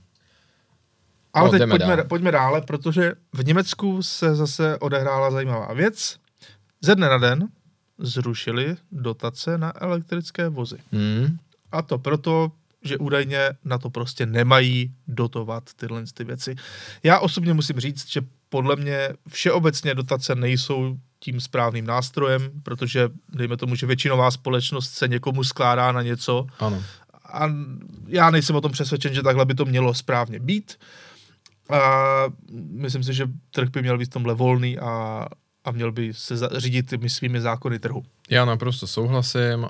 Ale 1.35 1.45
no, 1.45 1.59
teď 1.59 1.69
pojďme, 1.69 1.97
dál. 1.97 2.07
pojďme 2.09 2.33
dále, 2.33 2.61
protože 2.61 3.13
v 3.33 3.45
Německu 3.45 4.03
se 4.03 4.35
zase 4.35 4.79
odehrála 4.79 5.31
zajímavá 5.31 5.73
věc. 5.75 6.17
Ze 6.81 6.95
dne 6.95 7.09
na 7.09 7.19
den 7.19 7.49
zrušili 7.99 8.77
dotace 8.93 9.59
na 9.59 9.73
elektrické 9.83 10.49
vozy. 10.49 10.77
Hmm. 10.93 11.39
A 11.73 11.83
to 11.83 11.99
proto, 11.99 12.53
že 12.83 12.99
údajně 12.99 13.49
na 13.65 13.79
to 13.79 13.91
prostě 13.91 14.27
nemají 14.27 14.95
dotovat 15.09 15.75
tyhle 15.77 16.05
ty 16.15 16.25
věci. 16.25 16.57
Já 17.03 17.19
osobně 17.19 17.55
musím 17.55 17.81
říct, 17.81 18.11
že 18.11 18.21
podle 18.53 18.77
mě 18.77 19.09
všeobecně 19.29 19.95
dotace 19.95 20.35
nejsou 20.35 20.97
tím 21.21 21.41
správným 21.41 21.87
nástrojem, 21.87 22.51
protože 22.63 23.09
dejme 23.29 23.57
tomu, 23.57 23.75
že 23.75 23.87
většinová 23.87 24.31
společnost 24.31 24.91
se 24.91 25.09
někomu 25.09 25.45
skládá 25.45 25.93
na 25.93 26.03
něco. 26.03 26.47
Ano. 26.59 26.83
A 27.33 27.51
já 28.07 28.31
nejsem 28.31 28.57
o 28.57 28.61
tom 28.61 28.73
přesvědčen, 28.73 29.15
že 29.15 29.23
takhle 29.23 29.45
by 29.45 29.55
to 29.55 29.65
mělo 29.65 29.95
správně 29.95 30.39
být. 30.39 30.79
A 31.71 31.81
myslím 32.71 33.05
si, 33.05 33.15
že 33.15 33.29
trh 33.51 33.69
by 33.71 33.83
měl 33.83 33.99
být 33.99 34.11
v 34.11 34.15
tomhle 34.21 34.35
volný 34.35 34.79
a 34.79 35.27
a 35.65 35.71
měl 35.71 35.93
by 35.93 36.15
se 36.15 36.35
řídit 36.57 36.91
těmi 36.91 37.11
svými 37.11 37.41
zákony 37.41 37.79
trhu. 37.79 38.03
Já 38.33 38.45
naprosto 38.45 38.87
souhlasím. 38.87 39.67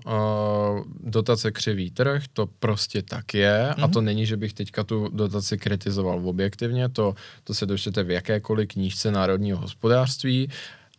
Dotace 1.00 1.50
křivý 1.50 1.90
trh, 1.90 2.22
to 2.32 2.46
prostě 2.46 3.02
tak 3.02 3.34
je 3.34 3.68
mm-hmm. 3.70 3.84
a 3.84 3.88
to 3.88 3.98
mhm. 3.98 4.04
není, 4.04 4.26
že 4.26 4.36
bych 4.36 4.52
teďka 4.52 4.84
tu 4.84 5.08
dotaci 5.12 5.58
kritizoval 5.58 6.28
objektivně, 6.28 6.88
to, 6.88 7.14
to 7.44 7.54
se 7.54 7.66
dočtete 7.66 8.02
v 8.02 8.10
jakékoliv 8.10 8.68
knížce 8.68 9.10
národního 9.10 9.58
hospodářství 9.58 10.48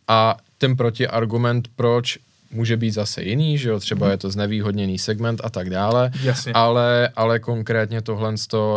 a 0.08 0.36
ten 0.58 0.76
protiargument, 0.76 1.68
proč 1.76 2.18
může 2.50 2.76
být 2.76 2.90
zase 2.90 3.22
jiný, 3.22 3.58
že 3.58 3.68
jo, 3.68 3.80
třeba 3.80 4.06
mm. 4.06 4.10
je 4.10 4.18
to 4.18 4.30
znevýhodněný 4.30 4.98
segment 4.98 5.40
a 5.44 5.50
tak 5.50 5.70
dále, 5.70 6.10
Jasně. 6.22 6.52
ale, 6.52 7.08
ale 7.16 7.38
konkrétně 7.38 8.02
tohle 8.02 8.34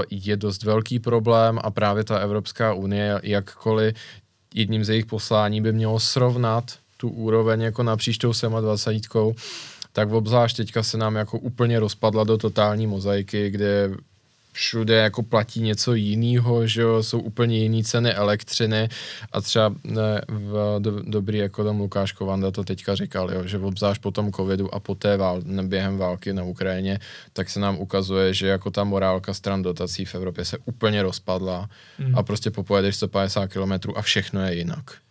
je 0.09 0.38
dost 0.38 0.63
velký 0.63 0.99
problém 0.99 1.59
a 1.63 1.71
právě 1.71 2.03
ta 2.03 2.17
Evropská 2.17 2.73
unie, 2.73 3.19
jakkoliv 3.23 3.95
jedním 4.53 4.83
z 4.83 4.89
jejich 4.89 5.05
poslání 5.05 5.61
by 5.61 5.73
mělo 5.73 5.99
srovnat 5.99 6.71
tu 6.97 7.09
úroveň 7.09 7.61
jako 7.61 7.83
napříč 7.83 8.17
tou 8.17 8.31
27, 8.59 9.35
tak 9.93 10.11
obzvlášť 10.11 10.57
teďka 10.57 10.83
se 10.83 10.97
nám 10.97 11.15
jako 11.15 11.39
úplně 11.39 11.79
rozpadla 11.79 12.23
do 12.23 12.37
totální 12.37 12.87
mozaiky, 12.87 13.49
kde 13.49 13.89
všude 14.57 14.95
jako 14.95 15.23
platí 15.23 15.61
něco 15.61 15.93
jiného, 15.93 16.67
že 16.67 16.81
jo, 16.81 17.03
jsou 17.03 17.19
úplně 17.19 17.57
jiné 17.57 17.83
ceny 17.83 18.13
elektřiny 18.13 18.89
a 19.31 19.41
třeba 19.41 19.75
ne, 19.83 20.21
v 20.27 20.75
do, 20.79 21.03
dobrý 21.03 21.37
jako 21.37 21.63
tam 21.63 21.79
Lukáš 21.79 22.11
Kovanda 22.11 22.51
to 22.51 22.63
teďka 22.63 22.95
říkal, 22.95 23.31
jo, 23.31 23.41
že 23.45 23.57
obzvlášť 23.57 24.01
po 24.01 24.11
tom 24.11 24.31
covidu 24.31 24.75
a 24.75 24.79
po 24.79 24.95
té 24.95 25.17
vál, 25.17 25.41
během 25.61 25.97
války 25.97 26.33
na 26.33 26.43
Ukrajině, 26.43 26.99
tak 27.33 27.49
se 27.49 27.59
nám 27.59 27.77
ukazuje, 27.77 28.33
že 28.33 28.47
jako 28.47 28.71
ta 28.71 28.83
morálka 28.83 29.33
stran 29.33 29.61
dotací 29.61 30.05
v 30.05 30.15
Evropě 30.15 30.45
se 30.45 30.57
úplně 30.65 31.03
rozpadla 31.03 31.69
mm. 31.99 32.17
a 32.17 32.23
prostě 32.23 32.51
popojedeš 32.51 32.95
150 32.95 33.47
km 33.47 33.73
a 33.95 34.01
všechno 34.01 34.41
je 34.41 34.55
jinak. 34.55 35.07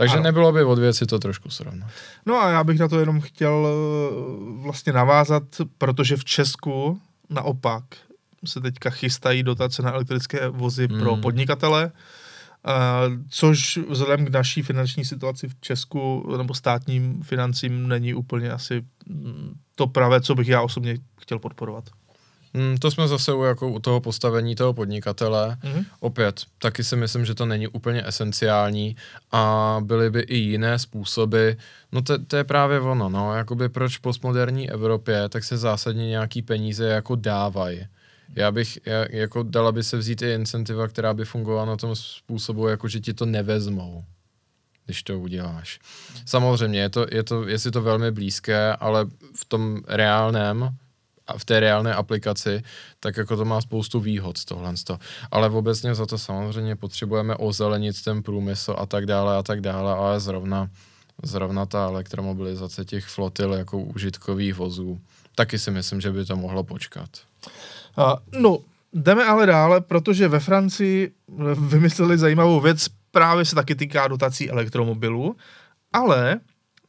Takže 0.00 0.16
ano. 0.16 0.22
nebylo 0.22 0.52
by 0.52 0.64
od 0.64 0.78
věci 0.78 1.06
to 1.06 1.18
trošku 1.18 1.50
srovnat. 1.50 1.90
No 2.26 2.42
a 2.42 2.50
já 2.50 2.64
bych 2.64 2.78
na 2.78 2.88
to 2.88 3.00
jenom 3.00 3.20
chtěl 3.20 3.68
eh, 3.68 4.62
vlastně 4.62 4.92
navázat, 4.92 5.42
protože 5.78 6.16
v 6.16 6.24
Česku 6.24 7.00
naopak 7.30 7.84
se 8.44 8.60
teďka 8.60 8.90
chystají 8.90 9.42
dotace 9.42 9.82
na 9.82 9.92
elektrické 9.92 10.48
vozy 10.48 10.88
hmm. 10.88 11.00
pro 11.00 11.16
podnikatele, 11.16 11.92
Uh, 12.64 13.16
což 13.28 13.78
vzhledem 13.88 14.26
k 14.26 14.28
naší 14.28 14.62
finanční 14.62 15.04
situaci 15.04 15.48
v 15.48 15.54
Česku 15.60 16.34
nebo 16.36 16.54
státním 16.54 17.22
financím 17.22 17.88
není 17.88 18.14
úplně 18.14 18.50
asi 18.50 18.84
mm, 19.06 19.54
to 19.74 19.86
pravé, 19.86 20.20
co 20.20 20.34
bych 20.34 20.48
já 20.48 20.62
osobně 20.62 20.98
chtěl 21.20 21.38
podporovat. 21.38 21.84
Hmm, 22.54 22.78
to 22.78 22.90
jsme 22.90 23.08
zase 23.08 23.32
u, 23.32 23.42
jako 23.42 23.68
u 23.68 23.78
toho 23.78 24.00
postavení 24.00 24.54
toho 24.54 24.72
podnikatele. 24.72 25.56
Mm-hmm. 25.62 25.84
Opět, 26.00 26.42
taky 26.58 26.84
si 26.84 26.96
myslím, 26.96 27.24
že 27.24 27.34
to 27.34 27.46
není 27.46 27.68
úplně 27.68 28.06
esenciální 28.06 28.96
a 29.32 29.76
byly 29.84 30.10
by 30.10 30.20
i 30.20 30.36
jiné 30.36 30.78
způsoby. 30.78 31.50
No 31.92 32.02
to, 32.02 32.24
to 32.24 32.36
je 32.36 32.44
právě 32.44 32.80
ono, 32.80 33.08
no, 33.08 33.34
jakoby 33.34 33.68
proč 33.68 33.98
v 33.98 34.00
postmoderní 34.00 34.70
Evropě 34.70 35.28
tak 35.28 35.44
se 35.44 35.56
zásadně 35.56 36.06
nějaký 36.06 36.42
peníze 36.42 36.86
jako 36.86 37.14
dávají 37.14 37.86
já 38.36 38.52
bych, 38.52 38.78
já, 38.86 39.04
jako 39.10 39.42
dala 39.42 39.72
by 39.72 39.82
se 39.82 39.96
vzít 39.96 40.22
i 40.22 40.32
incentiva, 40.32 40.88
která 40.88 41.14
by 41.14 41.24
fungovala 41.24 41.64
na 41.64 41.76
tom 41.76 41.96
způsobu, 41.96 42.68
jako 42.68 42.88
že 42.88 43.00
ti 43.00 43.14
to 43.14 43.26
nevezmou, 43.26 44.04
když 44.84 45.02
to 45.02 45.20
uděláš. 45.20 45.80
Samozřejmě, 46.26 46.80
je 46.80 46.88
to, 46.88 47.06
je 47.10 47.22
to, 47.22 47.48
je 47.48 47.58
si 47.58 47.70
to 47.70 47.82
velmi 47.82 48.10
blízké, 48.10 48.72
ale 48.72 49.06
v 49.36 49.44
tom 49.44 49.80
reálném, 49.88 50.76
v 51.38 51.44
té 51.44 51.60
reálné 51.60 51.94
aplikaci, 51.94 52.62
tak 53.00 53.16
jako 53.16 53.36
to 53.36 53.44
má 53.44 53.60
spoustu 53.60 54.00
výhod 54.00 54.44
tohle. 54.44 54.74
Ale 55.30 55.50
obecně 55.50 55.94
za 55.94 56.06
to 56.06 56.18
samozřejmě 56.18 56.76
potřebujeme 56.76 57.36
ozelenit 57.36 58.02
ten 58.04 58.22
průmysl 58.22 58.74
a 58.78 58.86
tak 58.86 59.06
dále 59.06 59.36
a 59.36 59.42
tak 59.42 59.60
dále, 59.60 59.94
ale 59.94 60.20
zrovna, 60.20 60.70
zrovna 61.22 61.66
ta 61.66 61.84
elektromobilizace 61.84 62.84
těch 62.84 63.06
flotil 63.06 63.52
jako 63.52 63.78
užitkových 63.78 64.54
vozů, 64.54 65.00
taky 65.34 65.58
si 65.58 65.70
myslím, 65.70 66.00
že 66.00 66.12
by 66.12 66.24
to 66.24 66.36
mohlo 66.36 66.64
počkat. 66.64 67.08
Uh, 67.98 68.40
no, 68.40 68.58
jdeme 68.92 69.24
ale 69.24 69.46
dále, 69.46 69.80
protože 69.80 70.28
ve 70.28 70.40
Francii 70.40 71.12
vymysleli 71.68 72.18
zajímavou 72.18 72.60
věc, 72.60 72.86
právě 73.10 73.44
se 73.44 73.54
taky 73.54 73.74
týká 73.74 74.08
dotací 74.08 74.50
elektromobilů, 74.50 75.36
ale 75.92 76.40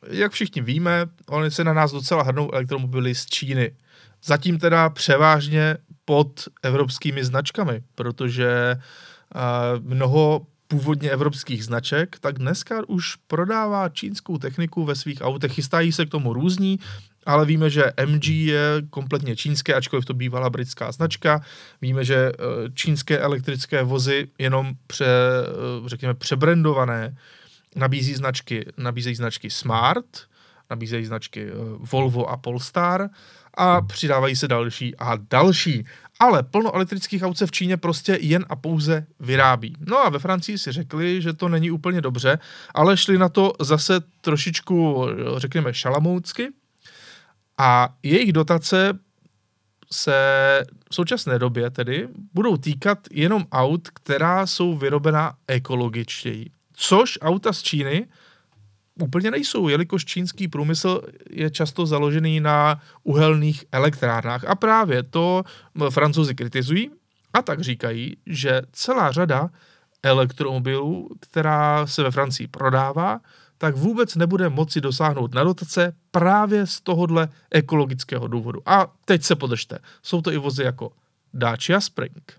jak 0.07 0.31
všichni 0.31 0.61
víme, 0.61 1.05
oni 1.29 1.51
se 1.51 1.63
na 1.63 1.73
nás 1.73 1.91
docela 1.91 2.23
hrnou 2.23 2.51
elektromobily 2.53 3.15
z 3.15 3.25
Číny. 3.25 3.71
Zatím 4.23 4.59
teda 4.59 4.89
převážně 4.89 5.77
pod 6.05 6.47
evropskými 6.63 7.25
značkami, 7.25 7.83
protože 7.95 8.75
mnoho 9.79 10.47
původně 10.71 11.09
evropských 11.09 11.65
značek, 11.65 12.19
tak 12.19 12.39
dneska 12.39 12.81
už 12.87 13.15
prodává 13.27 13.89
čínskou 13.89 14.37
techniku 14.37 14.85
ve 14.85 14.95
svých 14.95 15.21
autech. 15.21 15.53
Chystají 15.53 15.91
se 15.91 16.05
k 16.05 16.09
tomu 16.09 16.33
různí, 16.33 16.79
ale 17.25 17.45
víme, 17.45 17.69
že 17.69 17.91
MG 18.05 18.27
je 18.27 18.61
kompletně 18.89 19.35
čínské, 19.35 19.73
ačkoliv 19.73 20.05
to 20.05 20.13
bývala 20.13 20.49
britská 20.49 20.91
značka. 20.91 21.41
Víme, 21.81 22.03
že 22.03 22.15
eh, 22.15 22.31
čínské 22.73 23.19
elektrické 23.19 23.83
vozy 23.83 24.27
jenom 24.39 24.73
pře, 24.87 25.05
eh, 25.05 25.89
řekněme, 25.89 26.13
přebrandované 26.13 27.17
nabízí 27.75 28.13
značky, 28.15 28.65
nabízejí 28.77 29.15
značky 29.15 29.49
Smart, 29.49 30.07
nabízejí 30.69 31.05
značky 31.05 31.47
eh, 31.47 31.53
Volvo 31.91 32.29
a 32.29 32.37
Polestar 32.37 33.09
a 33.53 33.81
přidávají 33.81 34.35
se 34.35 34.47
další 34.47 34.95
a 34.97 35.17
další. 35.29 35.85
Ale 36.19 36.43
plno 36.43 36.75
elektrických 36.75 37.23
aut 37.23 37.37
se 37.37 37.47
v 37.47 37.51
Číně 37.51 37.77
prostě 37.77 38.17
jen 38.21 38.45
a 38.49 38.55
pouze 38.55 39.05
vyrábí. 39.19 39.75
No 39.79 39.97
a 39.97 40.09
ve 40.09 40.19
Francii 40.19 40.57
si 40.57 40.71
řekli, 40.71 41.21
že 41.21 41.33
to 41.33 41.49
není 41.49 41.71
úplně 41.71 42.01
dobře, 42.01 42.39
ale 42.73 42.97
šli 42.97 43.17
na 43.17 43.29
to 43.29 43.53
zase 43.59 43.99
trošičku, 44.21 45.05
řekněme, 45.37 45.73
šalamoucky 45.73 46.49
a 47.57 47.89
jejich 48.03 48.33
dotace 48.33 48.99
se 49.91 50.13
v 50.91 50.95
současné 50.95 51.39
době 51.39 51.69
tedy 51.69 52.07
budou 52.33 52.57
týkat 52.57 52.99
jenom 53.11 53.45
aut, 53.51 53.89
která 53.89 54.47
jsou 54.47 54.77
vyrobena 54.77 55.33
ekologičtěji. 55.47 56.49
Což 56.73 57.19
auta 57.21 57.53
z 57.53 57.61
Číny 57.61 58.07
úplně 59.01 59.31
nejsou, 59.31 59.67
jelikož 59.67 60.05
čínský 60.05 60.47
průmysl 60.47 61.01
je 61.29 61.49
často 61.49 61.85
založený 61.85 62.39
na 62.39 62.81
uhelných 63.03 63.65
elektrárnách. 63.71 64.43
A 64.43 64.55
právě 64.55 65.03
to 65.03 65.43
francouzi 65.89 66.35
kritizují 66.35 66.91
a 67.33 67.41
tak 67.41 67.61
říkají, 67.61 68.17
že 68.25 68.61
celá 68.71 69.11
řada 69.11 69.49
elektromobilů, 70.03 71.09
která 71.19 71.87
se 71.87 72.03
ve 72.03 72.11
Francii 72.11 72.47
prodává, 72.47 73.19
tak 73.57 73.75
vůbec 73.75 74.15
nebude 74.15 74.49
moci 74.49 74.81
dosáhnout 74.81 75.33
na 75.33 75.43
dotace 75.43 75.93
právě 76.11 76.67
z 76.67 76.81
tohohle 76.81 77.29
ekologického 77.51 78.27
důvodu. 78.27 78.61
A 78.65 78.93
teď 79.05 79.23
se 79.23 79.35
podržte. 79.35 79.79
Jsou 80.03 80.21
to 80.21 80.31
i 80.31 80.37
vozy 80.37 80.63
jako 80.63 80.91
Dacia 81.33 81.81
Spring, 81.81 82.33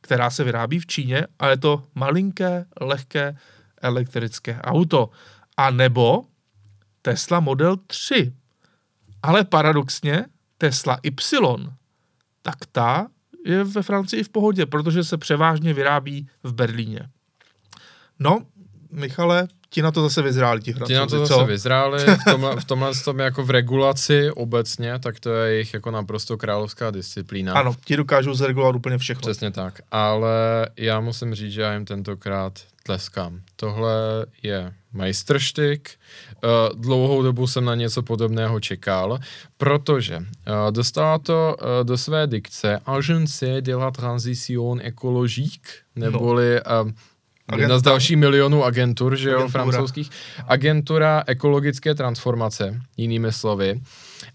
která 0.00 0.30
se 0.30 0.44
vyrábí 0.44 0.78
v 0.78 0.86
Číně 0.86 1.26
a 1.38 1.48
je 1.48 1.56
to 1.56 1.84
malinké, 1.94 2.64
lehké 2.80 3.36
elektrické 3.82 4.60
auto. 4.62 5.10
A 5.56 5.70
nebo 5.70 6.24
Tesla 7.02 7.40
Model 7.40 7.76
3. 7.76 8.32
Ale 9.22 9.44
paradoxně 9.44 10.26
Tesla 10.58 10.98
Y, 11.02 11.70
tak 12.42 12.66
ta 12.72 13.08
je 13.46 13.64
ve 13.64 13.82
Francii 13.82 14.22
v 14.22 14.28
pohodě, 14.28 14.66
protože 14.66 15.04
se 15.04 15.18
převážně 15.18 15.74
vyrábí 15.74 16.28
v 16.42 16.52
Berlíně. 16.52 17.00
No, 18.18 18.46
Michale, 18.94 19.48
ti 19.70 19.82
na 19.82 19.90
to 19.90 20.02
zase 20.02 20.22
vyzráli, 20.22 20.60
ti 20.60 20.72
francouzi, 20.72 20.94
Ti 20.94 20.98
na 20.98 21.06
to 21.06 21.18
zase 21.18 21.34
co? 21.34 21.46
vyzráli, 21.46 21.98
v 21.98 22.24
tomhle, 22.30 22.60
v 22.60 22.64
tomhle 22.64 22.90
tom 23.04 23.18
jako 23.18 23.44
v 23.44 23.50
regulaci 23.50 24.30
obecně, 24.30 24.98
tak 24.98 25.20
to 25.20 25.34
je 25.34 25.52
jejich 25.52 25.74
jako 25.74 25.90
naprosto 25.90 26.36
královská 26.36 26.90
disciplína. 26.90 27.54
Ano, 27.54 27.74
ti 27.84 27.96
dokážou 27.96 28.34
zregulovat 28.34 28.76
úplně 28.76 28.98
všechno. 28.98 29.20
Přesně 29.20 29.50
tak, 29.50 29.80
ale 29.90 30.68
já 30.76 31.00
musím 31.00 31.34
říct, 31.34 31.52
že 31.52 31.62
já 31.62 31.72
jim 31.72 31.84
tentokrát 31.84 32.52
tleskám. 32.82 33.40
Tohle 33.56 34.26
je 34.42 34.72
majstrštyk. 34.92 35.90
Uh, 36.44 36.80
dlouhou 36.80 37.22
dobu 37.22 37.46
jsem 37.46 37.64
na 37.64 37.74
něco 37.74 38.02
podobného 38.02 38.60
čekal, 38.60 39.18
protože 39.56 40.16
uh, 40.16 40.24
dostala 40.70 41.18
to 41.18 41.56
uh, 41.60 41.86
do 41.86 41.98
své 41.98 42.26
dikce 42.26 42.80
Agence 42.86 43.60
de 43.60 43.74
la 43.74 43.90
Transition 43.90 44.80
écologique, 44.80 45.68
neboli 45.96 46.60
no. 46.66 46.92
Jedna 47.56 47.78
z 47.78 47.82
dalších 47.82 48.16
milionů 48.16 48.64
agentur, 48.64 49.16
že 49.16 49.30
jo, 49.30 49.38
Agentura. 49.38 49.64
francouzských. 49.64 50.10
Agentura 50.46 51.24
ekologické 51.26 51.94
transformace, 51.94 52.80
jinými 52.96 53.32
slovy. 53.32 53.80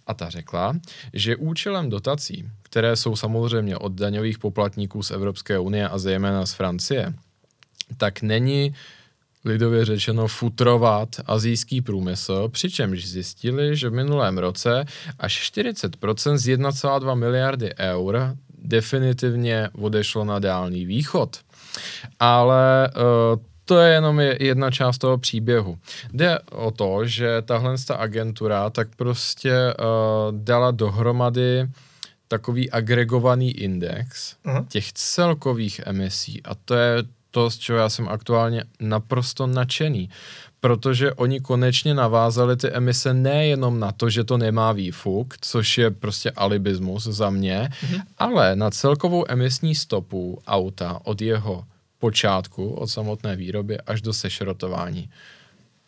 A 0.08 0.14
ta 0.14 0.30
řekla, 0.30 0.74
že 1.14 1.36
účelem 1.36 1.90
dotací, 1.90 2.46
které 2.64 2.96
jsou 2.96 3.16
samozřejmě 3.16 3.78
od 3.78 3.92
daňových 3.92 4.40
poplatníků 4.40 5.04
z 5.04 5.12
Evropské 5.12 5.60
unie 5.60 5.90
a 5.90 5.98
zejména 5.98 6.46
z 6.46 6.54
Francie, 6.54 7.14
tak 7.98 8.22
není 8.22 8.74
lidově 9.46 9.86
řečeno 9.86 10.28
futrovat 10.28 11.10
azijský 11.26 11.82
průmysl, 11.82 12.50
přičemž 12.50 13.08
zjistili, 13.08 13.76
že 13.76 13.90
v 13.90 13.94
minulém 13.94 14.38
roce 14.38 14.86
až 15.20 15.52
40% 15.54 16.38
z 16.38 16.48
1,2 16.48 17.16
miliardy 17.16 17.74
eur 17.80 18.36
definitivně 18.62 19.70
odešlo 19.74 20.26
na 20.26 20.40
Dálný 20.40 20.86
východ. 20.86 21.40
Ale 22.20 22.90
uh, 22.96 23.40
to 23.66 23.78
je 23.78 23.94
jenom 23.94 24.20
jedna 24.20 24.72
část 24.72 24.98
toho 24.98 25.18
příběhu. 25.18 25.78
Jde 26.14 26.40
o 26.52 26.72
to, 26.72 27.06
že 27.06 27.42
tahle 27.42 27.76
ta 27.88 27.96
agentura 27.96 28.70
tak 28.70 28.88
prostě 28.96 29.54
uh, 29.54 29.86
dala 30.38 30.72
dohromady 30.72 31.70
takový 32.28 32.72
agregovaný 32.72 33.52
index 33.52 34.36
uh-huh. 34.46 34.66
těch 34.68 34.94
celkových 34.94 35.82
emisí 35.86 36.44
a 36.44 36.56
to 36.56 36.76
je 36.76 37.04
to, 37.32 37.50
z 37.50 37.58
čeho 37.58 37.80
já 37.80 37.90
jsem 37.90 38.10
aktuálně 38.10 38.64
naprosto 38.80 39.48
nadšený, 39.48 40.10
protože 40.60 41.14
oni 41.14 41.40
konečně 41.40 41.94
navázali 41.94 42.58
ty 42.58 42.72
emise 42.72 43.14
nejenom 43.14 43.80
na 43.80 43.92
to, 43.92 44.10
že 44.10 44.24
to 44.24 44.38
nemá 44.38 44.72
výfuk, 44.72 45.34
což 45.42 45.78
je 45.78 45.92
prostě 45.92 46.32
alibismus 46.32 47.04
za 47.04 47.30
mě, 47.30 47.70
mm-hmm. 47.72 48.02
ale 48.18 48.56
na 48.56 48.72
celkovou 48.72 49.26
emisní 49.28 49.76
stopu 49.76 50.42
auta 50.48 51.00
od 51.04 51.22
jeho 51.22 51.64
počátku, 52.00 52.70
od 52.70 52.88
samotné 52.88 53.36
výroby 53.36 53.78
až 53.78 54.02
do 54.02 54.14
sešrotování. 54.14 55.10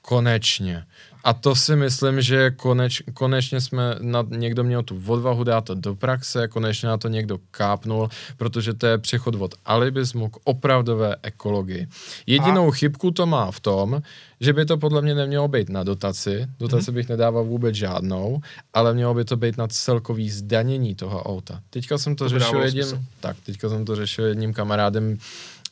Konečně. 0.02 0.86
A 1.24 1.34
to 1.34 1.56
si 1.56 1.76
myslím, 1.76 2.22
že 2.22 2.52
koneč, 2.52 3.02
konečně 3.14 3.62
jsme, 3.62 3.96
na, 4.00 4.26
někdo 4.30 4.64
měl 4.64 4.84
tu 4.84 5.02
odvahu 5.08 5.44
dát 5.44 5.62
to 5.62 5.76
do 5.76 5.96
praxe, 5.96 6.48
konečně 6.48 6.88
na 6.90 6.98
to 6.98 7.08
někdo 7.08 7.40
kápnul, 7.52 8.10
protože 8.38 8.74
to 8.74 8.88
je 8.88 8.98
přechod 8.98 9.36
od 9.36 9.56
alibismu 9.66 10.30
k 10.30 10.38
opravdové 10.44 11.16
ekologii. 11.24 11.88
Jedinou 12.28 12.68
a... 12.68 12.72
chybku 12.72 13.12
to 13.12 13.26
má 13.26 13.52
v 13.52 13.60
tom, 13.60 14.02
že 14.40 14.54
by 14.54 14.66
to 14.66 14.78
podle 14.78 15.02
mě 15.02 15.16
nemělo 15.16 15.48
být 15.48 15.70
na 15.70 15.84
dotaci, 15.84 16.48
dotaci 16.60 16.92
mm-hmm. 16.92 16.94
bych 16.94 17.10
nedával 17.10 17.44
vůbec 17.44 17.76
žádnou, 17.76 18.42
ale 18.74 18.94
mělo 18.94 19.14
by 19.14 19.26
to 19.26 19.38
být 19.38 19.58
na 19.58 19.68
celkový 19.68 20.30
zdanění 20.30 20.96
toho 20.96 21.24
auta. 21.24 21.62
Teďka 21.70 21.98
jsem 21.98 22.16
to, 22.16 22.26
to 22.26 22.30
řešil 22.30 22.62
jedním, 22.62 23.08
tak, 23.20 23.38
teďka 23.46 23.70
jsem 23.70 23.86
to 23.86 23.96
řešil 23.96 24.26
jedním 24.26 24.54
kamarádem, 24.54 25.18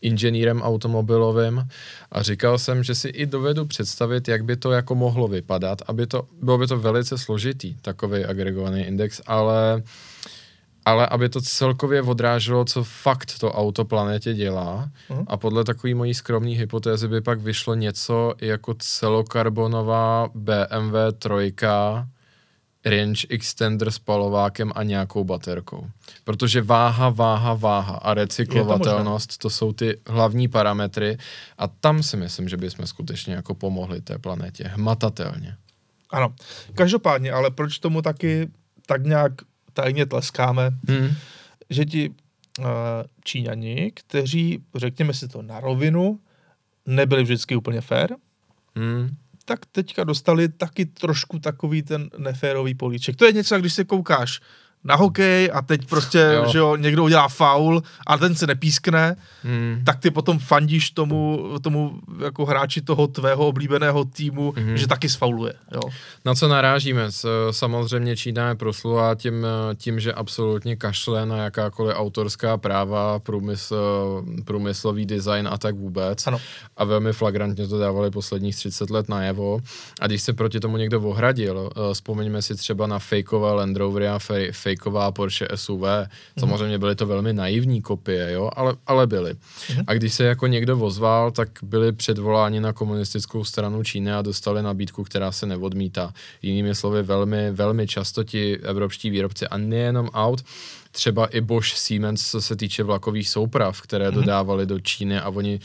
inženýrem 0.02 0.62
automobilovým 0.62 1.68
a 2.12 2.22
říkal 2.22 2.58
jsem, 2.58 2.84
že 2.84 2.95
si 2.95 3.08
i 3.08 3.26
dovedu 3.26 3.66
představit, 3.66 4.28
jak 4.28 4.43
by 4.43 4.56
to 4.56 4.72
jako 4.72 4.95
mohlo 4.95 5.28
vypadat, 5.28 5.82
aby 5.88 6.08
to, 6.08 6.28
bylo 6.41 6.58
by 6.58 6.68
to 6.68 6.80
velice 6.80 7.18
složitý, 7.18 7.76
takový 7.82 8.26
agregovaný 8.26 8.82
index, 8.82 9.22
ale 9.28 9.84
ale 10.86 11.08
aby 11.08 11.30
to 11.30 11.41
celkově 11.41 12.02
odráželo, 12.02 12.66
co 12.66 12.84
fakt 12.84 13.39
to 13.39 13.52
auto 13.52 13.86
planetě 13.86 14.34
dělá 14.34 14.89
uh-huh. 15.10 15.26
a 15.28 15.38
podle 15.38 15.64
takové 15.64 15.93
mojí 15.93 16.14
skromné 16.14 16.50
hypotézy 16.50 17.08
by 17.08 17.22
pak 17.22 17.41
vyšlo 17.41 17.76
něco 17.76 18.34
jako 18.41 18.74
celokarbonová 18.74 20.30
BMW 20.36 20.95
trojka 21.20 22.08
range 22.86 23.28
extender 23.30 23.92
s 23.92 24.00
palovákem 24.00 24.72
a 24.76 24.84
nějakou 24.84 25.24
baterkou. 25.24 25.88
Protože 26.24 26.62
váha, 26.62 27.10
váha, 27.10 27.54
váha 27.54 27.96
a 27.96 28.14
recyklovatelnost, 28.14 29.38
to, 29.38 29.42
to 29.42 29.50
jsou 29.50 29.74
ty 29.74 30.00
hlavní 30.08 30.48
parametry 30.48 31.18
a 31.58 31.68
tam 31.68 32.04
si 32.04 32.18
myslím, 32.18 32.50
že 32.50 32.58
bychom 32.58 32.88
skutečně 32.88 33.34
jako 33.34 33.56
pomohli 33.56 34.02
té 34.02 34.18
planetě 34.18 34.64
hmatatelně. 34.64 35.56
Ano, 36.10 36.34
každopádně, 36.74 37.32
ale 37.32 37.52
proč 37.52 37.80
tomu 37.80 38.02
taky 38.02 38.50
tak 38.86 39.06
nějak 39.06 39.32
tajně 39.74 40.06
tleskáme, 40.06 40.72
hmm. 40.88 41.10
že 41.70 41.86
ti 41.86 42.10
uh, 42.10 42.66
Číňani, 43.24 43.92
kteří, 43.96 44.64
řekněme 44.76 45.14
si 45.14 45.28
to 45.28 45.42
na 45.42 45.60
rovinu, 45.60 46.20
nebyli 46.86 47.24
vždycky 47.24 47.56
úplně 47.56 47.82
fair, 47.82 48.10
hmm 48.76 49.16
tak 49.50 49.66
teďka 49.66 50.04
dostali 50.04 50.50
taky 50.50 50.86
trošku 50.86 51.39
takový 51.39 51.82
ten 51.82 52.10
neférový 52.18 52.76
políček. 52.76 53.16
To 53.16 53.26
je 53.26 53.34
něco, 53.34 53.60
když 53.60 53.74
se 53.74 53.84
koukáš 53.84 54.39
na 54.84 54.96
hokej 54.96 55.50
a 55.54 55.62
teď 55.62 55.86
prostě, 55.90 56.32
jo. 56.36 56.46
že 56.52 56.58
jo, 56.58 56.76
někdo 56.76 57.04
udělá 57.04 57.28
faul 57.28 57.84
a 58.08 58.18
ten 58.18 58.36
se 58.36 58.48
nepískne, 58.48 59.16
hmm. 59.44 59.82
tak 59.86 60.00
ty 60.00 60.12
potom 60.12 60.40
fandíš 60.40 60.92
tomu, 60.92 61.50
tomu 61.62 62.00
jako 62.24 62.46
hráči 62.46 62.82
toho 62.82 63.08
tvého 63.08 63.48
oblíbeného 63.48 64.06
týmu, 64.06 64.54
hmm. 64.58 64.78
že 64.78 64.88
taky 64.88 65.10
sfauluje. 65.10 65.54
Jo. 65.74 65.82
Na 66.26 66.36
co 66.36 66.48
narážíme? 66.48 67.10
Samozřejmě 67.52 68.18
Čína 68.18 68.50
je 68.50 68.56
proslula 68.56 69.16
tím, 69.16 69.48
tím, 69.76 70.00
že 70.00 70.14
absolutně 70.14 70.76
kašle 70.76 71.26
na 71.26 71.38
jakákoliv 71.38 71.96
autorská 71.98 72.58
práva, 72.58 73.20
průmysl, 73.20 74.24
průmyslový 74.46 75.06
design 75.06 75.48
a 75.52 75.58
tak 75.58 75.76
vůbec. 75.76 76.28
Ano. 76.28 76.38
A 76.78 76.84
velmi 76.84 77.14
flagrantně 77.14 77.68
to 77.68 77.80
dávali 77.80 78.12
posledních 78.12 78.56
30 78.56 78.90
let 78.90 79.10
najevo. 79.10 79.60
A 80.02 80.08
když 80.08 80.22
se 80.22 80.34
proti 80.34 80.60
tomu 80.60 80.78
někdo 80.78 81.02
ohradil, 81.02 81.70
eh, 81.72 81.94
vzpomeňme 81.94 82.42
si 82.42 82.56
třeba 82.56 82.88
na 82.88 83.00
fakeové 83.00 83.54
Land 83.54 83.78
Rovery 83.78 84.08
a 84.08 84.20
fake 84.52 84.68
fejková 84.70 85.11
Porsche 85.11 85.47
SUV. 85.55 85.84
Samozřejmě 86.39 86.78
byly 86.78 86.95
to 86.95 87.05
velmi 87.05 87.34
naivní 87.34 87.82
kopie, 87.82 88.32
jo, 88.32 88.49
ale, 88.55 88.76
ale 88.88 89.07
byly. 89.07 89.36
A 89.88 89.93
když 89.93 90.13
se 90.13 90.24
jako 90.24 90.47
někdo 90.47 90.78
vozval, 90.78 91.32
tak 91.32 91.49
byli 91.63 91.91
předvoláni 91.91 92.59
na 92.59 92.74
komunistickou 92.74 93.43
stranu 93.43 93.84
Číny 93.84 94.13
a 94.13 94.22
dostali 94.22 94.63
nabídku, 94.63 95.03
která 95.03 95.32
se 95.32 95.45
neodmítá. 95.45 96.13
Jinými 96.41 96.76
slovy, 96.76 97.03
velmi, 97.03 97.51
velmi 97.51 97.88
často 97.88 98.24
ti 98.24 98.57
evropští 98.57 99.09
výrobci 99.09 99.47
a 99.47 99.57
nejenom 99.57 100.09
aut, 100.13 100.45
třeba 100.91 101.26
i 101.26 101.41
Bosch 101.41 101.78
Siemens, 101.78 102.32
co 102.32 102.41
se 102.41 102.55
týče 102.55 102.84
vlakových 102.84 103.30
souprav, 103.30 103.82
které 103.82 104.09
mm-hmm. 104.09 104.13
dodávali 104.13 104.65
do 104.65 104.80
Číny 104.80 105.20
a 105.20 105.30
oni 105.30 105.59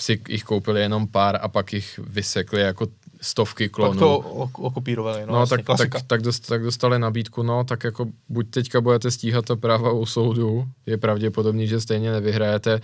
si 0.00 0.20
jich 0.28 0.44
koupili 0.44 0.80
jenom 0.80 1.06
pár 1.06 1.38
a 1.42 1.48
pak 1.48 1.72
jich 1.72 2.00
vysekli 2.02 2.60
jako 2.60 2.86
stovky 3.20 3.68
klonů. 3.68 3.92
Pak 3.92 3.98
to 3.98 4.18
okopírovali, 4.52 5.26
no, 5.26 5.32
no 5.32 5.40
jasně, 5.40 5.62
tak, 5.62 5.78
tak, 5.78 6.02
tak, 6.06 6.22
dost, 6.22 6.40
tak 6.40 6.62
dostali 6.62 6.98
nabídku, 6.98 7.42
no, 7.42 7.64
tak 7.64 7.84
jako 7.84 8.06
buď 8.28 8.50
teďka 8.50 8.80
budete 8.80 9.10
stíhat 9.10 9.44
to 9.44 9.56
práva 9.56 9.92
u 9.92 10.06
soudu, 10.06 10.68
je 10.86 10.98
pravděpodobný, 10.98 11.66
že 11.68 11.80
stejně 11.80 12.12
nevyhrajete, 12.12 12.80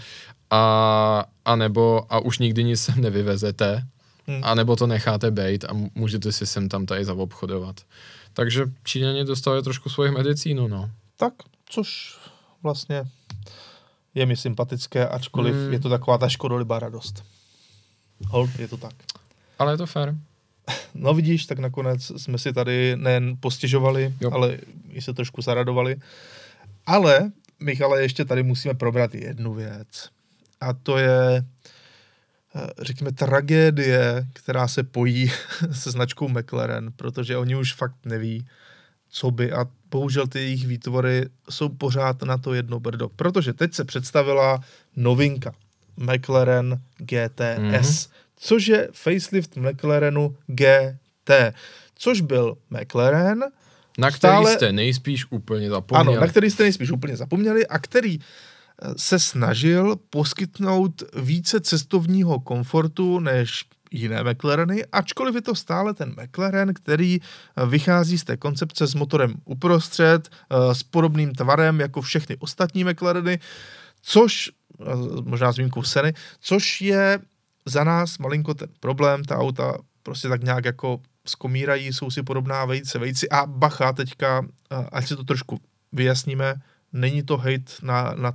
a, 0.51 1.25
a 1.45 1.57
nebo, 1.57 2.07
a 2.09 2.19
už 2.19 2.39
nikdy 2.39 2.65
nic 2.65 2.81
sem 2.81 3.01
nevyvezete, 3.01 3.87
hmm. 4.27 4.41
a 4.45 4.55
nebo 4.55 4.77
to 4.77 4.87
necháte 4.87 5.31
bejt 5.31 5.65
a 5.65 5.69
můžete 5.95 6.33
si 6.33 6.47
sem 6.47 6.69
tam 6.69 6.87
tady 6.87 7.05
zaobchodovat. 7.05 7.81
Takže 8.33 8.65
Číňani 8.85 9.25
dostali 9.25 9.63
trošku 9.63 9.89
svoji 9.89 10.11
medicínu, 10.11 10.69
no. 10.69 10.91
Tak, 11.17 11.33
což 11.69 12.19
vlastně 12.63 13.05
je 14.15 14.27
mi 14.27 14.37
sympatické, 14.37 15.09
ačkoliv 15.09 15.55
hmm. 15.55 15.73
je 15.73 15.81
to 15.81 15.89
taková 15.89 16.19
ta 16.19 16.29
škodolibá 16.29 16.79
radost. 16.79 17.25
Hold, 18.29 18.59
je 18.59 18.69
to 18.69 18.77
tak. 18.77 18.95
Ale 19.63 19.73
je 19.73 19.79
to 19.79 19.87
fér. 19.87 20.15
No 20.95 21.15
vidíš, 21.15 21.47
tak 21.47 21.59
nakonec 21.59 22.13
jsme 22.17 22.39
si 22.39 22.53
tady 22.53 22.97
nejen 22.97 23.37
postěžovali, 23.41 24.15
jo. 24.21 24.31
ale 24.33 24.59
i 24.91 25.03
se 25.03 25.15
trošku 25.15 25.43
zaradovali. 25.43 25.97
Ale, 26.87 27.31
Michale, 27.61 28.03
ještě 28.03 28.25
tady 28.25 28.43
musíme 28.43 28.75
probrat 28.75 29.15
jednu 29.15 29.55
věc. 29.55 30.09
A 30.61 30.73
to 30.73 30.99
je, 30.99 31.45
eh, 32.55 32.67
řekněme, 32.79 33.13
tragédie, 33.13 34.27
která 34.33 34.69
se 34.69 34.83
pojí 34.83 35.31
se 35.73 35.91
značkou 35.91 36.29
McLaren, 36.29 36.93
protože 36.97 37.37
oni 37.37 37.57
už 37.57 37.75
fakt 37.75 37.97
neví, 38.05 38.47
co 39.11 39.31
by 39.31 39.53
a 39.53 39.67
bohužel 39.91 40.27
ty 40.27 40.39
jejich 40.39 40.67
výtvory 40.67 41.29
jsou 41.51 41.69
pořád 41.69 42.23
na 42.23 42.39
to 42.39 42.55
jedno 42.55 42.81
brdo, 42.81 43.09
protože 43.09 43.53
teď 43.53 43.75
se 43.75 43.85
představila 43.85 44.65
novinka 44.97 45.53
McLaren 45.97 46.81
GTS, 46.99 47.59
mm-hmm. 47.59 48.11
Což 48.43 48.67
je 48.67 48.89
facelift 48.93 49.57
McLarenu 49.57 50.37
GT, 50.47 51.31
což 51.95 52.21
byl 52.21 52.57
McLaren, 52.71 53.45
na 53.99 54.11
který 54.11 54.19
stále, 54.19 54.53
jste 54.53 54.73
nejspíš 54.73 55.27
úplně 55.31 55.71
zapomněli. 55.71 56.17
Ano, 56.17 56.21
na 56.21 56.27
který 56.27 56.51
jste 56.51 56.63
nejspíš 56.63 56.91
úplně 56.91 57.17
zapomněli 57.17 57.67
a 57.67 57.79
který 57.79 58.19
eh, 58.19 58.89
se 58.97 59.19
snažil 59.19 59.97
poskytnout 60.11 61.03
více 61.17 61.61
cestovního 61.61 62.41
komfortu 62.41 63.21
než 63.21 63.65
jiné 63.91 64.25
McLareny, 64.25 64.85
ačkoliv 64.93 65.35
je 65.35 65.43
to 65.43 65.55
stále 65.55 65.95
ten 65.95 66.15
McLaren, 66.23 66.75
který 66.75 67.21
eh, 67.21 67.67
vychází 67.67 68.19
z 68.19 68.25
té 68.25 68.37
koncepce 68.37 68.87
s 68.87 68.95
motorem 68.95 69.35
uprostřed, 69.45 70.29
eh, 70.29 70.75
s 70.75 70.83
podobným 70.83 71.33
tvarem 71.33 71.81
jako 71.81 72.03
všechny 72.03 72.37
ostatní 72.37 72.85
McLareny, 72.85 73.39
což, 74.03 74.51
možná 75.25 75.53
s 75.53 75.57
výjimkou 75.57 75.83
Seny, 75.83 76.15
což 76.41 76.81
je 76.81 77.19
za 77.67 77.85
nás 77.85 78.19
malinko 78.19 78.55
ten 78.55 78.69
problém, 78.81 79.25
ta 79.25 79.39
auta 79.39 79.79
prostě 80.03 80.29
tak 80.29 80.43
nějak 80.43 80.65
jako 80.65 81.01
skomírají, 81.27 81.93
jsou 81.93 82.11
si 82.11 82.23
podobná 82.23 82.65
vejce, 82.65 82.99
vejci 82.99 83.29
a 83.29 83.47
bacha 83.47 83.93
teďka, 83.93 84.47
ať 84.93 85.09
si 85.09 85.17
to 85.17 85.25
trošku 85.25 85.61
vyjasníme, 85.93 86.55
není 86.93 87.23
to 87.23 87.37
hate 87.37 87.73
na, 87.83 88.15
na 88.17 88.33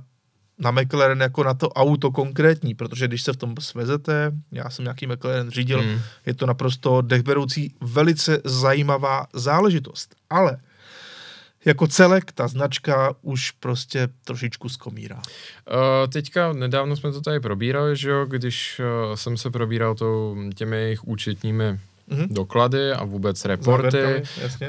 na 0.58 0.70
McLaren 0.70 1.20
jako 1.20 1.44
na 1.44 1.54
to 1.54 1.68
auto 1.68 2.10
konkrétní, 2.10 2.74
protože 2.74 3.08
když 3.08 3.22
se 3.22 3.32
v 3.32 3.36
tom 3.36 3.54
svezete, 3.60 4.32
já 4.52 4.70
jsem 4.70 4.84
nějaký 4.84 5.06
McLaren 5.06 5.50
řídil, 5.50 5.82
mm. 5.82 6.00
je 6.26 6.34
to 6.34 6.46
naprosto 6.46 7.02
dechberoucí, 7.02 7.74
velice 7.80 8.40
zajímavá 8.44 9.26
záležitost. 9.32 10.14
Ale 10.30 10.56
jako 11.64 11.86
celek 11.86 12.32
ta 12.32 12.48
značka 12.48 13.14
už 13.22 13.50
prostě 13.50 14.08
trošičku 14.24 14.68
skomírá. 14.68 15.16
Uh, 15.16 15.22
teďka 16.12 16.52
nedávno 16.52 16.96
jsme 16.96 17.12
to 17.12 17.20
tady 17.20 17.40
probírali, 17.40 17.96
že 17.96 18.10
jo, 18.10 18.26
když 18.26 18.80
uh, 18.80 19.14
jsem 19.14 19.36
se 19.36 19.50
probíral 19.50 19.94
to, 19.94 20.36
těmi 20.54 20.76
jejich 20.76 21.04
účetními 21.04 21.64
mm-hmm. 21.64 22.26
doklady 22.30 22.92
a 22.92 23.04
vůbec 23.04 23.44
reporty. 23.44 24.22
uh, 24.60 24.68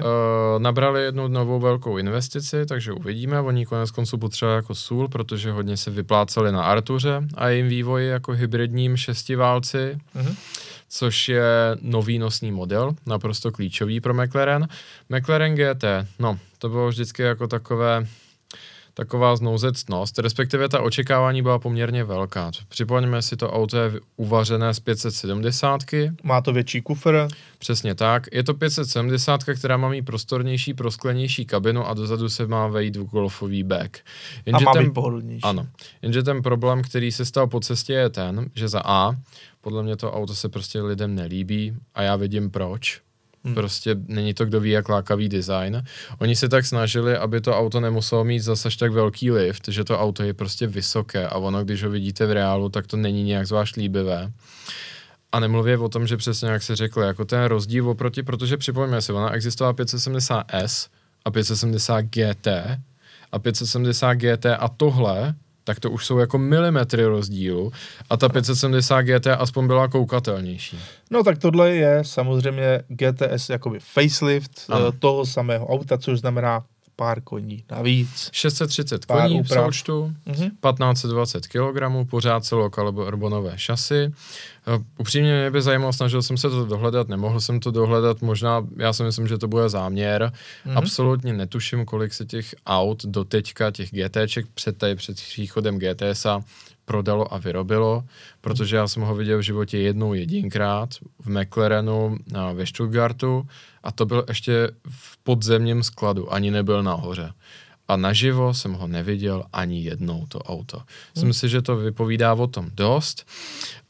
nabrali 0.57 1.03
jednu 1.03 1.27
novou 1.27 1.59
velkou 1.59 1.97
investici, 1.97 2.65
takže 2.65 2.91
uvidíme. 2.91 3.41
Oni 3.41 3.65
konec 3.65 3.91
konců 3.91 4.17
potřebovali 4.17 4.55
jako 4.55 4.75
sůl, 4.75 5.07
protože 5.07 5.51
hodně 5.51 5.77
se 5.77 5.91
vypláceli 5.91 6.51
na 6.51 6.63
Artuře 6.63 7.23
a 7.35 7.47
jejím 7.49 7.67
vývoji 7.67 8.07
jako 8.07 8.31
hybridním 8.31 8.97
šestiválci. 8.97 9.97
Mm-hmm 10.15 10.35
což 10.89 11.29
je 11.29 11.77
nový 11.81 12.19
nosný 12.19 12.51
model, 12.51 12.95
naprosto 13.05 13.51
klíčový 13.51 14.01
pro 14.01 14.13
McLaren. 14.13 14.67
McLaren 15.09 15.55
GT, 15.55 15.83
no, 16.19 16.39
to 16.57 16.69
bylo 16.69 16.89
vždycky 16.89 17.21
jako 17.21 17.47
takové 17.47 18.05
taková 18.99 19.35
znouzectnost, 19.35 20.19
respektive 20.19 20.69
ta 20.69 20.81
očekávání 20.81 21.41
byla 21.41 21.59
poměrně 21.59 22.03
velká. 22.03 22.51
Připomeňme 22.69 23.21
si, 23.21 23.37
to 23.37 23.51
auto 23.51 23.77
je 23.77 23.91
uvařené 24.15 24.73
z 24.73 24.79
570. 24.79 25.81
Má 26.23 26.41
to 26.41 26.53
větší 26.53 26.81
kufr. 26.81 27.27
Přesně 27.59 27.95
tak. 27.95 28.27
Je 28.31 28.43
to 28.43 28.53
570, 28.53 29.43
která 29.43 29.77
má 29.77 29.89
mít 29.89 30.01
prostornější, 30.01 30.73
prosklenější 30.73 31.45
kabinu 31.45 31.87
a 31.87 31.93
dozadu 31.93 32.29
se 32.29 32.47
má 32.47 32.67
vejít 32.67 32.95
v 32.95 33.03
golfový 33.03 33.63
back. 33.63 33.97
Jenže 34.45 34.65
a 34.65 34.69
má 34.69 34.73
ten, 34.73 34.83
být 34.83 34.93
pohodlnější. 34.93 35.43
Ano. 35.43 35.67
Jenže 36.01 36.23
ten 36.23 36.41
problém, 36.41 36.81
který 36.81 37.11
se 37.11 37.25
stal 37.25 37.47
po 37.47 37.59
cestě, 37.59 37.93
je 37.93 38.09
ten, 38.09 38.49
že 38.55 38.67
za 38.67 38.81
A, 38.85 39.15
podle 39.61 39.83
mě 39.83 39.97
to 39.97 40.11
auto 40.11 40.35
se 40.35 40.49
prostě 40.49 40.81
lidem 40.81 41.15
nelíbí 41.15 41.73
a 41.95 42.01
já 42.01 42.15
vidím 42.15 42.51
proč 42.51 43.01
Hmm. 43.43 43.55
Prostě 43.55 43.95
není 44.07 44.33
to 44.33 44.45
kdo 44.45 44.59
ví, 44.59 44.69
jak 44.69 44.89
lákavý 44.89 45.29
design. 45.29 45.83
Oni 46.17 46.35
se 46.35 46.49
tak 46.49 46.65
snažili, 46.65 47.17
aby 47.17 47.41
to 47.41 47.57
auto 47.57 47.79
nemuselo 47.79 48.23
mít 48.23 48.39
zase 48.39 48.69
tak 48.79 48.91
velký 48.91 49.31
lift, 49.31 49.67
že 49.67 49.83
to 49.83 49.99
auto 49.99 50.23
je 50.23 50.33
prostě 50.33 50.67
vysoké 50.67 51.27
a 51.27 51.37
ono, 51.37 51.63
když 51.63 51.83
ho 51.83 51.89
vidíte 51.89 52.25
v 52.25 52.31
reálu, 52.31 52.69
tak 52.69 52.87
to 52.87 52.97
není 52.97 53.23
nějak 53.23 53.47
zvlášť 53.47 53.75
líbivé. 53.75 54.31
A 55.31 55.39
nemluvě 55.39 55.77
o 55.77 55.89
tom, 55.89 56.07
že 56.07 56.17
přesně 56.17 56.49
jak 56.49 56.63
se 56.63 56.75
řekl, 56.75 57.01
jako 57.01 57.25
ten 57.25 57.43
rozdíl 57.43 57.89
oproti, 57.89 58.23
protože 58.23 58.57
připomeňme 58.57 59.01
si, 59.01 59.13
ona 59.13 59.31
existovala 59.31 59.73
570S 59.73 60.87
a 61.25 61.31
570 61.31 62.01
GT 62.01 62.47
a 63.31 63.39
570 63.39 64.13
GT 64.13 64.45
a 64.45 64.69
tohle 64.77 65.35
tak 65.69 65.79
to 65.79 65.91
už 65.91 66.05
jsou 66.05 66.17
jako 66.17 66.37
milimetry 66.37 67.05
rozdílu 67.05 67.71
a 68.09 68.17
ta 68.17 68.29
570 68.29 69.01
GT 69.01 69.27
aspoň 69.27 69.67
byla 69.67 69.87
koukatelnější. 69.87 70.79
No 71.11 71.23
tak 71.23 71.37
tohle 71.37 71.69
je 71.69 72.03
samozřejmě 72.03 72.81
GTS 72.87 73.49
jakoby 73.49 73.79
facelift 73.79 74.51
ano. 74.69 74.87
Eh, 74.87 74.91
toho 74.99 75.25
samého 75.25 75.67
auta, 75.67 75.97
což 75.97 76.19
znamená 76.19 76.63
pár 76.99 77.21
koní 77.21 77.63
navíc. 77.71 78.29
630 78.33 79.05
koní 79.05 79.39
úprav. 79.39 79.63
v 79.63 79.65
součtu, 79.65 80.13
mm-hmm. 80.27 80.51
1520 80.73 81.47
kg, 81.47 82.09
pořád 82.09 82.45
celokarbonové 82.45 83.53
šasy. 83.55 84.11
Uh, 84.67 84.83
upřímně 84.97 85.39
mě 85.39 85.51
by 85.51 85.61
zajímalo, 85.61 85.93
snažil 85.93 86.21
jsem 86.21 86.37
se 86.37 86.49
to 86.49 86.65
dohledat, 86.65 87.07
nemohl 87.07 87.39
jsem 87.39 87.59
to 87.59 87.71
dohledat, 87.71 88.21
možná, 88.21 88.67
já 88.77 88.93
si 88.93 89.03
myslím, 89.03 89.27
že 89.27 89.37
to 89.37 89.47
bude 89.47 89.69
záměr. 89.69 90.31
Mm-hmm. 90.65 90.77
Absolutně 90.77 91.33
netuším, 91.33 91.85
kolik 91.85 92.13
se 92.13 92.25
těch 92.25 92.55
aut 92.65 93.05
do 93.05 93.23
teďka, 93.23 93.71
těch 93.71 93.89
GTček 93.91 94.45
před, 94.53 94.77
tady, 94.77 94.95
před 94.95 95.15
příchodem 95.15 95.79
GTSa 95.79 96.43
prodalo 96.89 97.33
a 97.33 97.37
vyrobilo, 97.37 98.03
protože 98.41 98.75
já 98.75 98.87
jsem 98.87 99.03
ho 99.03 99.15
viděl 99.15 99.37
v 99.37 99.41
životě 99.41 99.77
jednou 99.77 100.13
jedinkrát 100.13 100.89
v 101.19 101.29
McLarenu 101.29 102.17
ve 102.53 102.65
Stuttgartu 102.65 103.47
a 103.83 103.91
to 103.91 104.05
byl 104.05 104.25
ještě 104.27 104.71
v 104.89 105.17
podzemním 105.17 105.83
skladu, 105.83 106.33
ani 106.33 106.51
nebyl 106.51 106.83
nahoře. 106.83 107.31
A 107.87 107.97
naživo 107.97 108.53
jsem 108.53 108.73
ho 108.73 108.87
neviděl 108.87 109.43
ani 109.53 109.81
jednou, 109.83 110.25
to 110.27 110.39
auto. 110.39 110.77
Hmm. 110.77 110.85
Myslím 111.15 111.33
si, 111.33 111.49
že 111.49 111.61
to 111.61 111.77
vypovídá 111.77 112.33
o 112.33 112.47
tom 112.47 112.69
dost. 112.73 113.25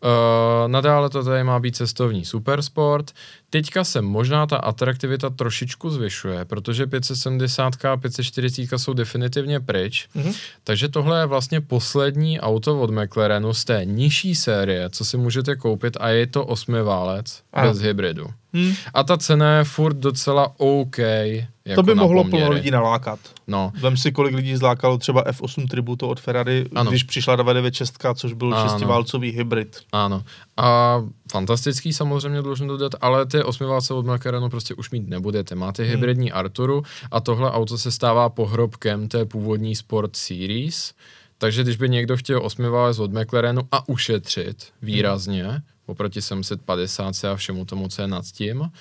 Uh, 0.03 0.71
nadále 0.71 1.09
to 1.09 1.23
tady 1.23 1.43
má 1.43 1.59
být 1.59 1.75
cestovní 1.75 2.25
supersport. 2.25 3.11
Teďka 3.49 3.83
se 3.83 4.01
možná 4.01 4.45
ta 4.45 4.57
atraktivita 4.57 5.29
trošičku 5.29 5.89
zvyšuje, 5.89 6.45
protože 6.45 6.87
570 6.87 7.85
a 7.85 7.97
540 7.97 8.77
jsou 8.77 8.93
definitivně 8.93 9.59
pryč, 9.59 10.07
mm-hmm. 10.15 10.35
takže 10.63 10.89
tohle 10.89 11.19
je 11.19 11.25
vlastně 11.25 11.61
poslední 11.61 12.39
auto 12.39 12.81
od 12.81 12.89
McLarenu 12.89 13.53
z 13.53 13.65
té 13.65 13.85
nižší 13.85 14.35
série, 14.35 14.89
co 14.89 15.05
si 15.05 15.17
můžete 15.17 15.55
koupit 15.55 15.97
a 15.99 16.09
je 16.09 16.27
to 16.27 16.45
osmiválec 16.45 17.41
a. 17.53 17.63
bez 17.67 17.79
hybridu. 17.79 18.27
Hmm. 18.53 18.73
A 18.93 19.03
ta 19.03 19.17
cena 19.17 19.57
je 19.57 19.63
furt 19.63 19.97
docela 19.97 20.53
OK. 20.57 20.97
Jako 20.97 21.75
to 21.75 21.83
by 21.83 21.95
mohlo 21.95 22.23
plno 22.23 22.49
lidí 22.49 22.71
nalákat. 22.71 23.19
No. 23.47 23.71
Vem 23.81 23.97
si, 23.97 24.11
kolik 24.11 24.35
lidí 24.35 24.55
zlákalo 24.55 24.97
třeba 24.97 25.23
F8 25.23 25.67
Tributo 25.67 26.07
od 26.09 26.19
Ferrari, 26.19 26.65
ano. 26.75 26.91
když 26.91 27.03
přišla 27.03 27.35
996, 27.35 28.19
což 28.19 28.33
byl 28.33 28.55
šestiválcový 28.63 29.31
hybrid. 29.31 29.81
Ano. 29.91 30.23
A 30.57 31.01
fantastický 31.31 31.93
samozřejmě 31.93 32.41
dlužím 32.41 32.67
dodat, 32.67 32.91
ale 33.01 33.25
ty 33.25 33.43
osmiválce 33.43 33.93
od 33.93 34.05
McLarenu 34.05 34.49
prostě 34.49 34.73
už 34.73 34.91
mít 34.91 35.09
nebudete. 35.09 35.55
Máte 35.55 35.83
hmm. 35.83 35.91
hybridní 35.91 36.31
Arturu 36.31 36.83
a 37.11 37.19
tohle 37.19 37.51
auto 37.51 37.77
se 37.77 37.91
stává 37.91 38.29
pohrobkem 38.29 39.07
té 39.07 39.25
původní 39.25 39.75
Sport 39.75 40.15
Series. 40.15 40.93
Takže 41.37 41.63
když 41.63 41.77
by 41.77 41.89
někdo 41.89 42.17
chtěl 42.17 42.45
osmiválec 42.45 42.99
od 42.99 43.13
McLarenu 43.13 43.61
a 43.71 43.89
ušetřit 43.89 44.67
výrazně, 44.81 45.43
hmm. 45.43 45.61
oproti 45.85 46.21
750 46.21 47.25
a 47.25 47.35
všemu 47.35 47.65
tomu, 47.65 47.87
co 47.87 48.01
je 48.01 48.07
nad 48.07 48.25
tím, 48.25 48.71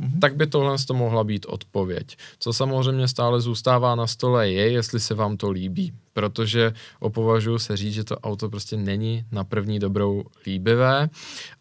mm-hmm. 0.00 0.18
tak 0.20 0.36
by 0.36 0.46
tohle 0.46 0.76
to 0.86 0.94
mohla 0.94 1.24
být 1.24 1.46
odpověď. 1.46 2.16
Co 2.38 2.52
samozřejmě 2.52 3.08
stále 3.08 3.40
zůstává 3.40 3.94
na 3.94 4.06
stole 4.06 4.50
je, 4.50 4.70
jestli 4.70 5.00
se 5.00 5.14
vám 5.14 5.36
to 5.36 5.50
líbí, 5.50 5.92
protože 6.12 6.72
opovažuji 7.00 7.58
se 7.58 7.76
říct, 7.76 7.94
že 7.94 8.04
to 8.04 8.18
auto 8.18 8.48
prostě 8.48 8.76
není 8.76 9.24
na 9.32 9.44
první 9.44 9.78
dobrou 9.78 10.24
líbivé 10.46 11.08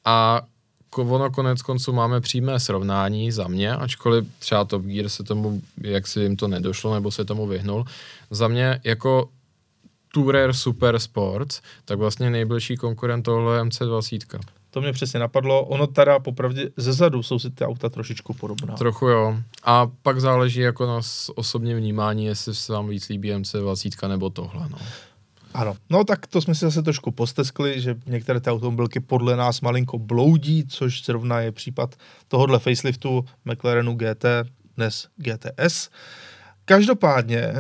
a 0.06 0.42
ono 0.98 1.32
konec 1.32 1.62
konců 1.62 1.94
máme 1.94 2.22
přímé 2.22 2.60
srovnání 2.60 3.32
za 3.32 3.48
mě, 3.48 3.76
ačkoliv 3.76 4.28
třeba 4.40 4.66
Top 4.66 4.84
Gear 4.86 5.10
se 5.10 5.24
tomu, 5.24 5.62
jak 5.82 6.08
si 6.08 6.20
jim 6.20 6.36
to 6.36 6.48
nedošlo, 6.48 6.94
nebo 6.94 7.12
se 7.12 7.26
tomu 7.26 7.48
vyhnul. 7.48 7.86
Za 8.32 8.48
mě 8.48 8.80
jako 8.84 9.30
Tourer 10.14 10.54
Super 10.54 11.00
Sports, 11.00 11.62
tak 11.86 12.00
vlastně 12.00 12.30
nejbližší 12.30 12.78
konkurent 12.78 13.26
tohle 13.26 13.58
je 13.58 13.64
MC20. 13.64 14.40
To 14.72 14.82
mě 14.82 14.92
přesně 14.92 15.20
napadlo. 15.20 15.66
Ono 15.66 15.88
teda 15.88 16.20
popravdě 16.20 16.70
ze 16.78 16.94
zadu 16.94 17.24
jsou 17.24 17.40
si 17.40 17.50
ty 17.50 17.66
auta 17.66 17.90
trošičku 17.90 18.34
podobná. 18.34 18.76
Trochu 18.76 19.08
jo. 19.08 19.38
A 19.64 19.88
pak 20.02 20.22
záleží 20.22 20.60
jako 20.60 20.86
na 20.86 21.00
osobně 21.36 21.76
vnímání, 21.76 22.26
jestli 22.26 22.56
se 22.56 22.74
vám 22.74 22.88
víc 22.88 23.10
líbí 23.10 23.32
MC20 23.32 24.08
nebo 24.08 24.30
tohle. 24.30 24.68
No. 24.70 24.78
Ano, 25.54 25.76
no 25.90 26.04
tak 26.04 26.28
to 26.28 26.42
jsme 26.42 26.56
si 26.56 26.66
zase 26.66 26.84
trošku 26.84 27.12
posteskli, 27.12 27.82
že 27.82 27.96
některé 28.06 28.40
ty 28.40 28.50
automobilky 28.50 29.00
podle 29.00 29.36
nás 29.36 29.62
malinko 29.62 30.00
bloudí, 30.00 30.66
což 30.68 31.06
zrovna 31.06 31.40
je 31.40 31.52
případ 31.52 31.96
tohohle 32.28 32.60
faceliftu 32.60 33.26
McLarenu 33.46 33.96
GT, 33.96 34.26
dnes 34.78 35.08
GTS. 35.18 35.90
Každopádně, 36.66 37.54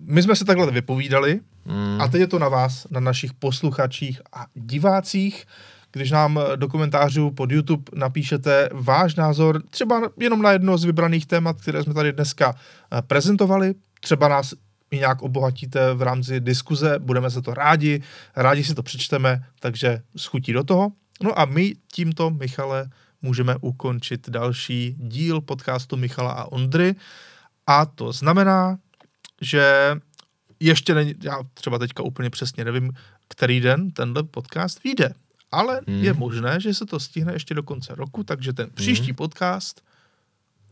my 0.00 0.22
jsme 0.22 0.36
se 0.36 0.44
takhle 0.44 0.70
vypovídali 0.70 1.40
mm. 1.64 2.00
a 2.00 2.08
teď 2.08 2.20
je 2.20 2.26
to 2.26 2.38
na 2.38 2.48
vás, 2.48 2.86
na 2.90 3.00
našich 3.00 3.32
posluchačích 3.32 4.20
a 4.32 4.46
divácích 4.54 5.46
když 5.92 6.10
nám 6.10 6.40
do 6.56 6.68
komentářů 6.68 7.30
pod 7.30 7.50
YouTube 7.50 7.82
napíšete 7.94 8.68
váš 8.72 9.14
názor 9.14 9.62
třeba 9.70 10.10
jenom 10.20 10.42
na 10.42 10.52
jedno 10.52 10.78
z 10.78 10.84
vybraných 10.84 11.26
témat, 11.26 11.60
které 11.60 11.82
jsme 11.82 11.94
tady 11.94 12.12
dneska 12.12 12.54
eh, 12.54 13.02
prezentovali, 13.02 13.74
třeba 14.00 14.28
nás 14.28 14.54
i 14.90 14.98
nějak 14.98 15.22
obohatíte 15.22 15.94
v 15.94 16.02
rámci 16.02 16.40
diskuze, 16.40 16.98
budeme 16.98 17.30
se 17.30 17.42
to 17.42 17.54
rádi, 17.54 18.02
rádi 18.36 18.64
si 18.64 18.74
to 18.74 18.82
přečteme, 18.82 19.44
takže 19.60 20.02
schutí 20.16 20.52
do 20.52 20.64
toho. 20.64 20.92
No 21.22 21.38
a 21.38 21.44
my 21.44 21.74
tímto, 21.92 22.30
Michale, 22.30 22.90
můžeme 23.22 23.56
ukončit 23.60 24.30
další 24.30 24.96
díl 24.98 25.40
podcastu 25.40 25.96
Michala 25.96 26.32
a 26.32 26.44
Ondry 26.44 26.94
a 27.66 27.86
to 27.86 28.12
znamená, 28.12 28.78
že 29.40 29.94
ještě 30.60 30.94
není, 30.94 31.14
já 31.22 31.38
třeba 31.54 31.78
teďka 31.78 32.02
úplně 32.02 32.30
přesně 32.30 32.64
nevím, 32.64 32.92
který 33.28 33.60
den 33.60 33.90
tenhle 33.90 34.22
podcast 34.22 34.84
vyjde 34.84 35.14
ale 35.52 35.80
hmm. 35.88 36.04
je 36.04 36.12
možné, 36.12 36.60
že 36.60 36.74
se 36.74 36.86
to 36.86 37.00
stihne 37.00 37.32
ještě 37.32 37.54
do 37.54 37.62
konce 37.62 37.94
roku, 37.94 38.24
takže 38.24 38.52
ten 38.52 38.70
příští 38.70 39.06
hmm. 39.06 39.16
podcast 39.16 39.84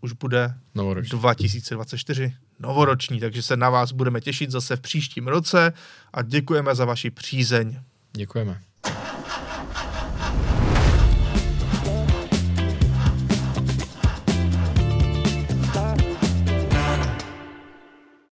už 0.01 0.13
bude 0.13 0.55
novoroční. 0.75 1.19
2024 1.19 2.35
novoroční, 2.59 3.21
takže 3.21 3.43
se 3.43 3.57
na 3.57 3.71
vás 3.71 3.93
budeme 3.93 4.21
těšit 4.21 4.51
zase 4.51 4.77
v 4.77 4.81
příštím 4.81 5.29
roce 5.29 5.73
a 6.13 6.23
děkujeme 6.23 6.75
za 6.75 6.85
vaši 6.85 7.11
přízeň. 7.11 7.81
Děkujeme. 8.13 8.61